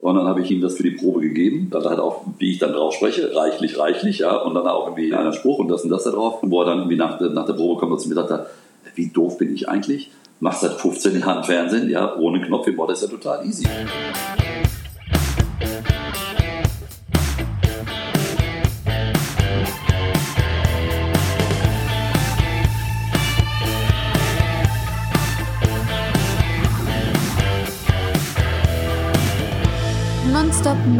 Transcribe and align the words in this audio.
Und 0.00 0.14
dann 0.14 0.26
habe 0.26 0.40
ich 0.40 0.50
ihm 0.50 0.62
das 0.62 0.76
für 0.76 0.82
die 0.82 0.92
Probe 0.92 1.20
gegeben. 1.20 1.68
Dann 1.70 1.84
halt 1.84 2.00
auch, 2.00 2.22
wie 2.38 2.52
ich 2.52 2.58
dann 2.58 2.72
drauf 2.72 2.94
spreche, 2.94 3.34
reichlich, 3.34 3.78
reichlich, 3.78 4.20
ja. 4.20 4.36
Und 4.36 4.54
dann 4.54 4.66
auch 4.66 4.86
irgendwie 4.86 5.12
einen 5.12 5.32
Spruch 5.32 5.58
und 5.58 5.68
das 5.68 5.84
und 5.84 5.90
das 5.90 6.04
da 6.04 6.10
drauf. 6.10 6.42
Und 6.42 6.50
wo 6.50 6.62
er 6.62 6.66
dann 6.66 6.78
irgendwie 6.78 6.96
nach, 6.96 7.20
nach 7.20 7.46
der 7.46 7.52
Probe 7.52 7.78
kommt 7.78 7.92
und 7.92 8.00
zu 8.00 8.08
mir 8.08 8.14
sagt, 8.14 8.46
wie 8.94 9.08
doof 9.08 9.36
bin 9.36 9.54
ich 9.54 9.68
eigentlich? 9.68 10.10
Machst 10.40 10.62
seit 10.62 10.72
15 10.72 11.20
Jahren 11.20 11.44
Fernsehen, 11.44 11.90
ja, 11.90 12.16
ohne 12.16 12.40
Knopf 12.40 12.66
im 12.66 12.78
Wort, 12.78 12.90
das 12.90 13.02
ist 13.02 13.10
ja 13.10 13.16
total 13.18 13.46
easy. 13.46 13.66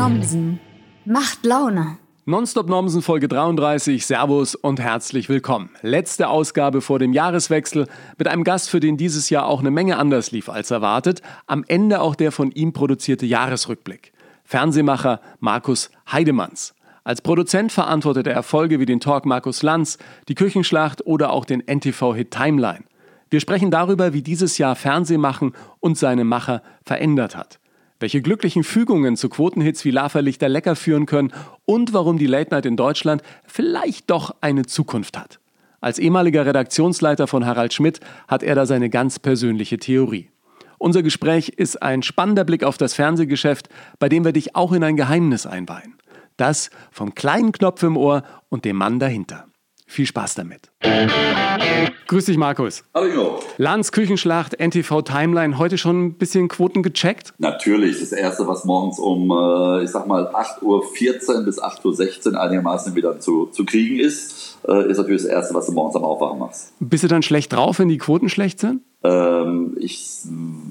Nomsen 0.00 0.58
macht 1.04 1.44
Laune. 1.44 1.98
Nonstop 2.24 2.70
Nomsen 2.70 3.02
Folge 3.02 3.28
33. 3.28 4.06
Servus 4.06 4.54
und 4.54 4.80
herzlich 4.80 5.28
willkommen. 5.28 5.68
Letzte 5.82 6.28
Ausgabe 6.28 6.80
vor 6.80 6.98
dem 6.98 7.12
Jahreswechsel 7.12 7.86
mit 8.16 8.26
einem 8.26 8.42
Gast, 8.42 8.70
für 8.70 8.80
den 8.80 8.96
dieses 8.96 9.28
Jahr 9.28 9.46
auch 9.46 9.60
eine 9.60 9.70
Menge 9.70 9.98
anders 9.98 10.30
lief 10.30 10.48
als 10.48 10.70
erwartet. 10.70 11.20
Am 11.46 11.66
Ende 11.68 12.00
auch 12.00 12.14
der 12.14 12.32
von 12.32 12.50
ihm 12.50 12.72
produzierte 12.72 13.26
Jahresrückblick. 13.26 14.14
Fernsehmacher 14.42 15.20
Markus 15.38 15.90
Heidemanns. 16.10 16.74
Als 17.04 17.20
Produzent 17.20 17.70
verantwortet 17.70 18.26
er 18.26 18.32
Erfolge 18.32 18.80
wie 18.80 18.86
den 18.86 19.00
Talk 19.00 19.26
Markus 19.26 19.62
Lanz, 19.62 19.98
die 20.28 20.34
Küchenschlacht 20.34 21.04
oder 21.04 21.30
auch 21.30 21.44
den 21.44 21.60
NTV-Hit 21.60 22.30
Timeline. 22.30 22.84
Wir 23.28 23.40
sprechen 23.40 23.70
darüber, 23.70 24.14
wie 24.14 24.22
dieses 24.22 24.56
Jahr 24.56 24.76
Fernsehmachen 24.76 25.52
und 25.78 25.98
seine 25.98 26.24
Macher 26.24 26.62
verändert 26.86 27.36
hat 27.36 27.60
welche 28.00 28.22
glücklichen 28.22 28.64
Fügungen 28.64 29.16
zu 29.16 29.28
Quotenhits 29.28 29.84
wie 29.84 29.92
Laferlichter 29.92 30.48
lecker 30.48 30.74
führen 30.74 31.06
können 31.06 31.32
und 31.64 31.92
warum 31.92 32.18
die 32.18 32.26
Late 32.26 32.50
Night 32.50 32.66
in 32.66 32.76
Deutschland 32.76 33.22
vielleicht 33.46 34.10
doch 34.10 34.34
eine 34.40 34.66
Zukunft 34.66 35.16
hat. 35.16 35.38
Als 35.80 35.98
ehemaliger 35.98 36.44
Redaktionsleiter 36.44 37.26
von 37.26 37.46
Harald 37.46 37.72
Schmidt 37.72 38.00
hat 38.26 38.42
er 38.42 38.54
da 38.54 38.66
seine 38.66 38.90
ganz 38.90 39.18
persönliche 39.18 39.78
Theorie. 39.78 40.30
Unser 40.78 41.02
Gespräch 41.02 41.50
ist 41.50 41.82
ein 41.82 42.02
spannender 42.02 42.44
Blick 42.44 42.64
auf 42.64 42.78
das 42.78 42.94
Fernsehgeschäft, 42.94 43.68
bei 43.98 44.08
dem 44.08 44.24
wir 44.24 44.32
dich 44.32 44.56
auch 44.56 44.72
in 44.72 44.82
ein 44.82 44.96
Geheimnis 44.96 45.46
einweihen. 45.46 45.94
Das 46.36 46.70
vom 46.90 47.14
kleinen 47.14 47.52
Knopf 47.52 47.82
im 47.82 47.98
Ohr 47.98 48.24
und 48.48 48.64
dem 48.64 48.76
Mann 48.76 48.98
dahinter. 48.98 49.49
Viel 49.90 50.06
Spaß 50.06 50.36
damit. 50.36 50.70
Grüß 52.06 52.26
dich, 52.26 52.36
Markus. 52.36 52.84
Hallo, 52.94 53.06
Ingo. 53.06 53.40
Lanz 53.58 53.90
Küchenschlacht, 53.90 54.54
NTV 54.60 55.02
Timeline. 55.02 55.58
Heute 55.58 55.78
schon 55.78 56.04
ein 56.06 56.14
bisschen 56.14 56.46
Quoten 56.46 56.84
gecheckt? 56.84 57.34
Natürlich. 57.38 57.98
Das 57.98 58.12
erste, 58.12 58.46
was 58.46 58.64
morgens 58.64 59.00
um, 59.00 59.32
äh, 59.32 59.82
ich 59.82 59.90
sag 59.90 60.06
mal, 60.06 60.28
8.14 60.28 60.62
Uhr 60.62 61.44
bis 61.44 61.60
8.16 61.60 62.34
Uhr 62.34 62.40
einigermaßen 62.40 62.94
wieder 62.94 63.18
zu, 63.18 63.46
zu 63.46 63.64
kriegen 63.64 63.98
ist, 63.98 64.49
äh, 64.68 64.90
ist 64.90 64.98
natürlich 64.98 65.22
das 65.22 65.30
erste, 65.30 65.54
was 65.54 65.66
du 65.66 65.72
morgens 65.72 65.96
am 65.96 66.04
Aufwachen 66.04 66.38
machst. 66.38 66.72
Bist 66.80 67.04
du 67.04 67.08
dann 67.08 67.22
schlecht 67.22 67.52
drauf, 67.52 67.78
wenn 67.78 67.88
die 67.88 67.98
Quoten 67.98 68.28
schlecht 68.28 68.60
sind? 68.60 68.82
Ähm, 69.02 69.76
ich 69.78 70.20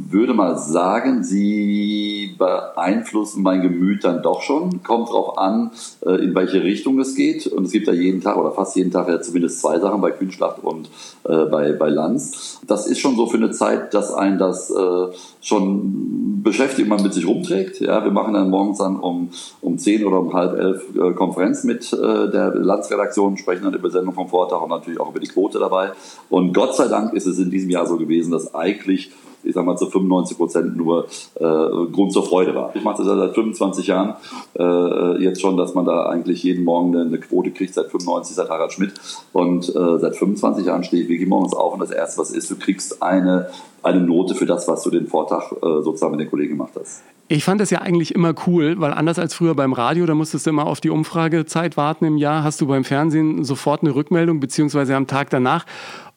würde 0.09 0.35
mal 0.35 0.57
sagen, 0.57 1.23
sie 1.23 2.35
beeinflussen 2.37 3.41
mein 3.41 3.61
Gemüt 3.61 4.03
dann 4.03 4.21
doch 4.21 4.43
schon. 4.43 4.83
Kommt 4.83 5.09
drauf 5.09 5.37
an, 5.39 5.71
äh, 6.05 6.23
in 6.23 6.35
welche 6.35 6.63
Richtung 6.63 6.99
es 6.99 7.15
geht. 7.15 7.47
Und 7.47 7.65
es 7.65 7.71
gibt 7.71 7.87
ja 7.87 7.93
jeden 7.93 8.21
Tag 8.21 8.37
oder 8.37 8.51
fast 8.51 8.75
jeden 8.75 8.91
Tag 8.91 9.07
ja 9.09 9.19
zumindest 9.19 9.61
zwei 9.61 9.79
Sachen 9.79 10.01
bei 10.01 10.11
Kühnschlacht 10.11 10.63
und 10.63 10.89
äh, 11.23 11.45
bei, 11.45 11.71
bei 11.71 11.89
Lanz. 11.89 12.59
Das 12.67 12.85
ist 12.85 12.99
schon 12.99 13.15
so 13.15 13.25
für 13.25 13.37
eine 13.37 13.49
Zeit, 13.49 13.95
dass 13.95 14.13
ein 14.13 14.37
das 14.37 14.69
äh, 14.69 15.07
schon 15.41 16.43
beschäftigt, 16.43 16.87
man 16.87 17.01
mit 17.01 17.13
sich 17.13 17.27
rumträgt. 17.27 17.79
Ja, 17.79 18.03
wir 18.03 18.11
machen 18.11 18.35
dann 18.35 18.51
morgens 18.51 18.77
dann 18.77 18.97
um, 18.97 19.29
um 19.61 19.77
10 19.77 20.05
oder 20.05 20.19
um 20.19 20.33
halb 20.33 20.57
elf 20.57 20.83
äh, 20.95 21.13
Konferenz 21.13 21.63
mit 21.63 21.91
äh, 21.93 22.29
der 22.29 22.53
Landsredaktion, 22.53 23.37
sprechen 23.37 23.63
dann 23.63 23.73
über 23.80 23.89
Sendung 23.89 24.13
vom 24.13 24.30
Vortag 24.30 24.61
und 24.61 24.69
natürlich 24.69 24.99
auch 24.99 25.09
über 25.09 25.19
die 25.19 25.27
Quote 25.27 25.59
dabei. 25.59 25.91
Und 26.29 26.53
Gott 26.53 26.75
sei 26.75 26.88
Dank 26.88 27.13
ist 27.13 27.25
es 27.25 27.40
in 27.40 27.50
diesem 27.50 27.69
Jahr 27.69 27.88
so 27.88 27.97
gewesen, 27.97 28.31
dass 28.31 28.53
eigentlich 28.53 29.12
ich 29.44 29.53
sag 29.53 29.66
mal 29.66 29.77
zu 29.77 29.88
95 29.88 30.38
Prozent 30.38 30.77
nur 30.77 31.05
äh, 31.35 31.44
Grund 31.91 32.11
zur 32.11 32.25
Freude 32.25 32.55
war. 32.55 32.72
Ich 32.75 32.83
mache 32.83 32.97
das 32.97 33.07
ja 33.07 33.16
seit 33.16 33.33
25 33.33 33.88
Jahren 33.88 34.16
äh, 34.57 35.23
jetzt 35.23 35.41
schon, 35.41 35.57
dass 35.57 35.73
man 35.73 35.85
da 35.85 36.05
eigentlich 36.07 36.44
jeden 36.44 36.63
Morgen 36.63 36.95
eine, 36.95 37.19
Quote 37.19 37.51
kriegt, 37.51 37.73
seit 37.73 37.89
95, 37.89 38.35
seit 38.35 38.49
Harald 38.49 38.72
Schmidt. 38.72 38.94
Und 39.33 39.69
äh, 39.69 39.99
seit 39.99 40.16
25 40.16 40.66
Jahren 40.66 40.83
stehe 40.83 41.03
ich 41.03 41.09
wirklich 41.09 41.29
morgens 41.29 41.53
auf 41.53 41.73
und 41.73 41.79
das 41.79 41.91
Erste, 41.91 42.19
was 42.19 42.31
ist, 42.31 42.49
du 42.49 42.57
kriegst 42.57 43.01
eine, 43.01 43.49
eine 43.83 44.01
Note 44.01 44.35
für 44.35 44.45
das, 44.45 44.67
was 44.67 44.83
du 44.83 44.89
den 44.89 45.07
Vortag 45.07 45.51
äh, 45.51 45.81
sozusagen 45.81 46.11
mit 46.11 46.22
den 46.22 46.29
Kollegen 46.29 46.57
gemacht 46.57 46.73
hast. 46.79 47.03
Ich 47.31 47.44
fand 47.44 47.61
das 47.61 47.69
ja 47.69 47.81
eigentlich 47.81 48.16
immer 48.16 48.33
cool, 48.47 48.79
weil 48.79 48.91
anders 48.91 49.19
als 49.19 49.35
früher 49.35 49.53
beim 49.53 49.73
Radio, 49.73 50.07
da 50.07 50.16
musstest 50.16 50.47
du 50.47 50.49
immer 50.49 50.66
auf 50.66 50.81
die 50.81 50.89
Umfragezeit 50.89 51.78
warten 51.78 52.05
im 52.05 52.17
Jahr, 52.17 52.44
hast 52.44 52.59
du 52.59 52.66
beim 52.66 52.83
Fernsehen 52.83 53.44
sofort 53.44 53.83
eine 53.83 53.94
Rückmeldung, 53.94 54.39
beziehungsweise 54.39 54.95
am 54.95 55.05
Tag 55.05 55.29
danach. 55.29 55.67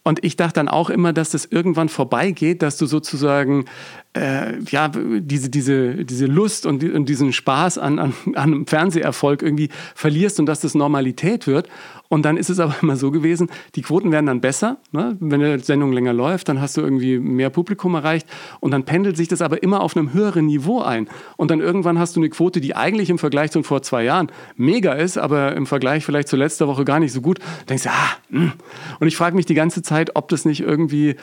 Und 0.05 0.25
ich 0.25 0.37
dachte 0.37 0.55
dann 0.55 0.69
auch 0.69 0.91
immer, 0.91 1.13
dass 1.13 1.31
das 1.31 1.45
irgendwann 1.45 1.89
vorbeigeht, 1.89 2.63
dass 2.63 2.77
du 2.77 2.87
sozusagen 2.87 3.67
äh, 4.15 4.59
ja, 4.69 4.89
diese, 4.89 5.49
diese, 5.49 6.05
diese 6.05 6.27
Lust 6.27 6.67
und, 6.67 6.84
und 6.84 7.09
diesen 7.09 7.33
Spaß 7.33 7.78
an, 7.78 7.99
an, 7.99 8.15
an 8.27 8.37
einem 8.37 8.67
Fernseherfolg 8.67 9.43
irgendwie 9.43 9.71
verlierst 9.95 10.39
und 10.39 10.47
dass 10.47 10.61
das 10.61 10.75
Normalität 10.75 11.47
wird. 11.47 11.69
Und 12.09 12.27
dann 12.27 12.37
ist 12.37 12.50
es 12.50 12.61
aber 12.61 12.75
immer 12.83 12.97
so 12.97 13.11
gewesen, 13.11 13.49
die 13.75 13.81
Quoten 13.81 14.12
werden 14.12 14.27
dann 14.27 14.43
besser. 14.43 14.77
Ne? 14.93 15.17
Wenn 15.19 15.41
die 15.41 15.65
Sendung 15.65 15.93
länger 15.93 16.12
läuft, 16.12 16.50
dann 16.50 16.61
hast 16.61 16.77
du 16.77 16.83
irgendwie 16.83 17.19
mehr 17.19 17.49
Publikum 17.49 17.95
erreicht. 17.95 18.27
Und 18.61 18.73
dann 18.73 18.84
pendelt 18.84 19.17
sich 19.17 19.28
das 19.28 19.41
aber 19.41 19.62
immer 19.62 19.81
auf 19.81 19.97
einem 19.97 20.12
höheren 20.12 20.44
Niveau 20.44 20.83
ein. 20.83 21.09
Und 21.39 21.50
dann 21.50 21.61
irgendwann 21.61 21.99
hast 21.99 22.15
du 22.17 22.21
eine 22.21 22.29
Quote, 22.29 22.61
die 22.61 22.77
eigentlich 22.77 23.09
im 23.09 23.19
Vergleich 23.19 23.50
zu 23.50 23.62
vor 23.62 23.83
zwei 23.83 24.05
Jahren 24.05 24.31
mega 24.56 24.93
ist, 24.93 25.17
aber 25.17 25.55
im 25.55 25.67
Vergleich 25.67 26.05
vielleicht 26.05 26.29
zu 26.29 26.37
letzter 26.37 26.67
Woche 26.69 26.84
gar 26.84 27.00
nicht 27.00 27.12
so 27.12 27.23
gut. 27.23 27.39
Du 27.39 27.67
denkst, 27.69 27.87
ah, 27.87 28.17
mh. 28.29 28.41
Hm. 28.41 28.53
und 29.00 29.06
ich 29.06 29.17
frage 29.17 29.37
mich 29.37 29.47
die 29.47 29.55
ganze 29.55 29.83
Zeit, 29.83 30.17
ob 30.17 30.29
das 30.29 30.44
nicht 30.44 30.61
irgendwie 30.61 31.17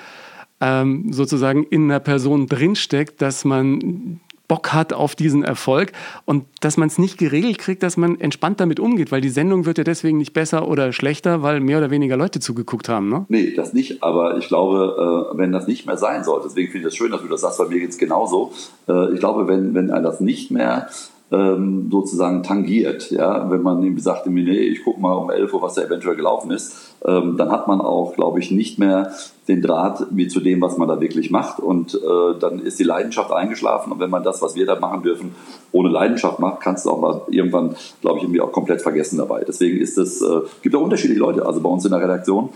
ähm, 0.61 1.11
sozusagen 1.11 1.63
in 1.63 1.85
einer 1.85 1.99
Person 1.99 2.47
drinsteckt, 2.47 3.21
dass 3.21 3.45
man 3.45 4.19
Bock 4.49 4.73
hat 4.73 4.91
auf 4.91 5.15
diesen 5.15 5.43
Erfolg 5.43 5.93
und 6.25 6.43
dass 6.59 6.75
man 6.75 6.87
es 6.87 6.97
nicht 6.97 7.17
geregelt 7.17 7.59
kriegt, 7.59 7.83
dass 7.83 7.95
man 7.95 8.19
entspannt 8.19 8.59
damit 8.59 8.79
umgeht, 8.79 9.11
weil 9.11 9.21
die 9.21 9.29
Sendung 9.29 9.65
wird 9.65 9.77
ja 9.77 9.83
deswegen 9.85 10.17
nicht 10.17 10.33
besser 10.33 10.67
oder 10.67 10.91
schlechter, 10.91 11.43
weil 11.43 11.61
mehr 11.61 11.77
oder 11.77 11.91
weniger 11.91 12.17
Leute 12.17 12.41
zugeguckt 12.41 12.89
haben. 12.89 13.09
Ne? 13.09 13.25
Nee, 13.29 13.53
das 13.55 13.73
nicht, 13.73 14.03
aber 14.03 14.37
ich 14.37 14.47
glaube, 14.47 15.29
äh, 15.33 15.37
wenn 15.37 15.51
das 15.51 15.67
nicht 15.67 15.85
mehr 15.85 15.97
sein 15.97 16.23
sollte, 16.23 16.47
deswegen 16.47 16.71
finde 16.71 16.87
ich 16.87 16.91
das 16.91 16.97
schön, 16.97 17.11
dass 17.11 17.21
du 17.21 17.27
das 17.27 17.41
sagst, 17.41 17.59
bei 17.59 17.67
mir 17.67 17.79
geht 17.79 17.91
es 17.91 17.97
genauso. 17.99 18.51
Äh, 18.87 19.13
ich 19.13 19.19
glaube, 19.19 19.47
wenn, 19.47 19.75
wenn 19.75 19.87
das 19.87 20.19
nicht 20.19 20.49
mehr 20.49 20.89
ähm, 21.31 21.89
sozusagen 21.91 22.43
tangiert. 22.43 23.11
Ja? 23.11 23.49
Wenn 23.49 23.61
man 23.61 23.83
irgendwie 23.83 24.01
sagt, 24.01 24.25
nee, 24.27 24.41
ich 24.41 24.83
gucke 24.83 24.99
mal 24.99 25.13
um 25.13 25.29
11 25.29 25.53
Uhr, 25.53 25.61
was 25.61 25.75
da 25.75 25.83
eventuell 25.83 26.15
gelaufen 26.15 26.51
ist, 26.51 26.95
ähm, 27.05 27.37
dann 27.37 27.51
hat 27.51 27.67
man 27.67 27.81
auch, 27.81 28.13
glaube 28.15 28.39
ich, 28.39 28.51
nicht 28.51 28.79
mehr 28.79 29.11
den 29.47 29.61
Draht 29.61 30.07
wie 30.11 30.27
zu 30.27 30.39
dem, 30.39 30.61
was 30.61 30.77
man 30.77 30.87
da 30.87 30.99
wirklich 30.99 31.31
macht. 31.31 31.59
Und 31.59 31.95
äh, 31.95 32.39
dann 32.39 32.59
ist 32.59 32.79
die 32.79 32.83
Leidenschaft 32.83 33.31
eingeschlafen. 33.31 33.91
Und 33.91 33.99
wenn 33.99 34.09
man 34.09 34.23
das, 34.23 34.41
was 34.41 34.55
wir 34.55 34.65
da 34.65 34.79
machen 34.79 35.03
dürfen, 35.03 35.35
ohne 35.71 35.89
Leidenschaft 35.89 36.39
macht, 36.39 36.61
kannst 36.61 36.85
du 36.85 36.91
auch 36.91 36.99
mal 36.99 37.21
irgendwann, 37.29 37.75
glaube 38.01 38.17
ich, 38.17 38.23
irgendwie 38.23 38.41
auch 38.41 38.51
komplett 38.51 38.81
vergessen 38.81 39.17
dabei. 39.17 39.43
Deswegen 39.47 39.79
ist 39.79 39.97
es, 39.97 40.21
äh, 40.21 40.41
gibt 40.61 40.75
auch 40.75 40.81
unterschiedliche 40.81 41.21
Leute. 41.21 41.45
Also 41.45 41.61
bei 41.61 41.69
uns 41.69 41.85
in 41.85 41.91
der 41.91 42.01
Redaktion 42.01 42.49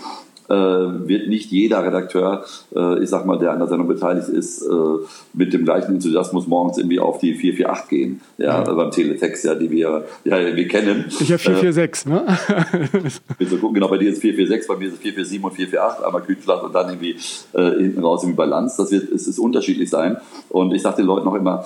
wird 0.49 1.27
nicht 1.27 1.51
jeder 1.51 1.83
Redakteur, 1.83 2.43
äh, 2.75 3.01
ich 3.03 3.09
sag 3.09 3.25
mal, 3.25 3.37
der 3.37 3.51
an 3.51 3.59
der 3.59 3.67
Sendung 3.67 3.87
beteiligt 3.87 4.29
ist, 4.29 4.61
äh, 4.61 4.73
mit 5.33 5.53
dem 5.53 5.65
gleichen 5.65 5.93
Enthusiasmus 5.93 6.47
morgens 6.47 6.77
irgendwie 6.77 6.99
auf 6.99 7.19
die 7.19 7.33
448 7.33 7.89
gehen, 7.89 8.21
ja, 8.37 8.63
ja. 8.63 8.73
beim 8.73 8.91
Teletext, 8.91 9.45
ja, 9.45 9.55
die 9.55 9.71
wir, 9.71 10.05
ja, 10.25 10.55
wir 10.55 10.67
kennen. 10.67 11.05
Ich 11.07 11.31
habe 11.31 11.39
446, 11.39 12.05
ne? 12.11 12.25
wir 13.37 13.59
gucken, 13.59 13.73
genau, 13.73 13.87
bei 13.87 13.97
dir 13.97 14.11
ist 14.11 14.21
446, 14.21 14.67
bei 14.67 14.77
mir 14.77 14.87
ist 14.87 14.95
es 14.95 14.99
447 14.99 15.43
und 15.43 15.69
448, 15.69 16.05
einmal 16.05 16.21
Küchenschlacht 16.21 16.63
und 16.63 16.75
dann 16.75 16.89
irgendwie 16.89 17.15
äh, 17.53 17.81
hinten 17.81 18.03
raus 18.03 18.23
irgendwie 18.23 18.37
Balance. 18.37 18.75
Das 18.77 18.91
wird, 18.91 19.11
es 19.11 19.27
ist 19.27 19.39
unterschiedlich 19.39 19.89
sein. 19.89 20.17
Und 20.49 20.73
ich 20.73 20.81
sage 20.81 20.97
den 20.97 21.05
Leuten 21.05 21.27
auch 21.27 21.35
immer, 21.35 21.65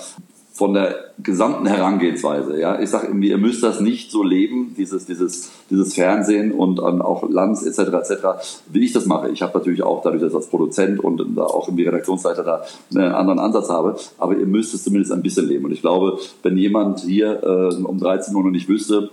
von 0.58 0.74
der 0.74 1.12
gesamten 1.22 1.66
Herangehensweise. 1.66 2.60
Ja, 2.60 2.80
ich 2.80 2.90
sage 2.90 3.06
irgendwie, 3.06 3.28
ihr 3.28 3.38
müsst 3.38 3.62
das 3.62 3.78
nicht 3.78 4.10
so 4.10 4.24
leben, 4.24 4.74
dieses 4.76 5.06
dieses 5.06 5.52
dieses 5.70 5.94
Fernsehen 5.94 6.50
und 6.50 6.80
auch 6.80 7.30
Lanz 7.30 7.64
etc. 7.64 7.78
etc. 7.78 8.26
Wie 8.68 8.84
ich 8.84 8.92
das 8.92 9.06
mache. 9.06 9.28
Ich 9.28 9.40
habe 9.40 9.56
natürlich 9.56 9.84
auch 9.84 10.02
dadurch, 10.02 10.20
dass 10.20 10.32
ich 10.32 10.36
als 10.36 10.48
Produzent 10.48 10.98
und 10.98 11.36
da 11.36 11.44
auch 11.44 11.68
irgendwie 11.68 11.84
Redaktionsleiter 11.84 12.42
da 12.42 12.64
einen 12.92 13.12
anderen 13.12 13.38
Ansatz 13.38 13.68
habe. 13.68 13.94
Aber 14.18 14.36
ihr 14.36 14.46
müsst 14.46 14.74
es 14.74 14.82
zumindest 14.82 15.12
ein 15.12 15.22
bisschen 15.22 15.46
leben. 15.46 15.64
Und 15.64 15.70
ich 15.70 15.80
glaube, 15.80 16.18
wenn 16.42 16.56
jemand 16.56 17.00
hier 17.00 17.40
äh, 17.44 17.74
um 17.76 18.00
13 18.00 18.34
Uhr 18.34 18.42
noch 18.42 18.50
nicht 18.50 18.68
wüsste, 18.68 19.10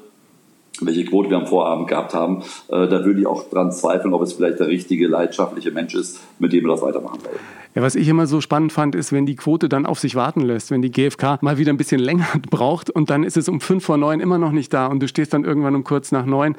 welche 0.82 1.06
Quote 1.06 1.30
wir 1.30 1.38
am 1.38 1.48
Vorabend 1.48 1.88
gehabt 1.88 2.14
haben, 2.14 2.44
äh, 2.70 2.88
da 2.88 3.06
würde 3.06 3.20
ich 3.20 3.28
auch 3.28 3.50
dran 3.50 3.72
zweifeln, 3.72 4.14
ob 4.14 4.22
es 4.22 4.34
vielleicht 4.34 4.60
der 4.60 4.68
richtige, 4.68 5.08
leidenschaftliche 5.08 5.72
Mensch 5.72 5.96
ist, 5.96 6.20
mit 6.40 6.54
dem 6.54 6.66
wir 6.66 6.72
das 6.72 6.82
weitermachen 6.82 7.20
wollen. 7.24 7.40
Ja, 7.76 7.82
was 7.82 7.96
ich 7.96 8.08
immer 8.08 8.26
so 8.26 8.40
spannend 8.40 8.72
fand, 8.72 8.96
ist, 8.96 9.12
wenn 9.12 9.26
die 9.26 9.36
Quote 9.36 9.68
dann 9.68 9.86
auf 9.86 10.00
sich 10.00 10.16
warten 10.16 10.40
lässt, 10.40 10.72
wenn 10.72 10.82
die 10.82 10.92
GfK 10.92 11.40
mal 11.42 11.58
wieder 11.58 11.74
ein 11.74 11.78
bisschen 11.78 12.00
länger 12.00 12.26
braucht 12.50 12.90
und 12.90 13.10
dann 13.10 13.24
ist 13.24 13.36
es 13.36 13.50
um 13.50 13.60
fünf 13.60 13.84
vor 13.84 13.98
neun 13.98 14.22
immer 14.22 14.38
noch 14.38 14.54
nicht 14.54 14.74
da 14.74 14.88
und 14.88 15.02
du 15.02 15.10
stehst 15.10 15.34
dann 15.34 15.44
irgendwann 15.44 15.76
um 15.76 15.84
kurz 15.84 16.14
nach 16.14 16.26
neun 16.26 16.56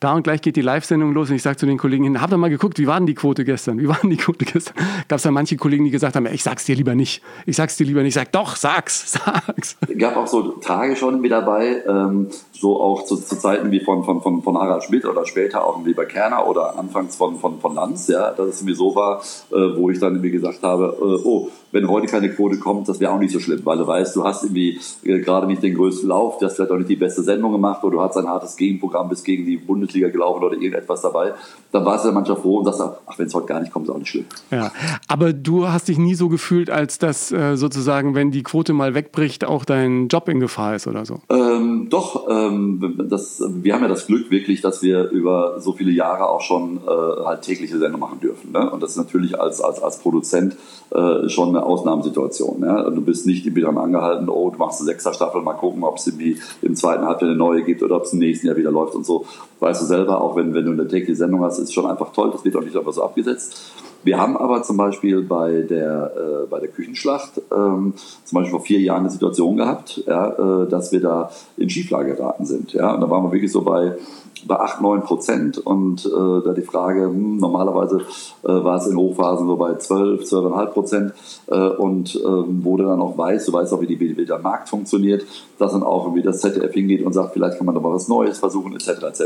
da 0.00 0.14
und 0.14 0.22
gleich 0.22 0.40
geht 0.40 0.56
die 0.56 0.62
Live-Sendung 0.62 1.12
los 1.12 1.28
und 1.28 1.36
ich 1.36 1.42
sage 1.42 1.58
zu 1.58 1.66
den 1.66 1.76
Kollegen 1.76 2.04
hin, 2.04 2.22
habt 2.22 2.32
ihr 2.32 2.38
mal 2.38 2.48
geguckt, 2.48 2.78
wie 2.78 2.86
war 2.86 2.96
denn 2.96 3.06
die 3.06 3.14
Quote 3.14 3.44
gestern? 3.44 3.78
Wie 3.78 3.88
war 3.88 3.98
denn 4.00 4.08
die 4.08 4.16
Quote 4.16 4.46
gestern? 4.46 4.74
Gab 5.06 5.18
es 5.18 5.22
da 5.22 5.30
manche 5.30 5.56
Kollegen, 5.56 5.84
die 5.84 5.90
gesagt 5.90 6.16
haben, 6.16 6.24
ich 6.32 6.42
sag's 6.42 6.64
dir 6.64 6.76
lieber 6.76 6.94
nicht. 6.94 7.22
Ich 7.44 7.56
sag's 7.56 7.76
dir 7.76 7.84
lieber 7.84 8.00
nicht. 8.00 8.08
Ich 8.08 8.14
sag, 8.14 8.32
doch, 8.32 8.56
sag's, 8.56 9.12
sag's. 9.46 9.76
Gab 9.98 10.16
auch 10.16 10.26
so 10.26 10.52
Tage 10.62 10.96
schon 10.96 11.20
mit 11.20 11.30
dabei, 11.30 11.82
ähm, 11.86 12.28
so 12.52 12.80
auch 12.80 13.04
zu, 13.04 13.16
zu, 13.16 13.36
Zeiten 13.54 13.70
wie 13.70 13.80
von, 13.80 14.04
von, 14.04 14.20
von, 14.20 14.42
von 14.42 14.58
Harald 14.58 14.84
Schmidt 14.84 15.04
oder 15.04 15.24
später 15.26 15.64
auch 15.64 15.78
ein 15.78 15.84
Lieber 15.84 16.04
Kerner 16.06 16.46
oder 16.46 16.78
anfangs 16.78 17.16
von, 17.16 17.38
von, 17.38 17.60
von 17.60 17.74
Lanz, 17.74 18.08
ja, 18.08 18.32
dass 18.32 18.48
es 18.48 18.62
mir 18.62 18.74
so 18.74 18.94
war, 18.94 19.22
äh, 19.50 19.76
wo 19.76 19.90
ich 19.90 19.98
dann 19.98 20.14
irgendwie 20.14 20.30
gesagt 20.30 20.62
habe, 20.62 20.96
äh, 21.00 21.26
oh, 21.26 21.48
wenn 21.74 21.88
heute 21.88 22.06
keine 22.06 22.30
Quote 22.30 22.58
kommt, 22.58 22.88
das 22.88 23.00
wäre 23.00 23.12
auch 23.12 23.18
nicht 23.18 23.32
so 23.32 23.40
schlimm, 23.40 23.60
weil 23.64 23.78
du 23.78 23.86
weißt, 23.86 24.14
du 24.14 24.24
hast 24.24 24.44
irgendwie 24.44 24.78
äh, 25.04 25.18
gerade 25.20 25.46
nicht 25.46 25.62
den 25.62 25.74
größten 25.74 26.08
Lauf, 26.08 26.38
du 26.38 26.46
hast 26.46 26.54
vielleicht 26.54 26.70
auch 26.70 26.76
nicht 26.76 26.88
die 26.88 26.96
beste 26.96 27.22
Sendung 27.22 27.52
gemacht 27.52 27.82
oder 27.82 27.96
du 27.96 28.00
hast 28.00 28.16
ein 28.16 28.28
hartes 28.28 28.56
Gegenprogramm 28.56 29.08
bis 29.08 29.24
gegen 29.24 29.44
die 29.44 29.56
Bundesliga 29.56 30.08
gelaufen 30.08 30.44
oder 30.44 30.54
irgendetwas 30.54 31.02
dabei. 31.02 31.32
Dann 31.72 31.84
warst 31.84 32.04
du 32.04 32.08
ja 32.08 32.14
manchmal 32.14 32.36
froh 32.36 32.58
und 32.58 32.64
sagst, 32.66 32.80
ach, 32.80 33.18
wenn 33.18 33.26
es 33.26 33.34
heute 33.34 33.46
gar 33.46 33.60
nicht 33.60 33.72
kommt, 33.72 33.86
ist 33.86 33.92
auch 33.92 33.98
nicht 33.98 34.08
schlimm. 34.08 34.26
Ja, 34.52 34.70
aber 35.08 35.32
du 35.32 35.68
hast 35.68 35.88
dich 35.88 35.98
nie 35.98 36.14
so 36.14 36.28
gefühlt, 36.28 36.70
als 36.70 36.98
dass 36.98 37.32
äh, 37.32 37.56
sozusagen, 37.56 38.14
wenn 38.14 38.30
die 38.30 38.44
Quote 38.44 38.72
mal 38.72 38.94
wegbricht, 38.94 39.44
auch 39.44 39.64
dein 39.64 40.06
Job 40.06 40.28
in 40.28 40.38
Gefahr 40.38 40.76
ist 40.76 40.86
oder 40.86 41.04
so? 41.04 41.20
Ähm, 41.28 41.88
doch, 41.90 42.28
ähm, 42.30 43.06
das, 43.08 43.43
wir 43.50 43.74
haben 43.74 43.82
ja 43.82 43.88
das 43.88 44.06
Glück 44.06 44.30
wirklich, 44.30 44.60
dass 44.60 44.82
wir 44.82 45.10
über 45.10 45.60
so 45.60 45.72
viele 45.72 45.90
Jahre 45.90 46.28
auch 46.28 46.40
schon 46.40 46.80
äh, 46.86 47.24
halt 47.24 47.42
tägliche 47.42 47.78
Sendung 47.78 48.00
machen 48.00 48.20
dürfen. 48.20 48.52
Ne? 48.52 48.70
Und 48.70 48.82
das 48.82 48.90
ist 48.90 48.96
natürlich 48.96 49.40
als, 49.40 49.60
als, 49.60 49.82
als 49.82 49.98
Produzent 49.98 50.56
äh, 50.90 51.28
schon 51.28 51.48
eine 51.50 51.64
Ausnahmesituation. 51.64 52.62
Ja? 52.62 52.90
Du 52.90 53.00
bist 53.00 53.26
nicht 53.26 53.46
irgendwie 53.46 53.62
daran 53.62 53.78
angehalten, 53.78 54.28
oh, 54.28 54.50
du 54.50 54.58
machst 54.58 54.80
eine 54.80 54.86
Sechser-Staffel, 54.86 55.42
mal 55.42 55.54
gucken, 55.54 55.84
ob 55.84 55.98
es 55.98 56.06
im 56.06 56.76
zweiten 56.76 57.04
Halbjahr 57.04 57.30
eine 57.30 57.38
neue 57.38 57.62
gibt 57.62 57.82
oder 57.82 57.96
ob 57.96 58.04
es 58.04 58.12
im 58.12 58.18
nächsten 58.18 58.46
Jahr 58.46 58.56
wieder 58.56 58.70
läuft 58.70 58.94
und 58.94 59.04
so. 59.04 59.26
Weißt 59.60 59.82
du 59.82 59.86
selber, 59.86 60.20
auch 60.20 60.36
wenn, 60.36 60.54
wenn 60.54 60.64
du 60.64 60.72
eine 60.72 60.88
tägliche 60.88 61.16
Sendung 61.16 61.42
hast, 61.42 61.58
ist 61.58 61.72
schon 61.72 61.86
einfach 61.86 62.12
toll, 62.12 62.30
das 62.32 62.44
wird 62.44 62.56
auch 62.56 62.62
nicht 62.62 62.76
einfach 62.76 62.92
so 62.92 63.02
abgesetzt. 63.02 63.72
Wir 64.04 64.18
haben 64.18 64.36
aber 64.36 64.62
zum 64.62 64.76
Beispiel 64.76 65.22
bei 65.22 65.62
der, 65.62 66.12
äh, 66.14 66.46
bei 66.46 66.60
der 66.60 66.68
Küchenschlacht 66.68 67.40
ähm, 67.50 67.94
zum 68.24 68.36
Beispiel 68.36 68.50
vor 68.50 68.60
vier 68.60 68.80
Jahren 68.80 69.00
eine 69.00 69.10
Situation 69.10 69.56
gehabt, 69.56 70.02
ja, 70.06 70.62
äh, 70.62 70.68
dass 70.68 70.92
wir 70.92 71.00
da 71.00 71.30
in 71.56 71.70
Schieflage 71.70 72.14
geraten 72.14 72.44
sind. 72.44 72.74
Ja? 72.74 72.94
Und 72.94 73.00
da 73.00 73.08
waren 73.08 73.24
wir 73.24 73.32
wirklich 73.32 73.50
so 73.50 73.62
bei 73.62 73.96
bei 74.46 74.58
8, 74.58 74.80
9 74.80 75.02
Prozent. 75.02 75.58
Und 75.58 76.04
äh, 76.06 76.44
da 76.44 76.52
die 76.52 76.62
Frage, 76.62 77.04
hm, 77.04 77.38
normalerweise 77.38 78.00
äh, 78.42 78.48
war 78.48 78.76
es 78.76 78.86
in 78.86 78.96
Hochphasen 78.96 79.46
so 79.46 79.56
bei 79.56 79.74
12, 79.74 80.22
12,5 80.22 80.66
Prozent. 80.66 81.12
Äh, 81.46 81.54
und 81.54 82.14
ähm, 82.16 82.60
wo 82.62 82.76
du 82.76 82.84
dann 82.84 83.00
auch 83.00 83.16
weißt, 83.16 83.48
du 83.48 83.52
weißt 83.52 83.72
auch, 83.72 83.80
wie, 83.80 83.86
die, 83.86 83.98
wie 83.98 84.24
der 84.24 84.38
Markt 84.38 84.68
funktioniert, 84.68 85.24
dass 85.58 85.72
dann 85.72 85.82
auch 85.82 86.04
irgendwie 86.04 86.22
das 86.22 86.40
ZDF 86.40 86.72
hingeht 86.72 87.04
und 87.04 87.12
sagt, 87.12 87.32
vielleicht 87.32 87.58
kann 87.58 87.66
man 87.66 87.74
doch 87.74 87.82
mal 87.82 87.92
was 87.92 88.08
Neues 88.08 88.38
versuchen, 88.38 88.74
etc. 88.74 89.02
etc. 89.02 89.22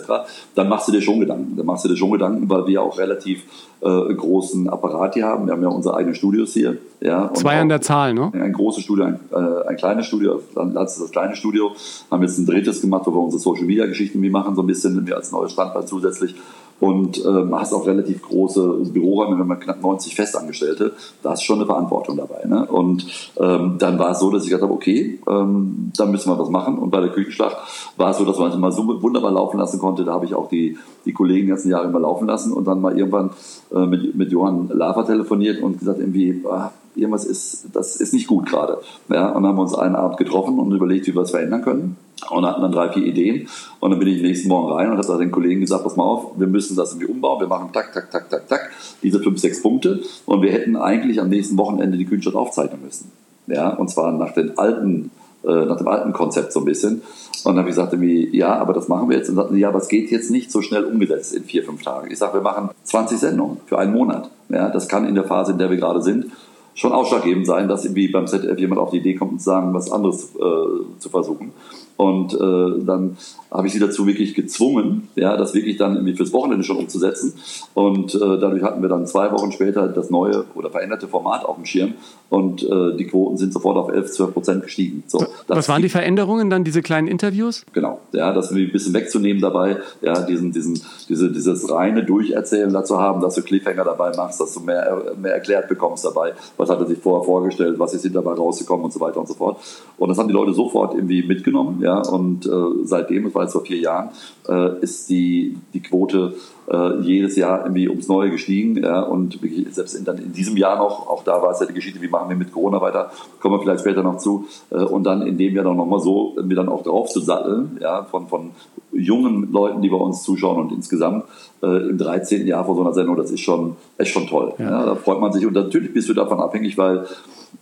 Dann 0.55 0.69
machst 0.69 0.89
du 0.89 0.93
dir 0.93 1.03
schon 1.03 1.21
Gedanken. 1.21 1.57
Dann 1.57 1.67
machst 1.67 1.85
du 1.85 1.89
dir 1.89 1.97
schon 1.97 2.13
Gedanken, 2.13 2.49
weil 2.49 2.67
wir 2.67 2.83
auch 2.83 2.99
relativ 2.99 3.45
äh, 3.81 4.15
großen 4.15 4.69
Apparat 4.69 5.15
hier 5.15 5.27
haben. 5.27 5.47
Wir 5.47 5.53
haben 5.53 5.63
ja 5.63 5.69
unsere 5.69 5.97
eigenen 5.97 6.15
Studios 6.15 6.53
hier. 6.53 6.79
Ja, 7.01 7.33
Zwei 7.35 7.61
an 7.61 7.69
der 7.69 7.81
Zahl, 7.81 8.13
ne? 8.13 8.33
Ein 8.35 8.53
großes 8.53 8.83
Studio, 8.83 9.05
ein, 9.05 9.21
äh, 9.31 9.69
ein 9.69 9.77
kleines 9.77 10.07
Studio, 10.07 10.43
dann 10.57 10.75
das, 10.75 10.99
das 10.99 11.13
kleine 11.13 11.37
Studio. 11.37 11.71
Haben 12.11 12.23
jetzt 12.23 12.39
ein 12.39 12.47
drittes 12.47 12.81
gemacht, 12.81 13.07
wo 13.07 13.13
wir 13.13 13.21
unsere 13.21 13.41
Social 13.41 13.67
Media 13.67 13.87
Geschichten 13.87 14.29
machen, 14.31 14.57
so 14.57 14.63
ein 14.63 14.67
bisschen 14.67 15.08
wir 15.09 15.17
als 15.17 15.33
neues 15.33 15.53
Standbein 15.53 15.87
zusätzlich 15.87 16.35
und 16.81 17.25
ähm, 17.25 17.55
hast 17.59 17.73
auch 17.73 17.87
relativ 17.87 18.23
große 18.23 18.91
Büroräume, 18.93 19.39
wenn 19.39 19.47
man 19.47 19.59
knapp 19.59 19.83
90 19.83 20.15
Festangestellte, 20.15 20.93
da 21.23 21.33
ist 21.33 21.43
schon 21.43 21.59
eine 21.59 21.67
Verantwortung 21.67 22.17
dabei. 22.17 22.45
Ne? 22.47 22.67
Und 22.67 23.07
ähm, 23.39 23.77
dann 23.79 23.99
war 23.99 24.13
es 24.13 24.21
so, 24.21 24.31
dass 24.31 24.45
ich 24.45 24.51
gesagt 24.51 24.63
habe, 24.63 24.73
okay, 24.73 25.19
ähm, 25.29 25.91
dann 25.97 26.11
müssen 26.11 26.31
wir 26.31 26.39
was 26.39 26.51
machen. 26.51 26.79
Und 26.79 26.91
bei 26.91 27.01
der 27.01 27.11
Küchenschlacht 27.11 27.57
war 27.97 28.11
es 28.11 28.19
so, 28.19 28.25
dass 28.25 28.39
man 28.39 28.51
es 28.51 28.57
mal 28.57 28.71
so 28.71 28.87
wunderbar 29.03 29.33
laufen 29.33 29.59
lassen 29.59 29.81
konnte. 29.81 30.05
Da 30.05 30.13
habe 30.13 30.27
ich 30.27 30.35
auch 30.35 30.49
die, 30.49 30.79
die 31.05 31.13
Kollegen 31.13 31.47
die 31.47 31.51
ganzen 31.51 31.71
Jahre 31.71 31.89
immer 31.89 32.01
laufen 32.01 32.29
lassen 32.29 32.53
und 32.53 32.65
dann 32.67 32.81
mal 32.81 32.97
irgendwann 32.97 33.31
äh, 33.75 33.87
mit, 33.87 34.15
mit 34.15 34.31
Johann 34.31 34.69
Lafer 34.69 35.05
telefoniert 35.05 35.61
und 35.61 35.81
gesagt, 35.81 35.99
irgendwie, 35.99 36.45
ah, 36.49 36.71
irgendwas 36.95 37.25
ist, 37.25 37.67
das 37.73 37.97
ist 37.97 38.15
nicht 38.15 38.29
gut 38.29 38.47
gerade. 38.47 38.79
Ja, 39.09 39.31
und 39.31 39.43
dann 39.43 39.51
haben 39.51 39.59
wir 39.59 39.63
uns 39.63 39.75
einen 39.75 39.97
Abend 39.97 40.17
getroffen 40.17 40.61
und 40.61 40.71
überlegt, 40.73 41.09
wie 41.09 41.15
wir 41.15 41.23
es 41.23 41.33
verändern 41.33 41.63
können. 41.63 41.97
Und 42.31 42.45
hatten 42.45 42.63
dann 42.63 42.73
drei, 42.73 42.91
vier 42.91 43.05
Ideen. 43.05 43.49
Und 43.81 43.91
dann 43.91 43.99
bin 43.99 44.09
ich 44.09 44.23
nächsten 44.23 44.49
Morgen 44.49 44.73
rein 44.73 44.91
und 44.91 44.99
habe 44.99 45.19
den 45.19 45.31
Kollegen 45.31 45.61
gesagt, 45.61 45.85
pass 45.85 45.97
mal 45.97 46.05
auf, 46.05 46.33
wir 46.37 46.47
müssen 46.47 46.77
das 46.77 46.93
irgendwie 46.93 47.13
umbauen. 47.13 47.41
Wir 47.41 47.47
machen 47.47 47.71
tak, 47.73 47.93
tak, 47.93 48.11
tak, 48.11 48.29
tak, 48.29 48.49
tak, 48.49 48.71
diese 49.03 49.21
fünf, 49.21 49.39
sechs 49.39 49.63
Punkte. 49.63 50.01
Und 50.27 50.43
wir 50.43 50.53
hätten 50.53 50.77
eigentlich 50.77 51.21
am 51.21 51.29
nächsten 51.29 51.57
Wochenende 51.57 51.97
die 51.97 52.05
Kühnstadt 52.05 52.35
aufzeichnen 52.35 52.83
müssen. 52.83 53.11
Ja, 53.47 53.71
und 53.71 53.89
zwar 53.89 54.13
nach 54.13 54.35
den 54.35 54.59
alten 54.59 55.11
äh, 55.45 55.65
nach 55.67 55.77
dem 55.77 55.89
alten 55.89 56.13
Konzept 56.13 56.53
so 56.53 56.61
ein 56.61 56.65
bisschen. 56.65 57.03
Und 57.45 57.55
dann 57.55 57.59
habe 57.59 57.71
ich 57.71 57.77
gesagt, 57.77 57.95
ja, 58.33 58.57
aber 58.57 58.73
das 58.73 58.89
machen 58.89 59.09
wir 59.09 59.17
jetzt. 59.17 59.29
Und 59.29 59.37
sagten, 59.37 59.57
ja, 59.57 59.69
aber 59.69 59.79
es 59.79 59.89
geht 59.89 60.11
jetzt 60.11 60.31
nicht 60.31 60.51
so 60.51 60.63
schnell 60.63 60.85
umgesetzt 60.85 61.33
in 61.33 61.45
vier, 61.45 61.63
fünf 61.63 61.83
Tagen. 61.83 62.11
Ich 62.11 62.19
sage, 62.19 62.35
wir 62.35 62.41
machen 62.41 62.71
20 62.83 63.19
Sendungen 63.19 63.59
für 63.67 63.79
einen 63.79 63.93
Monat. 63.93 64.31
Ja, 64.49 64.69
das 64.69 64.89
kann 64.89 65.07
in 65.07 65.15
der 65.15 65.25
Phase, 65.25 65.53
in 65.53 65.59
der 65.59 65.71
wir 65.71 65.77
gerade 65.77 66.03
sind, 66.03 66.27
schon 66.75 66.93
ausschlaggebend 66.93 67.47
sein, 67.47 67.69
dass 67.69 67.85
irgendwie 67.85 68.09
beim 68.09 68.27
ZDF 68.27 68.59
jemand 68.59 68.81
auf 68.81 68.91
die 68.91 68.99
Idee 68.99 69.15
kommt, 69.15 69.33
und 69.33 69.43
sagen, 69.43 69.73
was 69.75 69.91
anderes 69.91 70.35
äh, 70.35 70.99
zu 70.99 71.09
versuchen. 71.09 71.53
Und 71.99 72.33
äh, 72.33 72.85
dann 72.85 73.17
habe 73.51 73.67
ich 73.67 73.73
sie 73.73 73.81
dazu 73.81 74.07
wirklich 74.07 74.35
gezwungen, 74.35 75.09
ja, 75.17 75.37
das 75.37 75.53
wirklich 75.53 75.77
dann 75.79 75.97
irgendwie 75.97 76.15
fürs 76.15 76.33
Wochenende 76.33 76.63
schon 76.63 76.77
umzusetzen. 76.77 77.35
Und 77.75 78.15
äh, 78.15 78.19
dadurch 78.19 78.63
hatten 78.63 78.83
wir 78.83 78.89
dann 78.89 79.05
zwei 79.07 79.33
Wochen 79.33 79.51
später 79.51 79.89
das 79.89 80.09
neue 80.09 80.45
oder 80.55 80.71
veränderte 80.71 81.09
Format 81.09 81.45
auf 81.45 81.57
dem 81.57 81.65
Schirm 81.65 81.95
und 82.31 82.63
äh, 82.63 82.95
die 82.97 83.07
Quoten 83.07 83.37
sind 83.37 83.53
sofort 83.53 83.77
auf 83.77 83.91
11, 83.91 84.13
12 84.13 84.33
Prozent 84.33 84.63
gestiegen. 84.63 85.03
So, 85.07 85.25
Was 85.47 85.69
waren 85.69 85.83
die 85.83 85.89
Veränderungen 85.89 86.51
dann, 86.51 86.63
diese 86.63 86.83
kleinen 86.83 87.09
Interviews? 87.09 87.65
Genau, 87.73 88.01
ja, 88.13 88.33
das 88.33 88.51
ein 88.51 88.71
bisschen 88.71 88.93
wegzunehmen 88.93 89.41
dabei, 89.41 89.79
ja, 90.03 90.21
diesen, 90.23 90.53
diesen, 90.53 90.81
diese, 91.09 91.33
dieses 91.33 91.71
reine 91.71 92.05
Durcherzählen 92.05 92.73
dazu 92.73 92.99
haben, 92.99 93.21
dass 93.23 93.35
du 93.35 93.43
Cliffhanger 93.43 93.85
dabei 93.85 94.13
machst, 94.15 94.41
dass 94.41 94.53
du 94.55 94.61
mehr, 94.61 95.03
mehr 95.21 95.35
erklärt 95.35 95.69
bekommst 95.69 96.05
dabei, 96.05 96.35
was 96.57 96.69
hat 96.69 96.81
er 96.81 96.87
sich 96.87 96.99
vorher 96.99 97.25
vorgestellt, 97.25 97.79
was 97.79 97.95
ist 97.95 98.09
dabei 98.15 98.35
rausgekommen 98.35 98.85
und 98.85 98.93
so 98.93 99.01
weiter 99.01 99.21
und 99.21 99.29
so 99.29 99.35
fort. 99.35 99.59
Und 99.97 100.09
das 100.11 100.19
haben 100.19 100.29
die 100.29 100.35
Leute 100.35 100.53
sofort 100.53 100.95
irgendwie 100.95 101.23
mitgenommen, 101.23 101.81
ja, 101.81 101.88
und 101.97 102.47
äh, 102.47 102.51
seitdem, 102.85 103.25
das 103.25 103.35
war 103.35 103.43
jetzt 103.43 103.53
vor 103.53 103.65
vier 103.65 103.79
Jahren, 103.79 104.11
äh, 104.49 104.81
ist 104.81 105.09
die, 105.09 105.57
die 105.75 105.81
Quote 105.81 106.35
äh, 106.71 107.01
jedes 107.01 107.37
Jahr 107.37 107.63
irgendwie 107.63 107.89
ums 107.89 108.09
Neue 108.09 108.31
gestiegen. 108.31 108.83
Ja, 108.83 109.01
und 109.03 109.39
selbst 109.71 109.95
in, 109.95 110.05
dann 110.05 110.19
in 110.19 110.33
diesem 110.33 110.57
Jahr 110.57 110.77
noch, 110.79 111.09
auch 111.09 111.25
da 111.25 111.41
war 111.43 111.51
es 111.53 111.61
ja 111.61 111.67
die 111.67 111.75
Geschichte, 111.75 112.01
wie 112.01 112.09
machen 112.09 112.29
wir 112.29 112.37
mit 112.37 112.53
Corona 112.53 112.81
weiter, 112.81 113.11
kommen 113.41 113.57
wir 113.57 113.61
vielleicht 113.61 113.81
später 113.81 114.03
noch 114.03 114.19
zu. 114.19 114.47
Äh, 114.71 114.77
und 114.77 115.05
dann 115.05 115.23
in 115.23 115.39
dem 115.39 115.55
Jahr 115.55 115.65
dann 115.65 115.77
nochmal 115.77 116.01
so, 116.01 116.37
mir 116.43 116.55
dann 116.55 116.69
auch 116.69 116.83
drauf 116.83 117.09
zu 117.09 117.21
satteln, 117.21 117.79
ja, 117.81 118.05
von, 118.05 118.29
von 118.29 118.51
jungen 118.93 119.53
Leuten, 119.53 119.83
die 119.83 119.89
bei 119.89 119.97
uns 119.97 120.23
zuschauen 120.23 120.61
und 120.61 120.73
insgesamt 120.73 121.25
äh, 121.63 121.91
im 121.91 121.99
13. 121.99 122.47
Jahr 122.47 122.65
vor 122.65 122.75
so 122.75 122.83
einer 122.83 122.93
Sendung, 122.93 123.17
das 123.17 123.31
ist 123.31 123.41
schon, 123.41 123.77
echt 123.97 124.13
schon 124.13 124.27
toll. 124.27 124.55
Ja. 124.59 124.71
ja. 124.71 124.87
da 124.87 124.95
freut 124.95 125.21
man 125.21 125.33
sich 125.33 125.47
und 125.47 125.55
natürlich 125.55 125.93
bist 125.93 126.09
du 126.09 126.15
davon 126.15 126.41
abhängig, 126.41 126.79
weil 126.79 127.07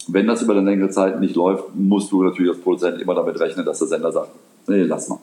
wenn 0.08 0.26
das 0.26 0.43
über 0.43 0.54
eine 0.54 0.69
längere 0.69 0.90
Zeit 0.90 1.20
nicht 1.20 1.37
läuft, 1.37 1.64
musst 1.75 2.12
du 2.12 2.22
natürlich 2.22 2.52
als 2.52 2.60
Produzent 2.60 3.00
immer 3.00 3.14
damit 3.14 3.38
rechnen, 3.40 3.64
dass 3.64 3.78
der 3.78 3.88
Sender 3.88 4.12
sagt, 4.12 4.31
nee, 4.66 4.82
lass 4.82 5.08
mal. 5.08 5.19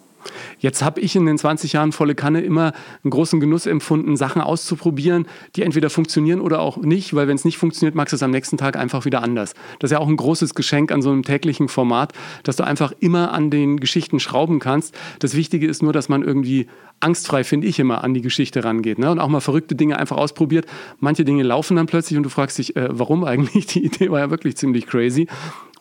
Jetzt 0.63 0.81
habe 0.81 1.01
ich 1.01 1.13
in 1.17 1.25
den 1.25 1.37
20 1.37 1.73
Jahren 1.73 1.91
volle 1.91 2.15
Kanne 2.15 2.39
immer 2.39 2.71
einen 3.03 3.11
großen 3.11 3.41
Genuss 3.41 3.65
empfunden, 3.65 4.15
Sachen 4.15 4.41
auszuprobieren, 4.41 5.27
die 5.57 5.63
entweder 5.63 5.89
funktionieren 5.89 6.39
oder 6.39 6.61
auch 6.61 6.77
nicht, 6.77 7.13
weil 7.13 7.27
wenn 7.27 7.35
es 7.35 7.43
nicht 7.43 7.57
funktioniert, 7.57 7.95
magst 7.95 8.13
du 8.13 8.15
es 8.15 8.23
am 8.23 8.31
nächsten 8.31 8.55
Tag 8.55 8.77
einfach 8.77 9.03
wieder 9.03 9.21
anders. 9.21 9.55
Das 9.79 9.89
ist 9.89 9.95
ja 9.95 9.99
auch 9.99 10.07
ein 10.07 10.15
großes 10.15 10.55
Geschenk 10.55 10.93
an 10.93 11.01
so 11.01 11.11
einem 11.11 11.23
täglichen 11.23 11.67
Format, 11.67 12.13
dass 12.43 12.55
du 12.55 12.63
einfach 12.63 12.93
immer 13.01 13.33
an 13.33 13.49
den 13.49 13.81
Geschichten 13.81 14.21
schrauben 14.21 14.59
kannst. 14.59 14.95
Das 15.19 15.35
Wichtige 15.35 15.67
ist 15.67 15.83
nur, 15.83 15.91
dass 15.91 16.07
man 16.07 16.23
irgendwie 16.23 16.67
angstfrei, 17.01 17.43
finde 17.43 17.67
ich 17.67 17.77
immer, 17.77 18.01
an 18.01 18.13
die 18.13 18.21
Geschichte 18.21 18.63
rangeht 18.63 18.99
ne? 18.99 19.11
und 19.11 19.19
auch 19.19 19.27
mal 19.27 19.41
verrückte 19.41 19.75
Dinge 19.75 19.99
einfach 19.99 20.15
ausprobiert. 20.15 20.65
Manche 21.01 21.25
Dinge 21.25 21.43
laufen 21.43 21.75
dann 21.75 21.87
plötzlich 21.87 22.15
und 22.15 22.23
du 22.23 22.29
fragst 22.29 22.57
dich, 22.57 22.77
äh, 22.77 22.87
warum 22.89 23.25
eigentlich? 23.25 23.65
Die 23.65 23.83
Idee 23.83 24.09
war 24.09 24.19
ja 24.19 24.29
wirklich 24.29 24.55
ziemlich 24.55 24.87
crazy 24.87 25.27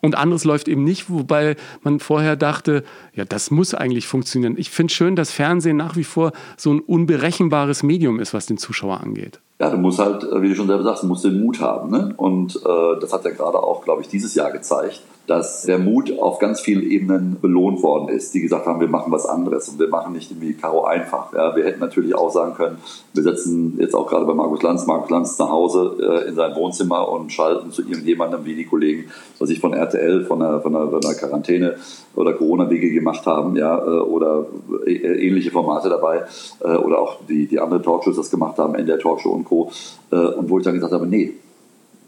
und 0.03 0.15
anderes 0.15 0.43
läuft 0.43 0.67
eben 0.67 0.83
nicht, 0.83 1.09
wobei 1.09 1.55
man 1.81 1.99
vorher 1.99 2.35
dachte, 2.35 2.83
ja, 3.15 3.23
das 3.23 3.51
muss 3.51 3.73
eigentlich 3.73 4.05
funktionieren. 4.05 4.55
Ich 4.57 4.69
finde 4.69 4.93
schön, 4.93 5.15
dass 5.15 5.31
Fernsehen 5.31 5.77
nach 5.77 5.95
wie 5.95 6.03
vor 6.03 6.33
so 6.57 6.73
ein 6.73 6.81
unberechenbares 6.81 7.83
Medium 7.83 8.19
ist, 8.19 8.33
was 8.33 8.45
den 8.45 8.57
Zuschauer 8.57 8.99
angeht. 8.99 9.39
Ja, 9.59 9.69
du 9.69 9.77
musst 9.77 9.99
halt, 9.99 10.23
wie 10.23 10.49
du 10.49 10.55
schon 10.55 10.67
selber 10.67 10.83
sagst, 10.83 11.05
musst 11.05 11.23
den 11.23 11.39
Mut 11.39 11.61
haben. 11.61 11.89
Ne? 11.89 12.13
Und 12.17 12.57
äh, 12.57 12.99
das 12.99 13.13
hat 13.13 13.23
ja 13.23 13.31
gerade 13.31 13.57
auch, 13.59 13.85
glaube 13.85 14.01
ich, 14.01 14.09
dieses 14.09 14.35
Jahr 14.35 14.51
gezeigt, 14.51 15.01
dass 15.25 15.61
der 15.63 15.79
Mut 15.79 16.19
auf 16.19 16.39
ganz 16.39 16.59
vielen 16.59 16.83
Ebenen 16.83 17.37
belohnt 17.39 17.81
worden 17.81 18.09
ist, 18.09 18.33
die 18.33 18.41
gesagt 18.41 18.65
haben, 18.65 18.81
wir 18.81 18.89
machen 18.89 19.11
was 19.11 19.25
anderes 19.25 19.69
und 19.69 19.79
wir 19.79 19.87
machen 19.87 20.11
nicht 20.11 20.31
irgendwie 20.31 20.53
Karo 20.53 20.83
einfach. 20.83 21.31
Ja, 21.33 21.55
wir 21.55 21.63
hätten 21.63 21.79
natürlich 21.79 22.13
auch 22.13 22.29
sagen 22.29 22.55
können, 22.55 22.77
wir 23.13 23.23
setzen 23.23 23.77
jetzt 23.79 23.95
auch 23.95 24.07
gerade 24.07 24.25
bei 24.25 24.33
Markus 24.33 24.61
Lanz, 24.63 24.85
Markus 24.85 25.09
Lanz 25.09 25.39
nach 25.39 25.49
Hause 25.49 25.95
äh, 26.01 26.27
in 26.27 26.35
sein 26.35 26.53
Wohnzimmer 26.55 27.07
und 27.07 27.31
schalten 27.31 27.71
zu 27.71 27.83
irgendjemandem, 27.83 28.43
wie 28.43 28.55
die 28.55 28.65
Kollegen, 28.65 29.05
was 29.39 29.49
ich 29.49 29.61
von 29.61 29.73
RTL, 29.73 30.25
von 30.25 30.41
einer, 30.41 30.59
von 30.59 30.75
einer, 30.75 30.89
von 30.89 31.03
einer 31.03 31.13
Quarantäne 31.15 31.75
oder 32.15 32.33
Corona-Wege 32.33 32.91
gemacht 32.91 33.25
haben, 33.25 33.55
ja, 33.55 33.77
äh, 33.77 33.99
oder 34.01 34.45
äh, 34.85 34.91
ähnliche 34.91 35.51
Formate 35.51 35.87
dabei, 35.87 36.23
äh, 36.59 36.75
oder 36.75 36.99
auch 36.99 37.19
die, 37.29 37.47
die 37.47 37.61
anderen 37.61 37.81
Talkshows 37.81 38.17
das 38.17 38.29
gemacht 38.29 38.57
haben, 38.57 38.75
in 38.75 38.85
der 38.85 38.99
Talkshow 38.99 39.31
und 39.31 39.45
Co. 39.45 39.71
Äh, 40.11 40.17
und 40.17 40.49
wo 40.49 40.57
ich 40.57 40.65
dann 40.65 40.75
gesagt 40.75 40.91
habe, 40.91 41.07
nee, 41.07 41.33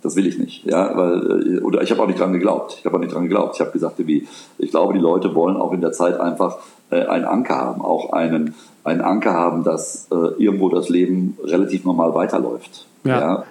das 0.06 0.16
will 0.16 0.28
ich 0.28 0.38
nicht. 0.38 0.64
Ja, 0.66 0.96
weil, 0.96 1.58
äh, 1.58 1.62
oder 1.62 1.82
ich 1.82 1.92
habe 1.92 2.02
auch 2.02 2.08
nicht 2.08 2.20
dran 2.20 2.32
geglaubt. 2.32 2.78
Ich 2.80 2.86
habe 2.86 2.96
auch 2.96 3.00
nicht 3.00 3.14
dran 3.14 3.24
geglaubt. 3.24 3.56
Ich 3.56 3.62
habe 3.62 3.72
gesagt, 3.72 3.96
wie, 3.98 4.28
ich 4.60 4.70
glaube, 4.70 4.94
die 4.94 5.00
Leute 5.00 5.34
wollen 5.34 5.58
auch 5.58 5.74
in 5.74 5.82
der 5.82 5.92
Zeit 5.92 6.20
einfach 6.20 6.58
äh, 6.92 7.06
einen 7.06 7.26
Anker 7.26 7.56
haben, 7.56 7.82
auch 7.82 8.14
einen, 8.14 8.54
einen 8.84 9.02
Anker 9.02 9.34
haben, 9.34 9.64
dass 9.64 10.08
äh, 10.12 10.16
irgendwo 10.42 10.70
das 10.70 10.90
Leben 10.90 11.38
relativ 11.44 11.86
normal 11.86 12.14
weiterläuft. 12.14 12.86
Ja. 13.04 13.20
ja? 13.20 13.44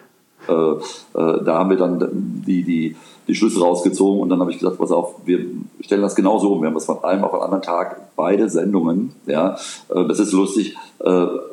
Da 0.47 1.59
haben 1.59 1.71
wir 1.71 1.79
dann 1.79 2.43
die, 2.47 2.65
die, 2.65 2.97
die 3.27 3.35
Schlüsse 3.35 3.61
rausgezogen 3.61 4.21
und 4.21 4.29
dann 4.29 4.41
habe 4.41 4.51
ich 4.51 4.59
gesagt, 4.59 4.77
pass 4.77 4.93
auf, 4.93 5.15
wir 5.25 5.39
stellen 5.81 6.03
das 6.03 6.15
genauso 6.15 6.53
um. 6.53 6.61
Wir 6.61 6.67
haben 6.67 6.75
das 6.75 6.85
von 6.85 7.03
einem 7.03 7.25
auf 7.25 7.31
den 7.31 7.41
anderen 7.41 7.63
Tag, 7.63 8.15
beide 8.15 8.51
Sendungen, 8.51 9.15
ja, 9.25 9.57
das 9.89 10.19
ist 10.19 10.33
lustig, 10.33 10.77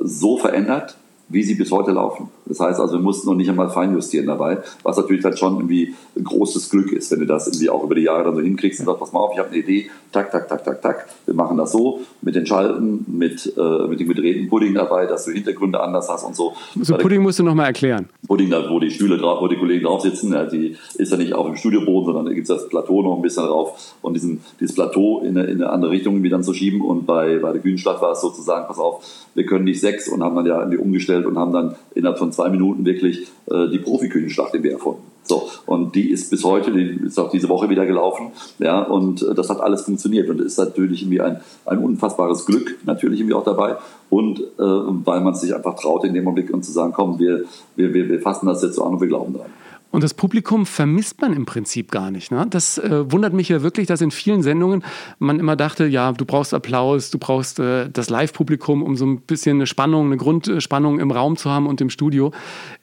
so 0.02 0.38
verändert, 0.38 0.98
wie 1.32 1.44
sie 1.44 1.56
bis 1.56 1.72
heute 1.72 1.92
laufen. 1.92 2.30
Das 2.46 2.60
heißt 2.60 2.80
also, 2.80 2.96
wir 2.96 3.02
mussten 3.02 3.30
noch 3.30 3.36
nicht 3.36 3.50
einmal 3.50 3.70
feinjustieren 3.70 4.28
dabei, 4.28 4.58
was 4.84 4.98
natürlich 4.98 5.24
dann 5.24 5.38
schon 5.38 5.56
irgendwie 5.56 5.96
ein 6.18 6.24
großes 6.24 6.70
Glück 6.70 6.92
ist, 6.92 7.12
wenn 7.12 7.20
du 7.20 7.26
das 7.26 7.48
irgendwie 7.48 7.70
auch 7.70 7.84
über 7.84 7.96
die 7.96 8.02
Jahre 8.02 8.26
dann 8.26 8.36
so 8.36 8.42
hinkriegst 8.42 8.80
und 8.82 8.88
sagst, 8.88 9.00
pass 9.00 9.14
mal 9.14 9.20
auf, 9.20 9.32
ich 9.34 9.40
habe 9.40 9.50
eine 9.50 9.58
Idee, 9.58 9.90
tak, 10.12 10.32
tak, 10.32 10.48
tak, 10.50 10.64
tak, 10.64 10.82
tak, 10.82 11.08
wir 11.26 11.34
machen 11.34 11.58
das 11.58 11.72
so, 11.72 12.02
mit 12.22 12.36
den 12.36 12.46
Schalten, 12.46 13.06
mit, 13.08 13.54
äh, 13.58 13.88
mit 13.88 14.00
dem 14.00 14.10
gedrehten 14.10 14.50
Pudding 14.50 14.74
dabei, 14.74 15.06
dass 15.06 15.26
du 15.26 15.32
Hintergründe 15.32 15.80
anders 15.80 16.10
hast 16.10 16.24
und 16.24 16.36
so. 16.36 16.54
So 16.82 16.98
Pudding 16.98 17.22
musst 17.22 17.40
du 17.40 17.44
nochmal 17.44 17.68
erklären. 17.68 18.10
Pudding, 18.28 18.50
da 18.50 18.70
wo 18.70 18.80
die 18.80 18.92
Stühle 18.92 19.18
drauf, 19.18 19.42
wo 19.42 19.48
die 19.48 19.58
Kollegen 19.58 19.86
drauf 19.86 20.02
sitzen, 20.02 20.34
ja, 20.34 20.44
die 20.44 20.76
ist 20.96 21.12
ja 21.12 21.18
nicht 21.18 21.34
auf 21.34 21.46
dem 21.46 21.56
Studioboden, 21.56 22.06
sondern 22.06 22.26
da 22.26 22.34
gibt 22.34 22.50
es 22.50 22.56
das 22.56 22.68
Plateau 22.70 23.02
noch 23.02 23.16
ein 23.16 23.22
bisschen 23.22 23.46
drauf 23.46 23.96
und 24.02 24.14
diesen, 24.14 24.42
dieses 24.60 24.76
Plateau 24.76 25.22
in 25.22 25.38
eine, 25.38 25.48
in 25.48 25.62
eine 25.62 25.72
andere 25.72 25.92
Richtung 25.92 26.22
dann 26.30 26.44
zu 26.44 26.54
schieben 26.54 26.82
und 26.82 27.06
bei, 27.06 27.40
bei 27.40 27.52
der 27.52 27.62
Kühnstadt 27.62 28.02
war 28.02 28.12
es 28.12 28.22
sozusagen, 28.22 28.68
pass 28.68 28.80
auf, 28.80 29.04
wir 29.34 29.46
können 29.46 29.66
nicht 29.66 29.80
sechs 29.80 30.08
und 30.08 30.24
haben 30.24 30.36
dann 30.36 30.46
ja 30.46 30.60
irgendwie 30.60 30.78
umgestellt 30.78 31.21
und 31.26 31.38
haben 31.38 31.54
dann 31.54 31.76
innerhalb 31.96 32.20
von 32.20 32.32
zwei 32.32 32.50
Minuten 32.50 32.86
wirklich 32.86 33.28
äh, 33.50 33.68
die 33.70 33.80
Profiküchenschlacht 33.80 34.54
irgendwie 34.54 34.72
erfunden. 34.72 35.02
So, 35.24 35.48
und 35.68 35.96
die 35.96 36.10
ist 36.10 36.30
bis 36.32 36.44
heute, 36.44 36.72
die 36.72 37.06
ist 37.06 37.20
auch 37.20 37.30
diese 37.30 37.48
Woche 37.48 37.70
wieder 37.70 37.86
gelaufen, 37.86 38.32
ja, 38.60 38.82
und 38.82 39.22
äh, 39.22 39.36
das 39.36 39.50
hat 39.50 39.62
alles 39.62 39.84
funktioniert 39.84 40.30
und 40.30 40.42
ist 40.42 40.58
natürlich 40.58 41.04
irgendwie 41.04 41.22
ein, 41.22 41.40
ein 41.66 41.78
unfassbares 41.78 42.46
Glück 42.46 42.78
natürlich 42.86 43.20
irgendwie 43.20 43.36
auch 43.36 43.44
dabei 43.44 43.76
und 44.10 44.40
äh, 44.40 44.44
weil 44.58 45.22
man 45.22 45.36
sich 45.36 45.56
einfach 45.56 45.76
traut 45.76 46.04
in 46.06 46.14
dem 46.14 46.28
Augenblick 46.28 46.54
und 46.54 46.66
zu 46.66 46.72
sagen, 46.72 46.92
komm, 46.94 47.20
wir, 47.20 47.44
wir, 47.76 47.94
wir, 47.94 48.10
wir 48.10 48.20
fassen 48.20 48.48
das 48.48 48.64
jetzt 48.64 48.76
so 48.76 48.84
an 48.84 48.94
und 48.94 49.02
wir 49.02 49.08
glauben 49.08 49.34
dran. 49.34 49.52
Und 49.92 50.04
das 50.04 50.14
Publikum 50.14 50.66
vermisst 50.66 51.22
man 51.22 51.34
im 51.34 51.46
Prinzip 51.46 51.92
gar 51.92 52.12
nicht. 52.12 52.32
Ne? 52.32 52.48
Das 52.50 52.78
äh, 52.78 53.12
wundert 53.12 53.34
mich 53.34 53.50
ja 53.50 53.62
wirklich, 53.62 53.88
dass 53.88 54.02
in 54.02 54.12
vielen 54.12 54.42
Sendungen 54.42 54.84
man 55.20 55.40
immer 55.40 55.56
dachte, 55.56 55.86
ja, 55.86 56.14
du 56.14 56.26
brauchst 56.26 56.54
Applaus, 56.54 57.12
du 57.12 57.20
brauchst 57.20 57.60
äh, 57.60 57.90
das 57.90 58.10
Live-Publikum, 58.10 58.84
um 58.84 58.96
so 58.96 59.06
ein 59.06 59.22
bisschen 59.22 59.58
eine 59.58 59.68
Spannung, 59.68 60.08
eine 60.08 60.18
Grundspannung 60.18 61.00
im 61.00 61.12
Raum 61.12 61.36
zu 61.36 61.50
haben 61.50 61.68
und 61.68 61.82
im 61.82 61.90
Studio. 61.90 62.32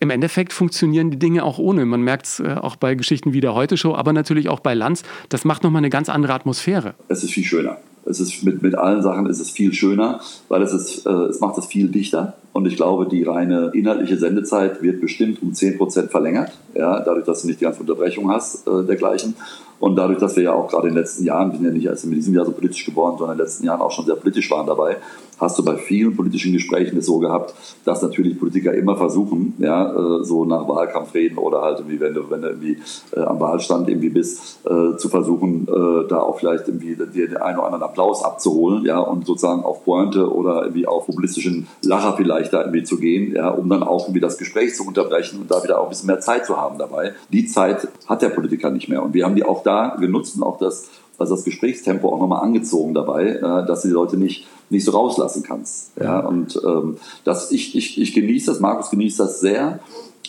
Im 0.00 0.10
Endeffekt 0.10 0.52
funktionieren 0.52 1.10
die 1.10 1.18
Dinge 1.18 1.44
auch 1.44 1.58
ohne. 1.58 1.86
Man 1.86 2.02
merkt 2.02 2.26
es 2.26 2.40
äh, 2.40 2.56
auch 2.60 2.76
bei 2.76 2.94
Geschichten 2.94 3.32
wie 3.32 3.40
der 3.40 3.54
Heute-Show, 3.54 3.94
aber 3.94 4.12
natürlich 4.12 4.48
auch 4.48 4.60
bei 4.60 4.74
Lanz. 4.74 5.02
Das 5.30 5.44
macht 5.44 5.64
nochmal 5.64 5.80
eine 5.80 5.90
ganz 5.90 6.08
andere 6.08 6.34
Atmosphäre. 6.34 6.94
Es 7.08 7.24
ist 7.24 7.32
viel 7.32 7.44
schöner. 7.44 7.78
Es 8.04 8.20
ist 8.20 8.42
mit, 8.42 8.62
mit 8.62 8.74
allen 8.74 9.02
Sachen 9.02 9.26
ist 9.26 9.38
es 9.38 9.50
viel 9.50 9.74
schöner, 9.74 10.20
weil 10.48 10.62
es, 10.62 10.72
ist, 10.72 11.06
äh, 11.06 11.10
es 11.10 11.40
macht 11.40 11.58
es 11.58 11.66
viel 11.66 11.88
dichter. 11.88 12.34
Und 12.52 12.66
ich 12.66 12.76
glaube, 12.76 13.06
die 13.06 13.22
reine 13.22 13.70
inhaltliche 13.74 14.16
Sendezeit 14.16 14.82
wird 14.82 15.00
bestimmt 15.00 15.42
um 15.42 15.52
10% 15.52 16.08
verlängert, 16.08 16.52
ja, 16.74 17.00
dadurch, 17.00 17.24
dass 17.24 17.42
du 17.42 17.48
nicht 17.48 17.60
die 17.60 17.64
ganze 17.64 17.80
Unterbrechung 17.80 18.30
hast, 18.30 18.66
äh, 18.66 18.84
dergleichen. 18.84 19.34
Und 19.80 19.94
dadurch, 19.96 20.18
dass 20.18 20.34
wir 20.34 20.42
ja 20.42 20.52
auch 20.54 20.68
gerade 20.68 20.88
in 20.88 20.94
den 20.94 21.02
letzten 21.02 21.24
Jahren, 21.24 21.52
wir 21.52 21.58
sind 21.58 21.66
ja 21.66 21.72
nicht 21.72 21.86
erst 21.86 22.04
in 22.04 22.10
diesem 22.10 22.34
Jahr 22.34 22.44
so 22.44 22.52
politisch 22.52 22.84
geworden, 22.84 23.16
sondern 23.16 23.34
in 23.34 23.38
den 23.38 23.46
letzten 23.46 23.64
Jahren 23.64 23.80
auch 23.80 23.92
schon 23.92 24.06
sehr 24.06 24.16
politisch 24.16 24.50
waren 24.50 24.66
dabei, 24.66 24.96
hast 25.38 25.56
du 25.58 25.64
bei 25.64 25.76
vielen 25.76 26.16
politischen 26.16 26.52
Gesprächen 26.52 26.98
es 26.98 27.06
so 27.06 27.18
gehabt, 27.18 27.54
dass 27.84 28.02
natürlich 28.02 28.38
Politiker 28.38 28.74
immer 28.74 28.96
versuchen, 28.96 29.54
ja, 29.58 29.92
äh, 29.92 30.24
so 30.24 30.44
nach 30.44 30.68
Wahlkampfreden 30.68 31.38
oder 31.38 31.62
halt 31.62 31.78
irgendwie, 31.78 32.00
wenn 32.00 32.14
du, 32.14 32.28
wenn 32.28 32.42
du 32.42 32.48
irgendwie 32.48 32.78
äh, 33.12 33.20
am 33.20 33.38
Wahlstand 33.38 33.88
irgendwie 33.88 34.10
bist, 34.10 34.60
äh, 34.66 34.96
zu 34.96 35.08
versuchen, 35.08 35.66
da 36.08 36.20
auch 36.20 36.38
vielleicht 36.38 36.68
irgendwie 36.68 36.96
dir 36.96 37.28
den 37.28 37.36
einen 37.36 37.58
oder 37.58 37.66
anderen 37.66 37.84
Applaus 37.84 38.24
abzuholen, 38.24 38.84
ja, 38.84 38.98
und 38.98 39.26
sozusagen 39.26 39.62
auf 39.62 39.84
Pointe 39.84 40.32
oder 40.32 40.62
irgendwie 40.62 40.86
auf 40.86 41.06
populistischen 41.06 41.68
Lacher 41.82 42.14
vielleicht 42.16 42.37
da 42.50 42.60
irgendwie 42.60 42.84
zu 42.84 42.98
gehen, 42.98 43.34
ja, 43.34 43.50
um 43.50 43.68
dann 43.68 43.82
auch 43.82 44.04
irgendwie 44.04 44.20
das 44.20 44.38
Gespräch 44.38 44.74
zu 44.74 44.86
unterbrechen 44.86 45.40
und 45.40 45.50
da 45.50 45.62
wieder 45.62 45.80
auch 45.80 45.84
ein 45.84 45.88
bisschen 45.90 46.06
mehr 46.06 46.20
Zeit 46.20 46.46
zu 46.46 46.56
haben 46.56 46.78
dabei. 46.78 47.14
Die 47.32 47.46
Zeit 47.46 47.88
hat 48.06 48.22
der 48.22 48.28
Politiker 48.30 48.70
nicht 48.70 48.88
mehr 48.88 49.02
und 49.02 49.14
wir 49.14 49.24
haben 49.24 49.34
die 49.34 49.44
auch 49.44 49.62
da 49.62 49.96
genutzt 49.98 50.36
und 50.36 50.42
auch 50.42 50.58
das, 50.58 50.88
also 51.18 51.34
das 51.34 51.44
Gesprächstempo 51.44 52.08
auch 52.08 52.20
nochmal 52.20 52.42
angezogen 52.42 52.94
dabei, 52.94 53.26
äh, 53.26 53.66
dass 53.66 53.82
du 53.82 53.88
die 53.88 53.94
Leute 53.94 54.16
nicht, 54.16 54.46
nicht 54.70 54.84
so 54.84 54.92
rauslassen 54.92 55.42
kannst. 55.42 55.92
Ja, 56.00 56.20
und 56.20 56.60
ähm, 56.64 56.96
das, 57.24 57.50
ich, 57.50 57.76
ich, 57.76 58.00
ich 58.00 58.14
genieße 58.14 58.46
das, 58.46 58.60
Markus 58.60 58.90
genießt 58.90 59.20
das 59.20 59.40
sehr. 59.40 59.80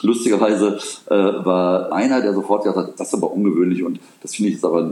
Lustigerweise 0.01 0.79
äh, 1.07 1.15
war 1.15 1.91
einer, 1.91 2.21
der 2.21 2.33
sofort 2.33 2.63
gesagt 2.63 2.77
hat, 2.77 2.99
das 2.99 3.09
ist 3.09 3.13
aber 3.13 3.31
ungewöhnlich 3.31 3.83
und 3.83 3.99
das 4.21 4.35
finde 4.35 4.49
ich 4.49 4.55
jetzt 4.55 4.65
aber 4.65 4.91